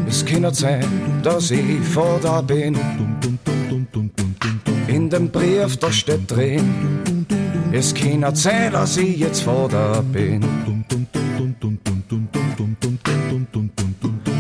Es 0.09 0.25
kann 0.25 0.41
nicht 0.41 0.57
sein, 0.57 0.87
dass 1.23 1.51
ich 1.51 1.81
vor 1.81 2.19
da 2.23 2.41
bin. 2.41 2.79
In 4.87 5.11
dem 5.11 5.29
Brief, 5.29 5.77
da 5.77 5.93
steht 5.93 6.31
drin, 6.31 7.27
es 7.73 7.93
kann 7.93 8.21
nicht 8.21 8.37
sein, 8.39 8.73
dass 8.73 8.97
ich 8.97 9.19
jetzt 9.19 9.43
vor 9.43 9.69
da 9.69 10.03
bin. 10.11 10.43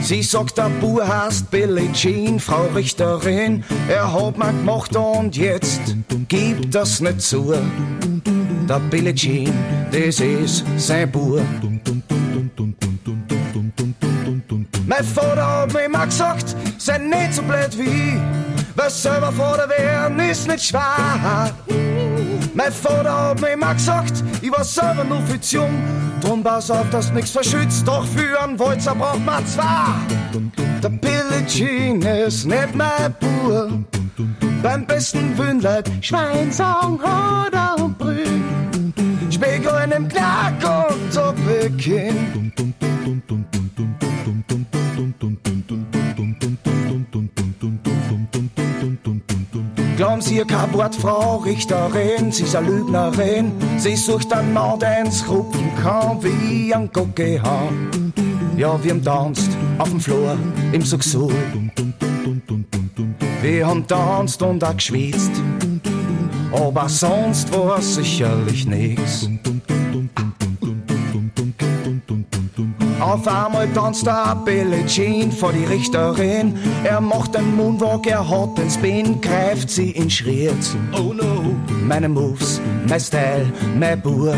Sie 0.05 0.23
sagt, 0.23 0.59
der 0.59 0.69
Bub 0.83 1.01
heißt 1.01 1.51
Billie 1.51 1.91
Jean, 1.93 2.39
Frau 2.39 2.67
Richterin. 2.75 3.65
Er 3.89 4.13
hat 4.13 4.37
mir 4.37 4.53
gemacht 4.53 4.95
und 4.95 5.35
jetzt 5.35 5.81
gibt 6.29 6.75
das 6.75 7.01
nicht 7.01 7.23
zu. 7.23 7.55
Der 8.69 8.81
Billie 8.91 9.15
Jean, 9.15 9.51
das 9.91 10.21
ist 10.21 10.63
sein 10.77 11.11
Bub. 11.11 11.41
Mein 14.87 15.05
Vater 15.05 15.61
hat 15.63 15.73
mir 15.73 15.85
immer 15.87 16.05
gesagt, 16.05 16.55
sei 16.77 16.99
nicht 16.99 17.33
so 17.33 17.43
blöd 17.43 17.79
wie 17.79 17.85
ich, 17.85 18.21
weil 18.77 18.91
selber 18.91 19.33
Vater 19.33 19.71
werden 19.71 20.21
ist 20.21 20.47
nicht 20.47 20.65
schwer. 20.67 21.51
Mein 22.53 22.73
Vater 22.73 23.31
hat 23.31 23.41
mir 23.41 23.53
immer 23.55 23.73
gesagt, 23.73 24.23
ich 24.43 24.53
war 24.53 24.65
selber 24.65 25.05
nur 25.05 25.23
viel 25.23 25.41
zu 25.41 25.57
jung. 25.57 26.14
Drum 26.25 26.43
pass 26.43 26.71
auf, 26.71 26.89
dass 26.91 27.13
nix 27.13 27.31
verschützt, 27.31 27.87
doch 27.87 28.05
für 28.07 28.41
einen 28.43 28.59
Walzer 28.59 28.95
braucht 28.95 29.25
man 29.25 29.47
zwei. 29.47 29.93
Der 30.83 31.47
Jean 31.47 32.01
ist 32.01 32.47
nicht 32.47 32.75
mein 32.75 33.15
Bur. 33.21 33.85
Beim 34.63 34.87
besten 34.87 35.37
Wündleib 35.37 35.89
Schweinsong 36.01 36.99
oder 36.99 37.77
Brühl. 37.99 38.43
Spiegel 39.31 39.73
in 39.85 39.91
dem 39.91 40.09
Knack 40.09 40.55
und 40.89 41.15
Doppelkinn. 41.15 42.53
Glauben 49.97 50.21
Sie, 50.21 50.39
kein 50.39 50.73
Wort, 50.73 50.95
Frau 50.97 51.37
Richterin, 51.37 52.33
sie 52.33 52.43
ist 52.43 52.57
eine 52.57 52.69
Lügnerin. 52.69 53.53
Sie 53.79 53.95
sucht 53.95 54.33
einen 54.33 54.53
Mann, 54.53 54.81
der 54.81 55.05
ins 55.05 55.29
Rupfen 55.29 55.71
wie 56.21 56.75
ein 56.75 56.91
Guckehahn. 56.93 58.13
Ja, 58.57 58.83
wir 58.83 58.91
haben 58.91 59.05
tanzt 59.05 59.51
auf 59.79 59.91
dem 59.91 60.01
Flur 60.01 60.37
im 60.73 60.83
Suxul. 60.83 61.33
Wir 63.41 63.67
haben 63.67 63.87
tanzt 63.87 64.43
und 64.43 64.65
auch 64.65 64.75
geschwitzt, 64.75 65.33
aber 66.51 66.89
sonst 66.89 67.53
war 67.57 67.81
sicherlich 67.81 68.67
nix. 68.67 69.29
Auf 73.05 73.29
einmal 73.29 73.69
tanzt 73.69 74.07
der 74.07 74.35
Billie 74.47 74.87
Jean 74.87 75.31
vor 75.31 75.53
die 75.53 75.67
Richterin. 75.67 76.57
Er 76.85 77.03
macht 77.03 77.35
den 77.35 77.55
Moonwalk, 77.55 78.07
er 78.07 78.27
hat 78.27 78.57
den 78.57 78.71
Spin, 78.71 79.21
greift 79.21 79.69
sie 79.69 79.91
in 79.91 80.09
Schritt. 80.09 80.75
Oh 80.95 81.13
no, 81.13 81.55
meine 81.87 82.09
Moves, 82.09 82.63
mein 82.89 82.99
Style, 82.99 83.53
mein 83.79 84.01
Bur. 84.01 84.35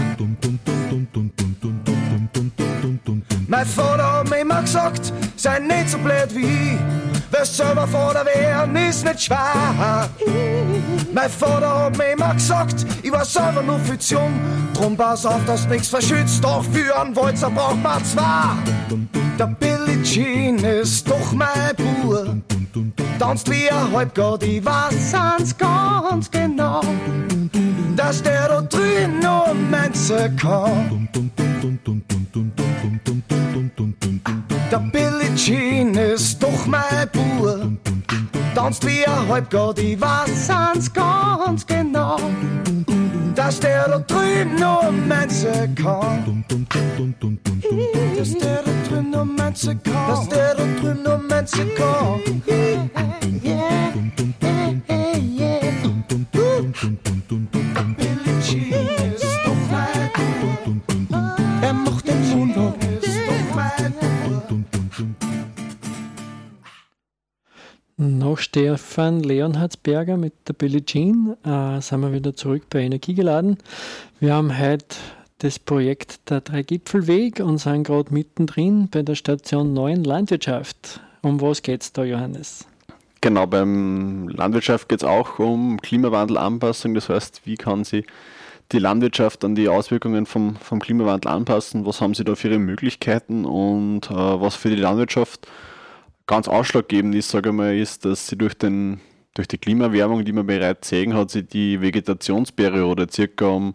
Mein 3.47 3.67
Vater 3.67 4.13
hat 4.19 4.31
mir 4.31 4.41
immer 4.41 4.63
gesagt, 4.63 5.13
sei 5.37 5.61
nicht 5.61 5.91
so 5.91 5.99
blöd 5.99 6.35
wie 6.35 6.41
ich. 6.41 7.06
Wer 7.31 7.45
selber 7.45 7.87
Vater 7.87 8.25
werden 8.25 8.77
ist 8.77 9.05
nicht 9.05 9.23
schwer. 9.23 10.09
Mein 11.13 11.31
Vater 11.31 11.85
hat 11.85 11.99
mir 11.99 12.13
immer 12.13 12.35
gesagt, 12.35 12.87
ich 13.03 13.11
war 13.11 13.25
selber 13.25 13.63
nur 13.63 13.79
viel 13.81 13.99
zu 13.99 14.15
jung. 14.15 14.33
Drum 14.75 14.97
pass 14.97 15.27
auf, 15.27 15.45
dass 15.47 15.67
nix 15.67 15.89
verschützt, 15.89 16.43
doch 16.45 16.65
für 16.65 16.99
einen 17.01 17.17
Walzer 17.17 17.51
braucht 17.51 17.83
man 17.83 18.05
zwei. 18.05 18.55
Der 19.39 19.47
Billie 19.47 20.03
Jean 20.03 20.59
ist 20.59 21.09
doch 21.11 21.33
mein 21.33 21.75
Bur. 21.77 22.37
Tanzt 23.19 23.51
wie 23.51 23.71
ein 23.71 23.93
Halbgott, 23.93 24.43
ich 24.43 24.65
weiß 24.65 25.13
ganz, 25.13 25.57
ganz 25.57 26.31
genau, 26.31 26.83
dass 27.97 28.23
der 28.23 28.49
da 28.49 28.61
drüben 28.61 29.21
nur 29.21 29.55
Menze 29.55 30.31
kann. 30.37 31.09
Der 34.71 34.79
Billie 34.79 35.35
Jean 35.37 35.95
ist 35.95 36.43
Bur. 37.07 37.73
Tanzt 38.55 38.87
wie 38.87 39.07
ein 39.07 39.29
Halbgott, 39.29 39.79
ich 39.79 40.01
weiß 40.01 40.49
ganz, 40.49 40.93
ganz 40.93 41.67
genau, 41.67 42.17
dass 43.35 43.61
der 43.61 43.89
da 43.89 43.99
drüben 43.99 44.55
nur 44.59 44.91
Menze 44.91 45.69
kann. 45.75 46.45
Dass 48.17 48.33
der 48.33 48.63
da 48.63 48.71
drüben 48.89 49.11
nur 49.11 49.25
Menze 49.25 49.77
kann. 49.77 50.09
Dass 50.09 50.29
der 50.29 50.55
da 50.55 50.65
drüben 50.81 51.03
nur 51.03 51.19
Menze 51.19 51.67
kann. 51.77 53.16
Nach 68.37 68.43
Stefan 68.43 69.23
Leonhardsberger 69.23 70.19
mit 70.19 70.35
der 70.47 70.53
Billie 70.53 70.85
Jean 70.85 71.37
äh, 71.43 71.81
sind 71.81 72.03
wir 72.03 72.13
wieder 72.13 72.37
zurück 72.37 72.65
bei 72.69 72.81
Energie 72.81 73.15
geladen. 73.15 73.57
Wir 74.21 74.35
haben 74.35 74.59
heute 74.59 74.95
das 75.39 75.59
Projekt 75.59 76.29
der 76.29 76.43
Drei-Gipfelweg 76.43 77.41
und 77.41 77.57
sind 77.57 77.85
gerade 77.85 78.13
mittendrin 78.13 78.89
bei 78.91 79.01
der 79.01 79.15
Station 79.15 79.73
Neuen 79.73 80.05
Landwirtschaft. 80.05 81.01
Um 81.23 81.41
was 81.41 81.63
geht 81.63 81.81
es 81.81 81.95
da, 81.95 82.05
Johannes? 82.05 82.67
Genau, 83.23 83.47
beim 83.47 84.29
Landwirtschaft 84.29 84.91
geht 84.91 85.01
es 85.01 85.09
auch 85.09 85.39
um 85.39 85.81
Klimawandelanpassung. 85.81 86.93
Das 86.93 87.09
heißt, 87.09 87.41
wie 87.47 87.55
kann 87.55 87.85
sie 87.85 88.05
die 88.71 88.79
Landwirtschaft 88.79 89.47
an 89.47 89.55
die 89.55 89.71
Auswirkungen 89.71 90.27
vom, 90.27 90.57
vom 90.57 90.81
Klimawandel 90.81 91.31
anpassen? 91.33 91.87
Was 91.87 92.03
haben 92.03 92.13
sie 92.13 92.25
da 92.25 92.35
für 92.35 92.49
ihre 92.49 92.59
Möglichkeiten 92.59 93.47
und 93.47 94.11
äh, 94.11 94.15
was 94.15 94.57
für 94.57 94.69
die 94.69 94.77
Landwirtschaft 94.77 95.49
ganz 96.27 96.49
ausschlaggebend 96.49 97.15
ist, 97.15 97.31
sage 97.31 97.51
ich 97.51 97.55
mal, 97.55 97.77
ist, 97.77 98.05
dass 98.05 98.27
sie 98.27 98.37
durch, 98.37 98.55
den, 98.55 99.01
durch 99.35 99.49
die 99.49 99.59
Klimaerwärmung, 99.59 100.25
die 100.25 100.33
man 100.33 100.47
bereits 100.47 100.89
sehen, 100.89 101.15
hat 101.15 101.31
sie 101.31 101.45
die 101.45 101.81
Vegetationsperiode 101.81 103.07
circa 103.11 103.47
um 103.47 103.75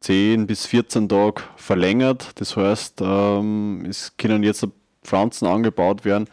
10 0.00 0.46
bis 0.46 0.66
14 0.66 1.08
Tage 1.08 1.42
verlängert. 1.56 2.30
Das 2.36 2.56
heißt, 2.56 3.00
ähm, 3.02 3.84
es 3.88 4.16
können 4.16 4.42
jetzt 4.42 4.66
Pflanzen 5.02 5.46
angebaut 5.46 6.04
werden, 6.04 6.26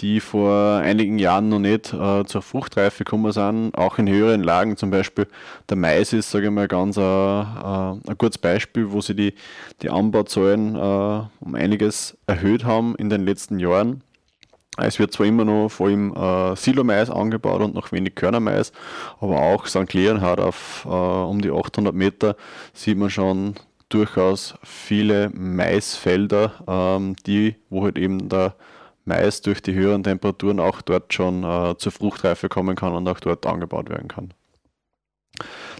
die 0.00 0.20
vor 0.20 0.76
einigen 0.76 1.18
Jahren 1.18 1.48
noch 1.48 1.58
nicht 1.58 1.92
äh, 1.92 2.24
zur 2.24 2.42
Fruchtreife 2.42 3.04
gekommen 3.04 3.32
sind, 3.32 3.74
auch 3.76 3.98
in 3.98 4.08
höheren 4.08 4.42
Lagen. 4.42 4.76
Zum 4.76 4.90
Beispiel 4.90 5.26
der 5.68 5.76
Mais 5.76 6.12
ist, 6.12 6.30
sage 6.30 6.46
ich 6.46 6.52
mal, 6.52 6.68
ganz 6.68 6.96
äh, 6.96 7.00
äh, 7.00 7.02
ein 7.02 8.18
gutes 8.18 8.38
Beispiel, 8.38 8.92
wo 8.92 9.00
sie 9.00 9.14
die, 9.14 9.34
die 9.82 9.90
Anbauzahlen 9.90 10.76
äh, 10.76 11.22
um 11.40 11.54
einiges 11.54 12.16
erhöht 12.26 12.64
haben 12.64 12.94
in 12.96 13.10
den 13.10 13.24
letzten 13.26 13.58
Jahren. 13.58 14.02
Es 14.80 14.98
wird 14.98 15.12
zwar 15.12 15.26
immer 15.26 15.44
noch 15.44 15.68
vor 15.68 15.88
allem 15.88 16.14
äh, 16.14 16.56
Silomais 16.56 17.10
angebaut 17.10 17.60
und 17.60 17.74
noch 17.74 17.92
wenig 17.92 18.14
Körnermais, 18.14 18.72
aber 19.20 19.40
auch 19.40 19.66
St. 19.66 19.92
Leon 19.92 20.20
hat 20.20 20.40
auf 20.40 20.84
äh, 20.86 20.88
um 20.88 21.40
die 21.40 21.50
800 21.50 21.94
Meter 21.94 22.36
sieht 22.72 22.98
man 22.98 23.10
schon 23.10 23.54
durchaus 23.88 24.54
viele 24.62 25.30
Maisfelder, 25.30 26.52
ähm, 26.66 27.16
die, 27.26 27.56
wo 27.68 27.84
halt 27.84 27.98
eben 27.98 28.28
der 28.28 28.54
Mais 29.04 29.42
durch 29.42 29.62
die 29.62 29.74
höheren 29.74 30.02
Temperaturen 30.02 30.60
auch 30.60 30.82
dort 30.82 31.12
schon 31.12 31.42
äh, 31.42 31.76
zur 31.76 31.92
Fruchtreife 31.92 32.48
kommen 32.48 32.76
kann 32.76 32.92
und 32.92 33.08
auch 33.08 33.20
dort 33.20 33.46
angebaut 33.46 33.90
werden 33.90 34.08
kann. 34.08 34.32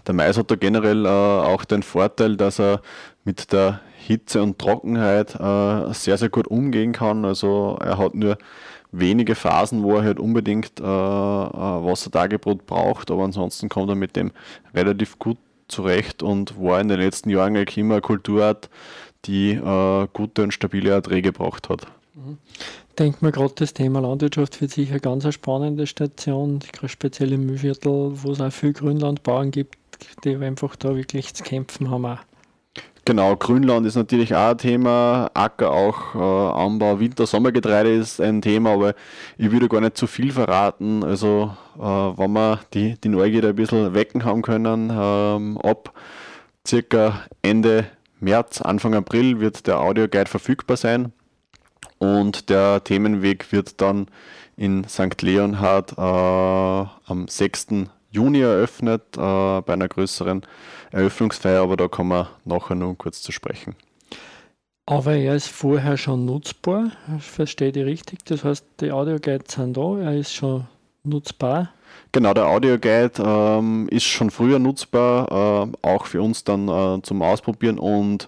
Der 0.07 0.13
Mais 0.13 0.37
hat 0.37 0.51
da 0.51 0.55
generell 0.55 1.05
äh, 1.05 1.09
auch 1.09 1.65
den 1.65 1.83
Vorteil, 1.83 2.35
dass 2.35 2.59
er 2.59 2.81
mit 3.23 3.51
der 3.51 3.81
Hitze 3.97 4.41
und 4.41 4.57
Trockenheit 4.57 5.35
äh, 5.35 5.93
sehr, 5.93 6.17
sehr 6.17 6.29
gut 6.29 6.47
umgehen 6.47 6.91
kann. 6.91 7.23
Also 7.23 7.77
er 7.79 7.97
hat 7.97 8.15
nur 8.15 8.37
wenige 8.91 9.35
Phasen, 9.35 9.83
wo 9.83 9.95
er 9.95 10.03
halt 10.03 10.19
unbedingt 10.19 10.79
äh, 10.79 10.83
äh, 10.83 10.85
Wassertagebrot 10.85 12.65
braucht, 12.65 13.11
aber 13.11 13.23
ansonsten 13.23 13.69
kommt 13.69 13.89
er 13.89 13.95
mit 13.95 14.15
dem 14.15 14.31
relativ 14.73 15.17
gut 15.19 15.37
zurecht 15.67 16.21
und 16.21 16.61
war 16.61 16.81
in 16.81 16.89
den 16.89 16.99
letzten 16.99 17.29
Jahren 17.29 17.55
eigentlich 17.55 17.77
immer 17.77 17.95
eine 17.95 18.01
Kulturart, 18.01 18.69
die 19.25 19.51
äh, 19.51 20.07
gute 20.13 20.43
und 20.43 20.53
stabile 20.53 20.91
Erträge 20.91 21.31
gebracht 21.31 21.69
hat. 21.69 21.87
Denkt 22.99 23.21
mir 23.21 23.31
gerade, 23.31 23.53
das 23.55 23.73
Thema 23.73 24.01
Landwirtschaft 24.01 24.59
wird 24.59 24.71
sicher 24.71 24.99
ganz 24.99 25.23
eine 25.23 25.31
spannende 25.31 25.87
Station, 25.87 26.59
speziell 26.85 27.31
im 27.31 27.45
Mühlviertel, 27.45 28.11
wo 28.23 28.31
es 28.31 28.41
auch 28.41 28.51
viel 28.51 28.73
Grünlandbauern 28.73 29.51
gibt, 29.51 29.77
die 30.23 30.35
einfach 30.35 30.75
da 30.75 30.95
wirklich 30.95 31.33
zu 31.33 31.43
kämpfen 31.43 31.89
haben. 31.89 32.05
Auch. 32.05 32.19
Genau, 33.03 33.35
Grünland 33.35 33.87
ist 33.87 33.95
natürlich 33.95 34.35
auch 34.35 34.51
ein 34.51 34.57
Thema, 34.59 35.31
Acker 35.33 35.71
auch, 35.71 36.13
äh, 36.13 36.19
Anbau, 36.19 36.99
Winter, 36.99 37.25
Sommergetreide 37.25 37.91
ist 37.91 38.21
ein 38.21 38.43
Thema, 38.43 38.73
aber 38.73 38.93
ich 39.39 39.51
würde 39.51 39.67
gar 39.67 39.81
nicht 39.81 39.97
zu 39.97 40.05
viel 40.05 40.31
verraten. 40.31 41.03
Also, 41.03 41.55
äh, 41.79 41.81
wenn 41.81 42.33
wir 42.33 42.59
die, 42.75 43.01
die 43.01 43.09
Neugierde 43.09 43.49
ein 43.49 43.55
bisschen 43.55 43.95
wecken 43.95 44.23
haben 44.23 44.43
können, 44.43 44.91
ähm, 44.93 45.57
ab 45.57 45.93
circa 46.67 47.23
Ende 47.41 47.87
März, 48.19 48.61
Anfang 48.61 48.93
April 48.93 49.39
wird 49.39 49.65
der 49.65 49.79
Audioguide 49.79 50.29
verfügbar 50.29 50.77
sein 50.77 51.11
und 51.97 52.49
der 52.51 52.83
Themenweg 52.83 53.51
wird 53.51 53.81
dann 53.81 54.07
in 54.57 54.87
St. 54.87 55.21
Leonhard 55.23 55.93
äh, 55.97 56.01
am 56.01 57.27
6. 57.27 57.67
Juni 58.11 58.41
eröffnet, 58.41 59.01
äh, 59.17 59.61
bei 59.61 59.73
einer 59.73 59.87
größeren 59.87 60.43
Eröffnungsfeier, 60.91 61.63
aber 61.63 61.77
da 61.77 61.87
kommen 61.87 62.11
wir 62.11 62.29
nachher 62.45 62.75
noch 62.75 62.95
kurz 62.95 63.21
zu 63.21 63.31
sprechen. 63.31 63.75
Aber 64.85 65.13
er 65.15 65.35
ist 65.35 65.47
vorher 65.47 65.97
schon 65.97 66.25
nutzbar, 66.25 66.91
verstehe 67.19 67.69
ich 67.69 67.77
richtig. 67.77 68.25
Das 68.25 68.43
heißt, 68.43 68.65
die 68.81 68.91
Audioguides 68.91 69.53
sind 69.53 69.77
da, 69.77 69.97
er 69.99 70.17
ist 70.17 70.33
schon 70.33 70.67
nutzbar. 71.03 71.71
Genau, 72.11 72.33
der 72.33 72.47
Audioguide 72.47 73.23
ähm, 73.23 73.87
ist 73.89 74.03
schon 74.03 74.31
früher 74.31 74.59
nutzbar, 74.59 75.71
äh, 75.71 75.87
auch 75.87 76.05
für 76.05 76.21
uns 76.21 76.43
dann 76.43 76.67
äh, 76.67 77.01
zum 77.03 77.21
Ausprobieren 77.21 77.79
und 77.79 78.27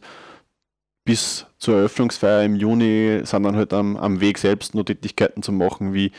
bis 1.06 1.46
zur 1.64 1.78
Eröffnungsfeier 1.78 2.44
im 2.44 2.58
Juni 2.58 3.22
sind 3.24 3.44
dann 3.44 3.56
halt 3.56 3.72
am, 3.72 3.96
am 3.96 4.20
Weg 4.20 4.38
selbst 4.38 4.76
nur 4.76 4.84
Tätigkeiten 4.86 5.42
zu 5.42 5.54
machen, 5.54 5.94
wie 5.94 6.12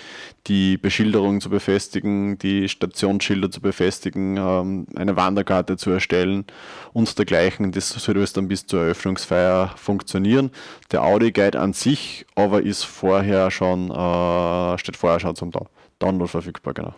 die 0.46 0.78
Beschilderung 0.78 1.42
zu 1.42 1.50
befestigen, 1.50 2.38
die 2.38 2.66
Stationsschilder 2.66 3.50
zu 3.50 3.60
befestigen, 3.60 4.38
ähm, 4.38 4.86
eine 4.96 5.16
Wanderkarte 5.16 5.76
zu 5.76 5.90
erstellen 5.90 6.46
und 6.94 7.18
dergleichen. 7.18 7.72
Das 7.72 7.90
soll 7.90 8.16
alles 8.16 8.32
dann 8.32 8.48
bis 8.48 8.66
zur 8.66 8.84
Eröffnungsfeier 8.84 9.74
funktionieren. 9.76 10.50
Der 10.92 11.02
Audi-Guide 11.02 11.60
an 11.60 11.74
sich 11.74 12.24
aber 12.34 12.62
ist 12.62 12.84
vorher 12.84 13.50
schon, 13.50 13.90
äh, 13.90 14.78
steht 14.78 14.96
vorher 14.96 15.20
schon 15.20 15.36
zum 15.36 15.52
Download 15.98 16.30
verfügbar, 16.30 16.72
genau. 16.72 16.94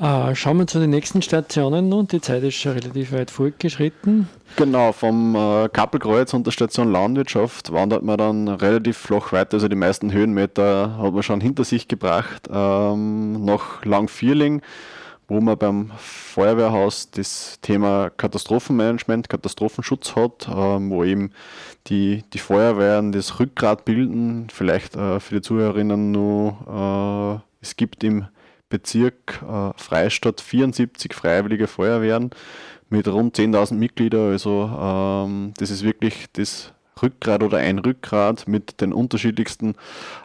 Äh, 0.00 0.34
schauen 0.34 0.58
wir 0.58 0.66
zu 0.66 0.80
den 0.80 0.90
nächsten 0.90 1.22
Stationen 1.22 1.88
nun. 1.88 2.08
Die 2.08 2.20
Zeit 2.20 2.42
ist 2.42 2.56
schon 2.56 2.72
relativ 2.72 3.12
weit 3.12 3.30
fortgeschritten. 3.30 4.28
Genau, 4.56 4.90
vom 4.90 5.36
äh, 5.36 5.68
Kappelkreuz 5.68 6.34
und 6.34 6.44
der 6.46 6.50
Station 6.50 6.90
Landwirtschaft 6.90 7.72
wandert 7.72 8.02
man 8.02 8.18
dann 8.18 8.48
relativ 8.48 8.96
flach 8.96 9.32
weiter. 9.32 9.54
Also 9.54 9.68
die 9.68 9.76
meisten 9.76 10.12
Höhenmeter 10.12 10.98
hat 10.98 11.14
man 11.14 11.22
schon 11.22 11.40
hinter 11.40 11.62
sich 11.62 11.86
gebracht. 11.86 12.48
Ähm, 12.52 13.44
nach 13.44 13.84
Langvierling, 13.84 14.62
wo 15.28 15.40
man 15.40 15.56
beim 15.58 15.92
Feuerwehrhaus 15.96 17.12
das 17.12 17.60
Thema 17.62 18.10
Katastrophenmanagement, 18.10 19.28
Katastrophenschutz 19.28 20.16
hat, 20.16 20.48
ähm, 20.52 20.90
wo 20.90 21.04
eben 21.04 21.30
die, 21.86 22.24
die 22.32 22.38
Feuerwehren 22.38 23.12
das 23.12 23.38
Rückgrat 23.38 23.84
bilden. 23.84 24.48
Vielleicht 24.52 24.96
äh, 24.96 25.20
für 25.20 25.36
die 25.36 25.42
Zuhörerinnen 25.42 26.10
nur, 26.10 27.40
äh, 27.40 27.62
es 27.62 27.76
gibt 27.76 28.02
im 28.02 28.26
Bezirk 28.74 29.40
äh, 29.48 29.70
Freistadt 29.76 30.40
74 30.40 31.14
freiwillige 31.14 31.68
Feuerwehren 31.68 32.30
mit 32.90 33.06
rund 33.06 33.38
10.000 33.38 33.74
Mitgliedern. 33.74 34.32
Also 34.32 34.68
ähm, 34.76 35.54
das 35.58 35.70
ist 35.70 35.84
wirklich 35.84 36.26
das 36.32 36.72
Rückgrat 37.00 37.44
oder 37.44 37.58
ein 37.58 37.78
Rückgrat 37.78 38.48
mit 38.48 38.80
den 38.80 38.92
unterschiedlichsten 38.92 39.76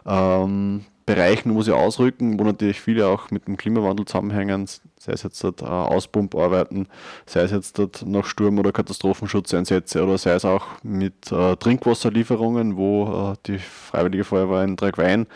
ähm, 0.04 0.84
Bereichen, 1.14 1.56
wo 1.56 1.62
sie 1.62 1.74
ausrücken, 1.74 2.38
wo 2.38 2.44
natürlich 2.44 2.80
viele 2.80 3.08
auch 3.08 3.32
mit 3.32 3.48
dem 3.48 3.56
Klimawandel 3.56 4.06
zusammenhängen, 4.06 4.66
sei 4.66 5.12
es 5.12 5.24
jetzt 5.24 5.42
dort, 5.42 5.60
äh, 5.60 5.64
Auspumparbeiten, 5.64 6.86
sei 7.26 7.40
es 7.40 7.50
jetzt 7.50 7.80
dort 7.80 8.06
noch 8.06 8.26
Sturm- 8.26 8.60
oder 8.60 8.70
Katastrophenschutzeinsätze 8.70 10.04
oder 10.04 10.18
sei 10.18 10.34
es 10.34 10.44
auch 10.44 10.66
mit 10.84 11.32
äh, 11.32 11.56
Trinkwasserlieferungen, 11.56 12.76
wo 12.76 13.32
äh, 13.32 13.36
die 13.48 13.58
Freiwillige 13.58 14.22
Feuerwehr 14.22 14.62
in 14.62 14.76
Dragwein 14.76 15.26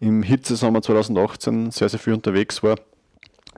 im 0.00 0.22
Hitzesommer 0.22 0.80
2018 0.80 1.70
sehr, 1.70 1.90
sehr 1.90 2.00
viel 2.00 2.14
unterwegs 2.14 2.62
war. 2.62 2.76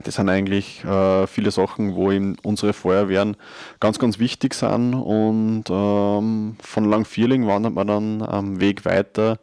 Das 0.03 0.15
sind 0.15 0.27
eigentlich 0.27 0.83
äh, 0.83 1.27
viele 1.27 1.51
Sachen, 1.51 1.95
wo 1.95 2.11
eben 2.11 2.35
unsere 2.43 2.73
Feuerwehren 2.73 3.37
ganz, 3.79 3.99
ganz 3.99 4.19
wichtig 4.19 4.53
sind. 4.53 4.95
Und 4.95 5.65
ähm, 5.69 6.57
von 6.59 6.83
Langvierling 6.83 7.47
wandert 7.47 7.73
man 7.73 7.87
dann 7.87 8.21
am 8.21 8.59
Weg 8.59 8.83
weiter 8.83 9.39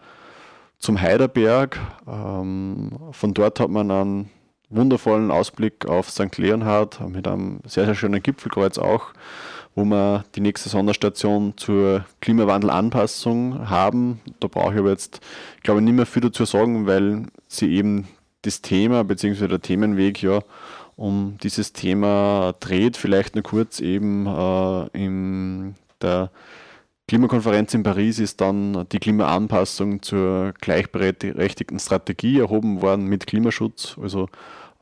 zum 0.81 1.01
Heiderberg. 1.01 1.79
Ähm, 2.09 2.91
von 3.13 3.33
dort 3.33 3.61
hat 3.61 3.71
man 3.71 3.91
einen 3.91 4.31
wundervollen 4.69 5.31
Ausblick 5.31 5.87
auf 5.87 6.11
St. 6.11 6.37
Leonhard 6.37 7.01
mit 7.09 7.29
einem 7.29 7.61
sehr, 7.67 7.85
sehr 7.85 7.95
schönen 7.95 8.23
Gipfelkreuz 8.23 8.79
auch 8.79 9.13
wo 9.75 9.85
wir 9.85 10.25
die 10.35 10.41
nächste 10.41 10.69
Sonderstation 10.69 11.55
zur 11.57 12.05
Klimawandelanpassung 12.21 13.69
haben. 13.69 14.21
Da 14.41 14.49
brauche 14.49 14.75
ich 14.75 14.81
aber 14.81 14.91
jetzt, 14.91 15.21
glaube 15.63 15.81
ich, 15.81 15.85
nicht 15.85 15.95
mehr 15.95 16.07
viel 16.07 16.23
dazu 16.23 16.45
sagen, 16.45 16.87
weil 16.87 17.27
sie 17.47 17.73
eben 17.73 18.09
das 18.43 18.63
Thema 18.63 19.05
bzw. 19.05 19.49
der 19.49 19.61
Themenweg 19.61 20.23
ja 20.23 20.41
um 20.97 21.39
dieses 21.43 21.73
Thema 21.73 22.55
dreht. 22.61 22.97
Vielleicht 22.97 23.35
nur 23.35 23.45
kurz 23.45 23.81
eben 23.81 24.27
äh, 24.27 24.87
in 24.93 25.77
der 26.03 26.31
Klimakonferenz 27.11 27.75
in 27.75 27.83
Paris 27.83 28.21
ist 28.21 28.41
dann 28.41 28.87
die 28.93 29.01
Klimaanpassung 29.01 30.01
zur 30.01 30.53
gleichberechtigten 30.61 31.81
Strategie 31.81 32.39
erhoben 32.39 32.83
worden 32.83 33.07
mit 33.07 33.27
Klimaschutz. 33.27 33.97
Also 34.01 34.29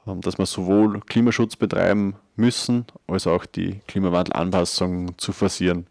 ähm, 0.07 0.20
dass 0.20 0.37
wir 0.37 0.45
sowohl 0.45 1.01
Klimaschutz 1.01 1.57
betreiben 1.57 2.16
müssen, 2.37 2.85
als 3.07 3.26
auch 3.26 3.47
die 3.47 3.81
Klimawandelanpassung 3.89 5.16
zu 5.16 5.33
forcieren. 5.33 5.87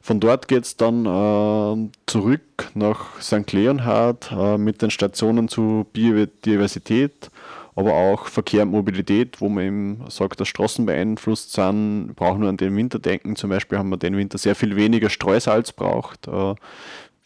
Von 0.00 0.18
dort 0.18 0.48
geht 0.48 0.64
es 0.64 0.78
dann 0.78 1.04
äh, 1.04 1.90
zurück 2.06 2.70
nach 2.72 3.20
St. 3.20 3.52
Leonhard 3.52 4.32
äh, 4.32 4.56
mit 4.56 4.80
den 4.80 4.90
Stationen 4.90 5.46
zu 5.48 5.84
Biodiversität, 5.92 7.30
aber 7.76 7.92
auch 7.92 8.26
Verkehr 8.26 8.62
und 8.62 8.70
Mobilität, 8.70 9.40
wo 9.40 9.48
man 9.48 9.64
eben 9.64 10.04
sagt, 10.08 10.40
dass 10.40 10.48
Straßen 10.48 10.86
beeinflusst 10.86 11.52
sind, 11.52 12.14
brauchen 12.16 12.40
wir 12.42 12.48
an 12.48 12.56
den 12.56 12.74
Winter 12.74 12.98
denken. 12.98 13.36
Zum 13.36 13.50
Beispiel 13.50 13.78
haben 13.78 13.90
wir 13.90 13.98
den 13.98 14.16
Winter 14.16 14.38
sehr 14.38 14.54
viel 14.54 14.74
weniger 14.76 15.10
Streusalz 15.10 15.72
braucht. 15.72 16.26
Äh, 16.26 16.54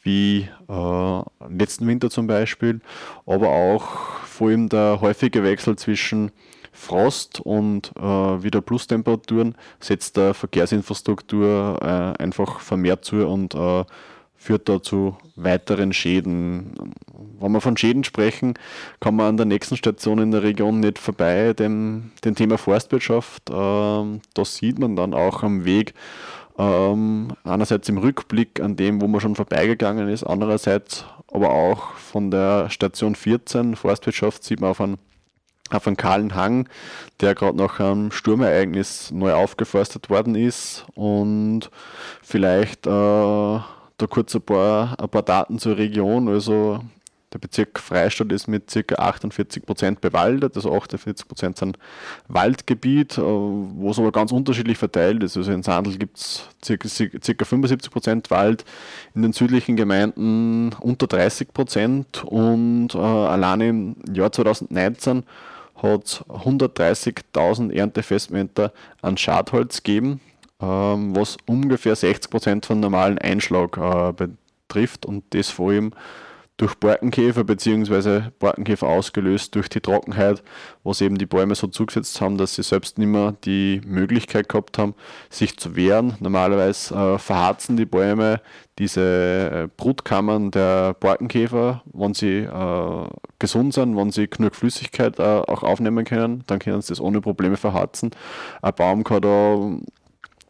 wie 0.03 0.48
äh, 0.68 1.22
letzten 1.48 1.86
Winter 1.86 2.11
zum 2.11 2.26
Beispiel, 2.26 2.80
aber 3.26 3.51
auch 3.51 3.84
vor 4.24 4.48
allem 4.48 4.68
der 4.68 4.98
häufige 5.01 5.44
Wechsel 5.44 5.76
zwischen 5.76 6.32
Frost 6.72 7.40
und 7.40 7.92
äh, 7.98 8.01
wieder 8.01 8.62
Plustemperaturen 8.62 9.57
setzt 9.78 10.16
der 10.16 10.34
Verkehrsinfrastruktur 10.34 11.78
äh, 11.82 12.22
einfach 12.22 12.61
vermehrt 12.61 13.05
zu 13.05 13.26
und 13.26 13.55
äh, 13.55 13.84
führt 14.41 14.70
da 14.70 14.82
zu 14.82 15.18
weiteren 15.36 15.93
Schäden. 15.93 16.95
Wenn 17.38 17.53
wir 17.53 17.61
von 17.61 17.76
Schäden 17.76 18.05
sprechen, 18.05 18.55
kann 18.99 19.14
man 19.14 19.26
an 19.26 19.36
der 19.36 19.45
nächsten 19.45 19.76
Station 19.76 20.18
in 20.18 20.30
der 20.30 20.43
Region 20.43 20.80
nicht 20.80 20.99
vorbei, 20.99 21.53
dem, 21.53 22.12
dem 22.24 22.34
Thema 22.34 22.57
Forstwirtschaft. 22.57 23.51
Ähm, 23.51 24.22
da 24.32 24.45
sieht 24.47 24.78
man 24.78 24.97
dann 24.97 25.12
auch 25.12 25.43
am 25.43 25.66
Weg 25.66 25.93
ähm, 26.59 27.28
einerseits 27.45 27.91
im 27.91 27.99
Rückblick 27.99 28.61
an 28.61 28.76
dem, 28.76 29.03
wo 29.03 29.09
man 29.09 29.20
schon 29.20 29.36
vorbeigegangen 29.36 30.09
ist, 30.09 30.24
andererseits 30.24 31.05
aber 31.30 31.51
auch 31.51 31.93
von 31.93 32.30
der 32.30 32.70
Station 32.70 33.14
14 33.14 33.76
Forstwirtschaft 33.76 34.43
sieht 34.43 34.61
man 34.62 34.70
auf 34.70 34.80
einen, 34.80 34.99
auf 35.68 35.86
einen 35.86 35.99
kahlen 35.99 36.34
Hang, 36.34 36.66
der 37.20 37.34
gerade 37.34 37.59
nach 37.59 37.78
einem 37.78 38.11
Sturmereignis 38.11 39.11
neu 39.11 39.34
aufgeforstet 39.34 40.09
worden 40.09 40.34
ist 40.34 40.86
und 40.95 41.70
vielleicht 42.22 42.86
äh, 42.86 43.59
da 44.01 44.07
kurz 44.07 44.34
ein 44.34 44.42
paar, 44.42 44.98
ein 44.98 45.09
paar 45.09 45.22
Daten 45.22 45.59
zur 45.59 45.76
Region. 45.76 46.28
Also 46.28 46.80
der 47.32 47.38
Bezirk 47.38 47.78
Freistadt 47.78 48.32
ist 48.32 48.48
mit 48.48 48.66
ca. 48.66 48.94
48 48.96 49.64
Prozent 49.64 50.01
bewaldet, 50.01 50.57
also 50.57 50.74
48 50.74 51.28
Prozent 51.28 51.59
sind 51.59 51.78
Waldgebiet, 52.26 53.18
äh, 53.18 53.22
wo 53.22 53.90
es 53.90 53.98
aber 53.98 54.11
ganz 54.11 54.32
unterschiedlich 54.32 54.78
verteilt 54.78 55.22
ist. 55.22 55.36
Also 55.36 55.53
in 55.53 55.62
Sandl 55.62 55.96
gibt 55.96 56.18
es 56.18 56.48
ca. 56.61 57.44
75 57.44 57.92
Prozent 57.92 58.30
Wald, 58.30 58.64
in 59.14 59.22
den 59.22 59.32
südlichen 59.32 59.76
Gemeinden 59.76 60.72
unter 60.80 61.07
30 61.07 61.53
Prozent 61.53 62.24
und 62.24 62.94
äh, 62.94 62.98
allein 62.98 63.61
im 63.61 63.96
Jahr 64.12 64.32
2019 64.32 65.22
hat 65.76 66.05
es 66.05 66.24
130.000 66.24 67.72
Erntefestmeter 67.72 68.72
an 69.03 69.16
Schadholz 69.16 69.82
gegeben, 69.82 70.20
ähm, 70.61 71.16
was 71.16 71.36
ungefähr 71.46 71.96
60 71.96 72.30
Prozent 72.30 72.66
von 72.66 72.80
normalen 72.80 73.18
Einschlag 73.18 73.76
äh, 73.76 74.12
betrifft 74.12 75.06
und 75.06 75.24
das 75.30 75.50
vor 75.50 75.70
allem 75.70 75.92
durch 76.61 76.74
Borkenkäfer 76.74 77.42
bzw. 77.42 78.24
Borkenkäfer 78.38 78.86
ausgelöst 78.86 79.54
durch 79.54 79.70
die 79.70 79.80
Trockenheit, 79.80 80.42
was 80.84 81.00
eben 81.00 81.16
die 81.16 81.24
Bäume 81.24 81.54
so 81.54 81.68
zugesetzt 81.68 82.20
haben, 82.20 82.36
dass 82.36 82.54
sie 82.54 82.62
selbst 82.62 82.98
nicht 82.98 83.08
mehr 83.08 83.34
die 83.46 83.80
Möglichkeit 83.86 84.50
gehabt 84.50 84.76
haben, 84.76 84.94
sich 85.30 85.56
zu 85.56 85.74
wehren. 85.74 86.16
Normalerweise 86.20 86.94
äh, 86.94 87.18
verharzen 87.18 87.78
die 87.78 87.86
Bäume 87.86 88.42
diese 88.78 89.00
äh, 89.00 89.68
Brutkammern 89.74 90.50
der 90.50 90.92
Borkenkäfer, 90.94 91.82
wenn 91.94 92.12
sie 92.12 92.40
äh, 92.40 93.06
gesund 93.38 93.72
sind, 93.72 93.96
wenn 93.96 94.11
sie 94.11 94.28
genug 94.28 94.54
Flüssigkeit 94.54 95.18
äh, 95.18 95.22
auch 95.22 95.62
aufnehmen 95.62 96.04
können, 96.04 96.44
dann 96.46 96.58
können 96.58 96.82
sie 96.82 96.88
das 96.88 97.00
ohne 97.00 97.22
Probleme 97.22 97.56
verharzen. 97.56 98.11
Ein 98.61 98.74
Baum 98.74 99.04
kann 99.04 99.22
da 99.22 99.78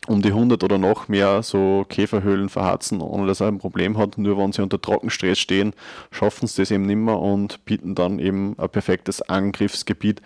um 0.07 0.22
die 0.22 0.28
100 0.28 0.64
oder 0.64 0.78
noch 0.78 1.09
mehr 1.09 1.42
so 1.42 1.84
Käferhöhlen 1.88 2.48
verharzen, 2.48 3.01
ohne 3.01 3.26
dass 3.26 3.40
er 3.40 3.48
ein 3.48 3.59
Problem 3.59 3.98
hat. 3.98 4.18
Nur 4.18 4.38
wenn 4.38 4.53
sie 4.53 4.62
unter 4.62 4.80
Trockenstress 4.80 5.38
stehen, 5.38 5.74
schaffen 6.11 6.46
sie 6.46 6.62
das 6.62 6.70
eben 6.70 6.86
nicht 6.86 6.96
mehr 6.96 7.18
und 7.18 7.64
bieten 7.64 7.94
dann 7.94 8.18
eben 8.18 8.59
ein 8.59 8.68
perfektes 8.70 9.22
Angriffsgebiet 9.22 10.22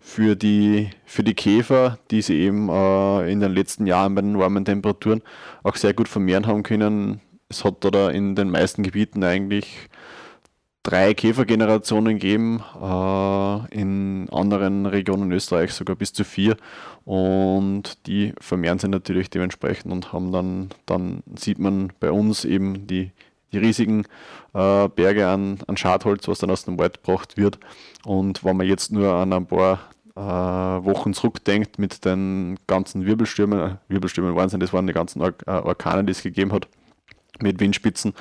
für 0.00 0.34
die, 0.34 0.90
für 1.04 1.22
die 1.22 1.34
Käfer, 1.34 1.98
die 2.10 2.22
sie 2.22 2.34
eben 2.40 2.68
äh, 2.68 3.30
in 3.30 3.38
den 3.40 3.54
letzten 3.54 3.86
Jahren 3.86 4.14
bei 4.16 4.22
den 4.22 4.38
warmen 4.38 4.64
Temperaturen 4.64 5.22
auch 5.62 5.76
sehr 5.76 5.94
gut 5.94 6.08
vermehren 6.08 6.46
haben 6.46 6.64
können. 6.64 7.20
Es 7.48 7.64
hat 7.64 7.84
da 7.84 8.10
in 8.10 8.34
den 8.34 8.50
meisten 8.50 8.82
Gebieten 8.82 9.22
eigentlich 9.22 9.88
drei 10.82 11.14
Käfergenerationen 11.14 12.18
gegeben, 12.18 12.62
äh, 12.80 13.74
in 13.74 14.28
anderen 14.30 14.86
Regionen 14.86 15.30
Österreichs 15.32 15.76
sogar 15.76 15.96
bis 15.96 16.12
zu 16.12 16.24
vier. 16.24 16.56
Und 17.04 18.06
die 18.06 18.32
vermehren 18.40 18.78
sich 18.78 18.90
natürlich 18.90 19.30
dementsprechend 19.30 19.92
und 19.92 20.12
haben 20.12 20.32
dann, 20.32 20.70
dann 20.86 21.22
sieht 21.36 21.58
man 21.58 21.92
bei 22.00 22.10
uns 22.10 22.44
eben 22.44 22.86
die, 22.86 23.12
die 23.52 23.58
riesigen 23.58 24.04
äh, 24.54 24.88
Berge 24.88 25.28
an, 25.28 25.58
an 25.66 25.76
Schadholz, 25.76 26.26
was 26.28 26.38
dann 26.38 26.50
aus 26.50 26.64
dem 26.64 26.78
Wald 26.78 27.02
gebracht 27.02 27.36
wird. 27.36 27.58
Und 28.04 28.44
wenn 28.44 28.56
man 28.56 28.66
jetzt 28.66 28.92
nur 28.92 29.14
an 29.14 29.32
ein 29.32 29.46
paar 29.46 29.80
äh, 30.16 30.20
Wochen 30.20 31.14
zurückdenkt 31.14 31.78
mit 31.78 32.04
den 32.04 32.58
ganzen 32.66 33.06
Wirbelstürmen, 33.06 33.58
äh, 33.58 33.76
Wirbelstürmen 33.88 34.34
waren 34.36 34.46
es 34.46 34.58
das 34.58 34.72
waren 34.72 34.86
die 34.86 34.92
ganzen 34.92 35.22
Or 35.22 35.32
äh, 35.46 35.50
Orkane, 35.50 36.04
die 36.04 36.12
es 36.12 36.22
gegeben 36.22 36.52
hat, 36.52 36.68
mit 37.42 37.60
Windspitzen 37.60 38.14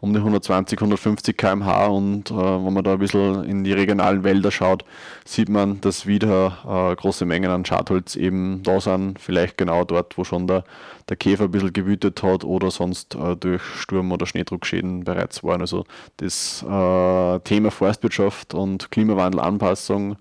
um 0.00 0.12
die 0.12 0.18
120, 0.18 0.78
150 0.78 1.36
km/h 1.36 1.86
und 1.86 2.30
äh, 2.30 2.34
wenn 2.34 2.72
man 2.72 2.84
da 2.84 2.92
ein 2.94 2.98
bisschen 2.98 3.44
in 3.44 3.64
die 3.64 3.72
regionalen 3.72 4.24
Wälder 4.24 4.50
schaut, 4.50 4.84
sieht 5.24 5.48
man, 5.48 5.80
dass 5.80 6.06
wieder 6.06 6.58
äh, 6.92 6.96
große 6.96 7.24
Mengen 7.24 7.50
an 7.50 7.64
Schadholz 7.64 8.16
eben 8.16 8.62
da 8.62 8.80
sind, 8.80 9.18
vielleicht 9.18 9.56
genau 9.56 9.84
dort, 9.84 10.18
wo 10.18 10.24
schon 10.24 10.46
der, 10.46 10.64
der 11.08 11.16
Käfer 11.16 11.44
ein 11.44 11.50
bisschen 11.50 11.72
gewütet 11.72 12.22
hat 12.22 12.44
oder 12.44 12.70
sonst 12.70 13.14
äh, 13.14 13.36
durch 13.36 13.62
Sturm- 13.62 14.12
oder 14.12 14.26
Schneedruckschäden 14.26 15.04
bereits 15.04 15.42
waren. 15.42 15.60
Also 15.60 15.84
das 16.18 16.62
äh, 16.62 17.40
Thema 17.40 17.70
Forstwirtschaft 17.70 18.54
und 18.54 18.90
Klimawandelanpassung 18.90 20.16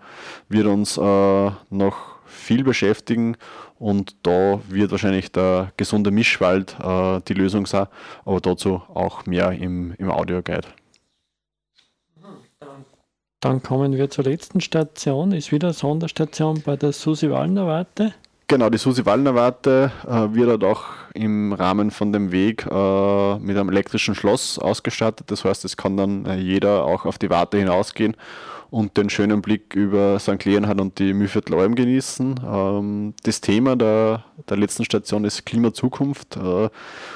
wird 0.49 0.68
uns 0.68 0.97
äh, 0.97 1.51
noch 1.70 2.14
viel 2.26 2.64
beschäftigen 2.64 3.38
und 3.84 4.15
da 4.23 4.61
wird 4.69 4.91
wahrscheinlich 4.91 5.34
der 5.34 5.73
gesunde 5.75 6.09
Mischwald 6.09 6.77
äh, 6.81 7.19
die 7.27 7.34
Lösung 7.34 7.65
sein, 7.65 7.88
aber 8.23 8.39
dazu 8.39 8.81
auch 8.93 9.25
mehr 9.25 9.51
im, 9.51 9.93
im 9.97 10.09
Audioguide. 10.09 10.69
Dann 13.41 13.61
kommen 13.61 13.91
wir 13.91 14.09
zur 14.09 14.23
letzten 14.23 14.61
Station, 14.61 15.34
ist 15.34 15.51
wieder 15.51 15.67
eine 15.67 15.73
Sonderstation 15.73 16.61
bei 16.61 16.77
der 16.77 16.93
Susi 16.93 17.29
Wallner 17.29 17.67
Warte. 17.67 18.13
Genau, 18.47 18.69
die 18.69 18.77
Susi 18.77 19.05
Wallner 19.05 19.36
Warte 19.36 19.91
äh, 20.07 20.34
wird 20.34 20.49
halt 20.49 20.63
auch 20.63 20.86
im 21.13 21.51
Rahmen 21.51 21.91
von 21.91 22.13
dem 22.13 22.31
Weg 22.31 22.65
äh, 22.65 23.39
mit 23.39 23.57
einem 23.57 23.67
elektrischen 23.67 24.15
Schloss 24.15 24.59
ausgestattet. 24.59 25.29
Das 25.29 25.43
heißt, 25.43 25.65
es 25.65 25.75
kann 25.75 25.97
dann 25.97 26.25
äh, 26.25 26.36
jeder 26.36 26.86
auch 26.86 27.05
auf 27.05 27.17
die 27.17 27.29
Warte 27.29 27.57
hinausgehen 27.57 28.15
und 28.74 28.97
den 28.97 29.11
schönen 29.11 29.43
Blick 29.43 29.76
über 29.76 30.17
St. 30.17 30.43
Leonhard 30.45 30.82
und 30.82 30.97
die 30.97 31.13
Mühlviertel 31.13 31.53
Alm 31.53 31.76
genießen. 31.76 32.39
Ähm, 32.43 33.13
das 33.21 33.39
Thema 33.39 33.76
der, 33.76 34.24
der 34.49 34.57
letzten 34.57 34.84
Station 34.84 35.26
ist 35.26 35.45
Klimazukunft. 35.45 36.38
Äh, 36.38 36.69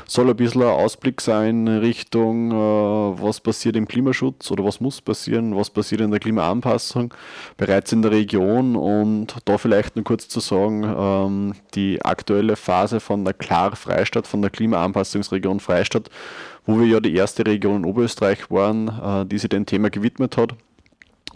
soll 0.06 0.30
ein 0.30 0.36
bisschen 0.36 0.62
ein 0.62 0.68
Ausblick 0.68 1.20
sein 1.20 1.68
Richtung, 1.68 2.52
äh, 2.52 2.54
was 2.54 3.40
passiert 3.40 3.76
im 3.76 3.88
Klimaschutz 3.88 4.52
oder 4.52 4.64
was 4.66 4.80
muss 4.80 5.02
passieren, 5.02 5.56
was 5.56 5.72
passiert 5.72 6.02
in 6.02 6.12
der 6.12 6.20
Klimaanpassung 6.20 7.12
bereits 7.58 7.92
in 7.92 8.04
der 8.04 8.12
Region 8.12 8.76
und 8.76 9.38
da 9.46 9.58
vielleicht 9.58 9.96
nur 9.96 10.06
kurz 10.06 10.28
zu 10.28 10.40
sagen, 10.40 10.84
ähm, 10.84 11.54
die 11.74 12.00
aktuelle 12.06 12.56
Phase 12.56 13.00
von 13.00 13.26
der 13.26 13.34
Klar 13.34 13.76
Freistadt, 13.76 14.28
von 14.28 14.44
der 14.44 14.52
Klimaanpassungsregion 14.52 15.60
Freistadt, 15.60 16.12
wo 16.68 16.80
wir 16.80 16.86
ja 16.86 17.00
die 17.00 17.16
erste 17.16 17.48
Region 17.48 17.78
in 17.78 17.86
Oberösterreich 17.86 18.52
waren, 18.52 18.90
äh, 18.90 19.26
die 19.26 19.40
sich 19.40 19.50
dem 19.50 19.66
Thema 19.66 19.90
gewidmet 19.90 20.38
hat 20.38 20.54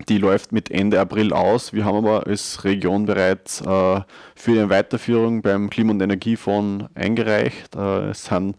die 0.10 0.18
läuft 0.18 0.52
mit 0.52 0.72
Ende 0.72 1.00
April 1.00 1.34
aus. 1.34 1.74
Wir 1.74 1.86
haben 1.86 1.98
aber 1.98 2.28
als 2.28 2.64
Region 2.64 3.06
bereits 3.06 3.62
äh, 3.62 4.02
für 4.36 4.54
die 4.54 4.70
Weiterführung 4.70 5.42
beim 5.42 5.70
Klima- 5.70 5.92
und 5.92 6.02
Energiefonds 6.02 6.86
eingereicht. 6.96 7.76
Äh, 7.76 8.10
es 8.10 8.26
sind 8.26 8.56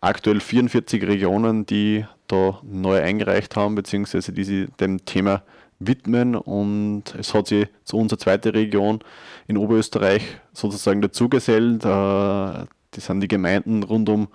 aktuell 0.00 0.40
44 0.40 1.06
Regionen, 1.06 1.66
die 1.66 2.04
da 2.28 2.60
neu 2.62 3.00
eingereicht 3.00 3.56
haben, 3.56 3.74
beziehungsweise 3.74 4.32
die 4.32 4.44
sich 4.44 4.68
dem 4.80 5.04
Thema 5.04 5.42
widmen. 5.78 6.34
Und 6.34 7.14
es 7.18 7.34
hat 7.34 7.48
sich 7.48 7.66
zu 7.84 7.96
unserer 7.96 8.18
zweiten 8.18 8.50
Region 8.50 9.00
in 9.46 9.56
Oberösterreich 9.56 10.22
sozusagen 10.52 11.02
dazugesellt. 11.02 11.84
Äh, 11.84 12.66
das 12.94 13.06
sind 13.06 13.20
die 13.20 13.28
Gemeinden 13.28 13.82
rund 13.82 14.08
um 14.08 14.28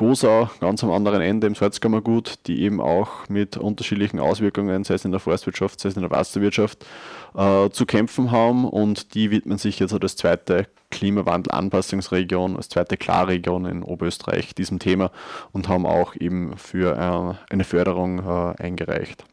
Gosau, 0.00 0.48
ganz 0.60 0.82
am 0.82 0.90
anderen 0.92 1.20
Ende 1.20 1.46
im 1.46 1.54
Salzkammergut, 1.54 2.38
die 2.46 2.62
eben 2.62 2.80
auch 2.80 3.28
mit 3.28 3.58
unterschiedlichen 3.58 4.18
Auswirkungen, 4.18 4.82
sei 4.82 4.94
es 4.94 5.04
in 5.04 5.10
der 5.10 5.20
Forstwirtschaft, 5.20 5.78
sei 5.78 5.90
es 5.90 5.94
in 5.94 6.00
der 6.00 6.10
Wasserwirtschaft, 6.10 6.86
äh, 7.34 7.68
zu 7.68 7.84
kämpfen 7.84 8.30
haben 8.30 8.64
und 8.64 9.12
die 9.12 9.30
widmen 9.30 9.58
sich 9.58 9.78
jetzt 9.78 9.92
als 9.92 10.16
zweite 10.16 10.68
Klimawandel-Anpassungsregion, 10.90 12.56
als 12.56 12.70
zweite 12.70 12.96
Klarregion 12.96 13.66
in 13.66 13.82
Oberösterreich 13.82 14.54
diesem 14.54 14.78
Thema 14.78 15.10
und 15.52 15.68
haben 15.68 15.84
auch 15.84 16.16
eben 16.16 16.56
für 16.56 16.96
äh, 16.96 17.52
eine 17.52 17.64
Förderung 17.64 18.20
äh, 18.20 18.54
eingereicht. 18.62 19.26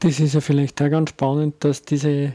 Das 0.00 0.20
ist 0.20 0.34
ja 0.34 0.42
vielleicht 0.42 0.82
auch 0.82 0.90
ganz 0.90 1.08
spannend, 1.08 1.54
dass 1.60 1.80
diese 1.80 2.34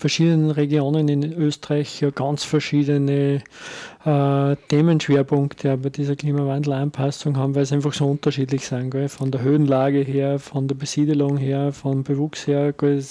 verschiedenen 0.00 0.52
Regionen 0.52 1.08
in 1.08 1.32
Österreich 1.32 2.06
ganz 2.14 2.44
verschiedene 2.44 3.42
äh, 4.04 4.56
Themenschwerpunkte 4.68 5.76
bei 5.76 5.90
dieser 5.90 6.14
Klimawandelanpassung 6.14 7.36
haben, 7.36 7.56
weil 7.56 7.66
sie 7.66 7.74
einfach 7.74 7.92
so 7.92 8.06
unterschiedlich 8.06 8.64
sind. 8.64 8.90
Gell? 8.90 9.08
Von 9.08 9.32
der 9.32 9.42
Höhenlage 9.42 9.98
her, 9.98 10.38
von 10.38 10.68
der 10.68 10.76
Besiedelung 10.76 11.36
her, 11.36 11.72
vom 11.72 12.04
Bewuchs 12.04 12.46
her. 12.46 12.72
Gell? 12.72 13.04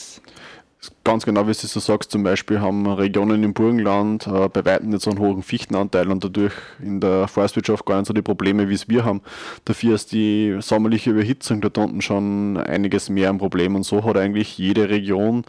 Ganz 1.03 1.25
genau, 1.25 1.41
wie 1.45 1.51
du 1.51 1.67
so 1.67 1.81
sagst, 1.81 2.11
zum 2.11 2.23
Beispiel 2.23 2.61
haben 2.61 2.87
Regionen 2.87 3.43
im 3.43 3.53
Burgenland 3.53 4.25
äh, 4.25 4.47
bei 4.47 4.63
weitem 4.63 4.91
nicht 4.91 5.01
so 5.01 5.09
einen 5.09 5.19
hohen 5.19 5.43
Fichtenanteil 5.43 6.09
und 6.09 6.23
dadurch 6.23 6.53
in 6.81 7.01
der 7.01 7.27
Forstwirtschaft 7.27 7.85
gar 7.85 7.97
nicht 7.97 8.07
so 8.07 8.13
die 8.13 8.21
Probleme, 8.21 8.69
wie 8.69 8.75
es 8.75 8.87
wir 8.87 9.03
haben. 9.03 9.21
Dafür 9.65 9.95
ist 9.95 10.13
die 10.13 10.55
sommerliche 10.61 11.09
Überhitzung 11.09 11.59
dort 11.59 11.77
unten 11.79 12.01
schon 12.01 12.55
einiges 12.55 13.09
mehr 13.09 13.29
ein 13.29 13.39
Problem 13.39 13.75
und 13.75 13.83
so 13.83 14.05
hat 14.05 14.15
eigentlich 14.15 14.57
jede 14.57 14.87
Region 14.87 15.43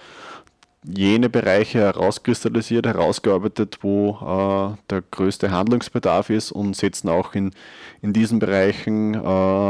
jene 0.84 1.28
Bereiche 1.28 1.80
herauskristallisiert, 1.80 2.86
herausgearbeitet, 2.86 3.78
wo 3.82 4.74
äh, 4.74 4.76
der 4.90 5.02
größte 5.10 5.50
Handlungsbedarf 5.50 6.30
ist 6.30 6.52
und 6.52 6.76
setzen 6.76 7.08
auch 7.08 7.34
in, 7.34 7.50
in 8.02 8.12
diesen 8.12 8.38
Bereichen 8.38 9.14
äh, 9.14 9.18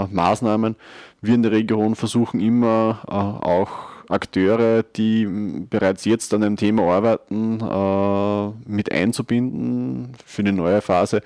Maßnahmen. 0.07 0.77
Wir 1.21 1.35
in 1.35 1.43
der 1.43 1.53
Region 1.53 1.95
versuchen 1.95 2.41
immer 2.41 3.01
äh, 3.09 3.13
auch 3.13 3.88
Akteure, 4.09 4.83
die 4.83 5.27
bereits 5.69 6.05
jetzt 6.05 6.33
an 6.33 6.43
einem 6.43 6.57
Thema 6.57 6.83
arbeiten, 6.83 7.61
äh, 7.61 8.71
mit 8.71 8.91
einzubinden 8.91 10.15
für 10.25 10.43
eine 10.43 10.53
neue 10.53 10.81
Phase. 10.81 11.21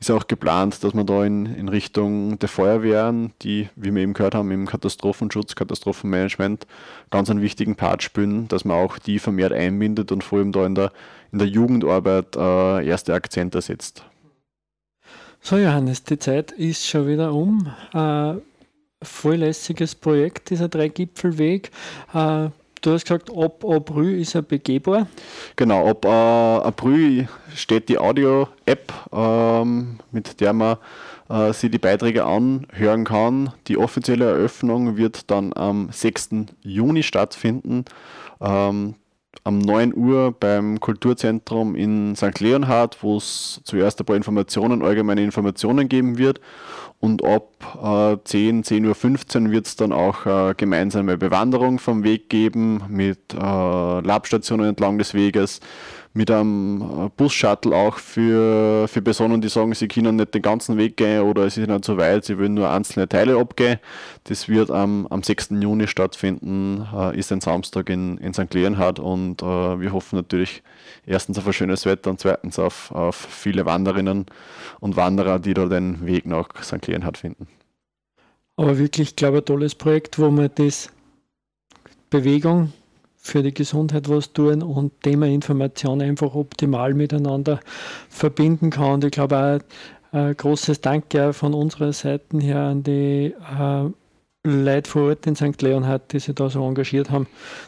Ist 0.00 0.10
auch 0.10 0.26
geplant, 0.26 0.84
dass 0.84 0.94
man 0.94 1.06
da 1.06 1.24
in, 1.24 1.46
in 1.46 1.68
Richtung 1.68 2.38
der 2.38 2.48
Feuerwehren, 2.48 3.32
die, 3.42 3.68
wie 3.74 3.94
wir 3.94 4.02
eben 4.02 4.12
gehört 4.12 4.34
haben, 4.34 4.50
im 4.50 4.66
Katastrophenschutz, 4.66 5.54
Katastrophenmanagement 5.54 6.66
ganz 7.10 7.30
einen 7.30 7.40
wichtigen 7.40 7.76
Part 7.76 8.02
spielen, 8.02 8.48
dass 8.48 8.64
man 8.64 8.76
auch 8.76 8.98
die 8.98 9.18
vermehrt 9.18 9.52
einbindet 9.52 10.12
und 10.12 10.22
vor 10.22 10.38
allem 10.38 10.52
da 10.52 10.66
in 10.66 10.74
der, 10.74 10.92
in 11.32 11.38
der 11.38 11.48
Jugendarbeit 11.48 12.36
äh, 12.36 12.86
erste 12.86 13.14
Akzente 13.14 13.60
setzt. 13.62 14.04
So, 15.40 15.56
Johannes, 15.56 16.02
die 16.02 16.18
Zeit 16.18 16.50
ist 16.52 16.86
schon 16.86 17.06
wieder 17.06 17.32
um. 17.32 17.72
Äh, 17.94 18.34
volllässiges 19.06 19.94
Projekt, 19.94 20.50
dieser 20.50 20.68
Dreigipfelweg. 20.68 21.70
Äh, 22.12 22.48
du 22.80 22.92
hast 22.92 23.04
gesagt, 23.04 23.30
ab 23.30 23.64
April 23.64 24.20
ist 24.20 24.34
er 24.34 24.42
begehbar. 24.42 25.06
Genau, 25.56 25.88
ab 25.88 26.04
äh, 26.04 26.08
April 26.08 27.28
steht 27.54 27.88
die 27.88 27.98
Audio-App, 27.98 28.92
ähm, 29.12 29.98
mit 30.10 30.40
der 30.40 30.52
man 30.52 30.76
äh, 31.28 31.52
sich 31.52 31.70
die 31.70 31.78
Beiträge 31.78 32.24
anhören 32.24 33.04
kann. 33.04 33.52
Die 33.66 33.78
offizielle 33.78 34.26
Eröffnung 34.26 34.96
wird 34.96 35.30
dann 35.30 35.52
am 35.54 35.88
6. 35.90 36.30
Juni 36.62 37.02
stattfinden. 37.02 37.84
Ähm, 38.40 38.94
am 39.44 39.58
9 39.58 39.94
Uhr 39.94 40.34
beim 40.38 40.80
Kulturzentrum 40.80 41.74
in 41.74 42.16
St. 42.16 42.40
Leonhard, 42.40 43.02
wo 43.02 43.16
es 43.16 43.60
zuerst 43.64 44.00
ein 44.00 44.06
paar 44.06 44.16
Informationen, 44.16 44.82
allgemeine 44.82 45.22
Informationen 45.22 45.88
geben 45.88 46.18
wird 46.18 46.40
und 46.98 47.24
ab 47.24 47.50
äh, 47.82 48.24
10, 48.24 48.64
10.15 48.64 49.44
Uhr 49.46 49.50
wird 49.52 49.66
es 49.66 49.76
dann 49.76 49.92
auch 49.92 50.26
äh, 50.26 50.54
gemeinsame 50.56 51.18
Bewanderung 51.18 51.78
vom 51.78 52.04
Weg 52.04 52.28
geben 52.28 52.82
mit 52.88 53.34
äh, 53.34 53.36
Labstationen 53.36 54.68
entlang 54.68 54.98
des 54.98 55.12
Weges, 55.12 55.60
mit 56.16 56.30
einem 56.30 56.80
äh, 56.80 57.10
Bus-Shuttle 57.14 57.76
auch 57.76 57.98
für, 57.98 58.88
für 58.88 59.02
Personen, 59.02 59.42
die 59.42 59.48
sagen, 59.48 59.74
sie 59.74 59.86
können 59.86 60.16
nicht 60.16 60.34
den 60.34 60.40
ganzen 60.40 60.78
Weg 60.78 60.96
gehen 60.96 61.20
oder 61.20 61.44
es 61.44 61.58
ist 61.58 61.68
nicht 61.68 61.84
so 61.84 61.98
weit, 61.98 62.24
sie 62.24 62.38
wollen 62.38 62.54
nur 62.54 62.70
einzelne 62.70 63.06
Teile 63.06 63.36
abgehen. 63.38 63.78
Das 64.24 64.48
wird 64.48 64.70
am, 64.70 65.06
am 65.08 65.22
6. 65.22 65.50
Juni 65.60 65.86
stattfinden, 65.86 66.86
äh, 66.94 67.18
ist 67.18 67.30
ein 67.32 67.42
Samstag 67.42 67.90
in, 67.90 68.16
in 68.18 68.32
St. 68.32 68.52
Leonhard 68.54 68.98
und 68.98 69.42
äh, 69.42 69.44
wir 69.44 69.92
hoffen 69.92 70.16
natürlich 70.16 70.62
erstens 71.04 71.38
auf 71.38 71.46
ein 71.46 71.52
schönes 71.52 71.84
Wetter 71.84 72.08
und 72.08 72.18
zweitens 72.18 72.58
auf, 72.58 72.90
auf 72.92 73.16
viele 73.16 73.66
Wanderinnen 73.66 74.24
und 74.80 74.96
Wanderer, 74.96 75.38
die 75.38 75.52
da 75.52 75.66
den 75.66 76.06
Weg 76.06 76.24
nach 76.24 76.48
St. 76.62 76.86
Leonhard 76.86 77.18
finden. 77.18 77.46
Aber 78.56 78.78
wirklich, 78.78 79.16
glaube 79.16 79.36
ich, 79.36 79.42
ein 79.42 79.46
tolles 79.46 79.74
Projekt, 79.74 80.18
wo 80.18 80.30
man 80.30 80.48
das 80.54 80.90
Bewegung 82.08 82.72
für 83.26 83.42
die 83.42 83.52
Gesundheit 83.52 84.08
was 84.08 84.32
tun 84.32 84.62
und 84.62 85.02
Thema 85.02 85.26
Information 85.26 86.00
einfach 86.00 86.34
optimal 86.34 86.94
miteinander 86.94 87.60
verbinden 88.08 88.70
kann. 88.70 88.94
Und 88.94 89.04
ich 89.04 89.10
glaube 89.10 89.36
auch 89.36 90.16
ein 90.16 90.36
großes 90.36 90.80
Danke 90.80 91.32
von 91.32 91.52
unserer 91.52 91.92
Seite 91.92 92.38
her 92.38 92.60
an 92.60 92.82
die 92.84 93.34
äh, 93.34 93.90
Leute 94.44 94.88
vor 94.88 95.08
Ort 95.08 95.26
in 95.26 95.34
St. 95.34 95.60
Leonhard, 95.60 96.12
die 96.12 96.20
sich 96.20 96.34
da 96.36 96.48
so 96.48 96.64
engagiert 96.64 97.10
haben, 97.10 97.26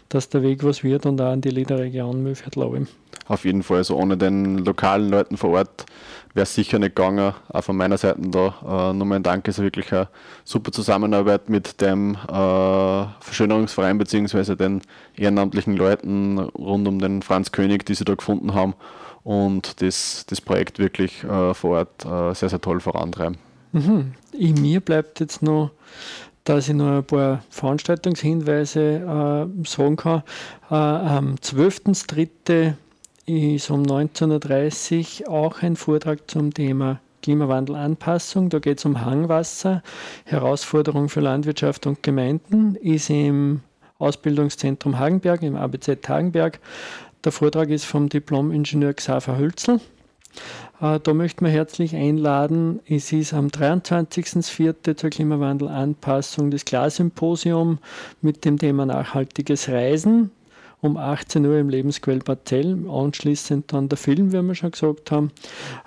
dass 0.08 0.28
der 0.28 0.42
Weg 0.42 0.62
was 0.62 0.84
wird 0.84 1.06
und 1.06 1.20
auch 1.20 1.32
an 1.32 1.40
die 1.40 1.50
Liederregion 1.50 2.22
Mühlviertel 2.22 2.86
Auf 3.26 3.44
jeden 3.44 3.64
Fall, 3.64 3.78
also 3.78 3.96
ohne 3.96 4.16
den 4.16 4.58
lokalen 4.58 5.10
Leuten 5.10 5.36
vor 5.36 5.50
Ort 5.50 5.86
wäre 6.34 6.46
sicher 6.46 6.78
nicht 6.78 6.96
gegangen. 6.96 7.34
Auch 7.48 7.62
von 7.62 7.76
meiner 7.76 7.98
Seite 7.98 8.20
da 8.20 8.90
äh, 8.90 8.92
nochmal 8.92 9.16
ein 9.16 9.22
Dank. 9.22 9.46
Es 9.48 9.58
ist 9.58 9.64
wirklich 9.64 9.92
eine 9.92 10.08
super 10.44 10.72
Zusammenarbeit 10.72 11.48
mit 11.48 11.80
dem 11.80 12.14
äh, 12.14 13.04
Verschönerungsverein 13.20 13.98
bzw. 13.98 14.56
den 14.56 14.82
ehrenamtlichen 15.16 15.76
Leuten 15.76 16.38
rund 16.38 16.88
um 16.88 16.98
den 16.98 17.22
Franz 17.22 17.52
König, 17.52 17.86
die 17.86 17.94
sie 17.94 18.04
da 18.04 18.14
gefunden 18.14 18.54
haben 18.54 18.74
und 19.24 19.82
das, 19.82 20.24
das 20.28 20.40
Projekt 20.40 20.78
wirklich 20.78 21.24
äh, 21.24 21.54
vor 21.54 21.78
Ort 21.78 22.04
äh, 22.04 22.34
sehr, 22.34 22.48
sehr 22.48 22.60
toll 22.60 22.80
vorantreiben. 22.80 23.38
Mhm. 23.72 24.14
In 24.32 24.60
mir 24.60 24.80
bleibt 24.80 25.20
jetzt 25.20 25.42
noch 25.42 25.70
dass 26.48 26.68
ich 26.68 26.74
noch 26.74 26.98
ein 26.98 27.04
paar 27.04 27.42
Veranstaltungshinweise 27.50 28.80
äh, 28.80 29.68
sagen 29.68 29.96
kann. 29.96 30.22
Äh, 30.70 30.74
am 30.74 31.34
12.3 31.34 32.72
ist 33.28 33.70
um 33.70 33.82
19.30 33.82 35.26
Uhr 35.26 35.30
auch 35.30 35.62
ein 35.62 35.76
Vortrag 35.76 36.30
zum 36.30 36.54
Thema 36.54 36.98
Klimawandelanpassung. 37.22 38.48
Da 38.48 38.58
geht 38.58 38.78
es 38.78 38.86
um 38.86 39.04
Hangwasser, 39.04 39.82
Herausforderung 40.24 41.10
für 41.10 41.20
Landwirtschaft 41.20 41.86
und 41.86 42.02
Gemeinden, 42.02 42.74
ist 42.76 43.10
im 43.10 43.60
Ausbildungszentrum 43.98 44.98
Hagenberg, 44.98 45.42
im 45.42 45.56
ABZ 45.56 46.08
Hagenberg. 46.08 46.58
Der 47.22 47.32
Vortrag 47.32 47.68
ist 47.68 47.84
vom 47.84 48.08
Diplom-Ingenieur 48.08 48.94
Xaver 48.94 49.36
Hölzel. 49.36 49.80
Äh, 50.80 50.98
da 51.00 51.12
möchten 51.12 51.44
wir 51.44 51.52
herzlich 51.52 51.94
einladen. 51.94 52.80
Es 52.88 53.12
ist 53.12 53.34
am 53.34 53.48
23.04. 53.48 54.96
zur 54.96 55.10
Klimawandelanpassung 55.10 56.50
das 56.50 56.64
Glassymposium 56.64 57.78
mit 58.22 58.46
dem 58.46 58.58
Thema 58.58 58.86
nachhaltiges 58.86 59.68
Reisen 59.68 60.30
um 60.80 60.96
18 60.96 61.44
Uhr 61.44 61.58
im 61.58 61.68
Lebensquell 61.68 62.20
Parzell, 62.20 62.78
anschließend 62.88 63.72
dann 63.72 63.88
der 63.88 63.98
Film, 63.98 64.32
wie 64.32 64.42
wir 64.42 64.54
schon 64.54 64.70
gesagt 64.70 65.10
haben. 65.10 65.32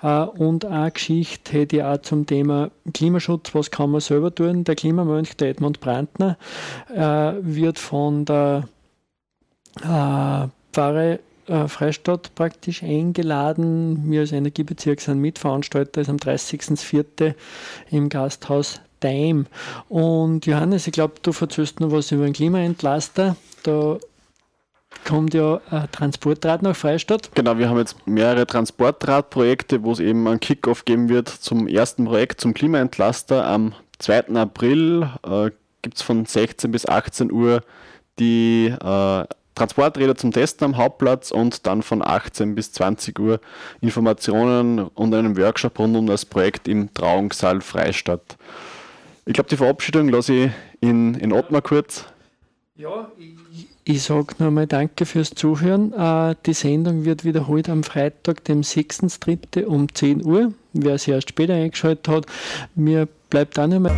Äh, 0.02 0.22
und 0.22 0.64
eine 0.64 0.90
Geschichte 0.90 1.52
hätte 1.52 1.76
ich 1.76 1.82
auch 1.82 2.00
zum 2.02 2.26
Thema 2.26 2.70
Klimaschutz, 2.92 3.54
was 3.54 3.70
kann 3.70 3.90
man 3.90 4.00
selber 4.00 4.34
tun. 4.34 4.64
Der 4.64 4.74
Klimamönch, 4.74 5.36
der 5.36 5.50
Edmund 5.50 5.80
Brandner, 5.80 6.36
äh, 6.94 7.32
wird 7.40 7.78
von 7.78 8.24
der 8.24 8.68
äh, 9.82 10.48
Pfarre 10.72 11.20
Freistadt 11.66 12.36
praktisch 12.36 12.84
eingeladen. 12.84 14.10
Wir 14.10 14.20
als 14.20 14.30
Energiebezirk 14.30 15.00
sind 15.00 15.18
Mitveranstalter, 15.18 16.00
ist 16.00 16.08
am 16.08 16.16
30.04. 16.16 17.34
im 17.90 18.08
Gasthaus 18.08 18.80
Daim. 19.00 19.46
Und 19.88 20.46
Johannes, 20.46 20.86
ich 20.86 20.92
glaube, 20.92 21.14
du 21.20 21.32
erzählst 21.38 21.80
noch 21.80 21.90
was 21.90 22.12
über 22.12 22.24
den 22.24 22.32
Klimaentlaster. 22.32 23.36
Da 23.64 23.98
kommt 25.04 25.34
ja 25.34 25.60
ein 25.70 25.90
Transportrad 25.90 26.62
nach 26.62 26.76
Freistadt. 26.76 27.30
Genau, 27.34 27.58
wir 27.58 27.68
haben 27.68 27.78
jetzt 27.78 28.06
mehrere 28.06 28.46
Transportradprojekte, 28.46 29.82
wo 29.82 29.92
es 29.92 30.00
eben 30.00 30.26
einen 30.26 30.40
Kickoff 30.40 30.84
geben 30.84 31.08
wird 31.08 31.28
zum 31.28 31.66
ersten 31.66 32.04
Projekt, 32.04 32.40
zum 32.40 32.54
Klimaentlaster. 32.54 33.46
Am 33.46 33.74
2. 33.98 34.34
April 34.34 35.08
äh, 35.24 35.50
gibt 35.82 35.96
es 35.96 36.02
von 36.02 36.24
16 36.24 36.70
bis 36.70 36.86
18 36.86 37.32
Uhr 37.32 37.62
die 38.18 38.66
äh, 38.66 39.24
Transporträder 39.54 40.16
zum 40.16 40.32
Testen 40.32 40.64
am 40.64 40.76
Hauptplatz 40.76 41.30
und 41.30 41.66
dann 41.66 41.82
von 41.82 42.02
18 42.02 42.54
bis 42.54 42.72
20 42.72 43.18
Uhr 43.18 43.40
Informationen 43.80 44.80
und 44.80 45.14
einen 45.14 45.36
Workshop 45.36 45.78
rund 45.78 45.96
um 45.96 46.06
das 46.06 46.24
Projekt 46.24 46.68
im 46.68 46.92
Trauungssaal 46.94 47.60
Freistadt. 47.60 48.36
Ich 49.26 49.34
glaube, 49.34 49.50
die 49.50 49.56
Verabschiedung 49.56 50.08
lasse 50.08 50.32
ich 50.32 50.50
in, 50.80 51.14
in 51.14 51.32
Ottmar 51.32 51.62
kurz. 51.62 52.06
Ja, 52.74 53.12
ich, 53.18 53.68
ich 53.92 54.02
sage 54.04 54.34
nur 54.38 54.50
mal 54.50 54.66
Danke 54.66 55.04
fürs 55.04 55.30
Zuhören. 55.30 55.92
Äh, 55.92 56.34
die 56.46 56.54
Sendung 56.54 57.04
wird 57.04 57.24
wiederholt 57.24 57.68
am 57.68 57.82
Freitag, 57.82 58.42
dem 58.44 58.62
6.3. 58.62 59.66
um 59.66 59.92
10 59.92 60.24
Uhr. 60.24 60.54
Wer 60.72 60.98
sie 60.98 61.10
erst 61.10 61.28
später 61.28 61.54
eingeschaltet 61.54 62.08
hat, 62.08 62.26
mir 62.74 63.06
bleibt 63.28 63.58
auch 63.58 63.66
nicht 63.66 63.80
mehr. 63.80 63.92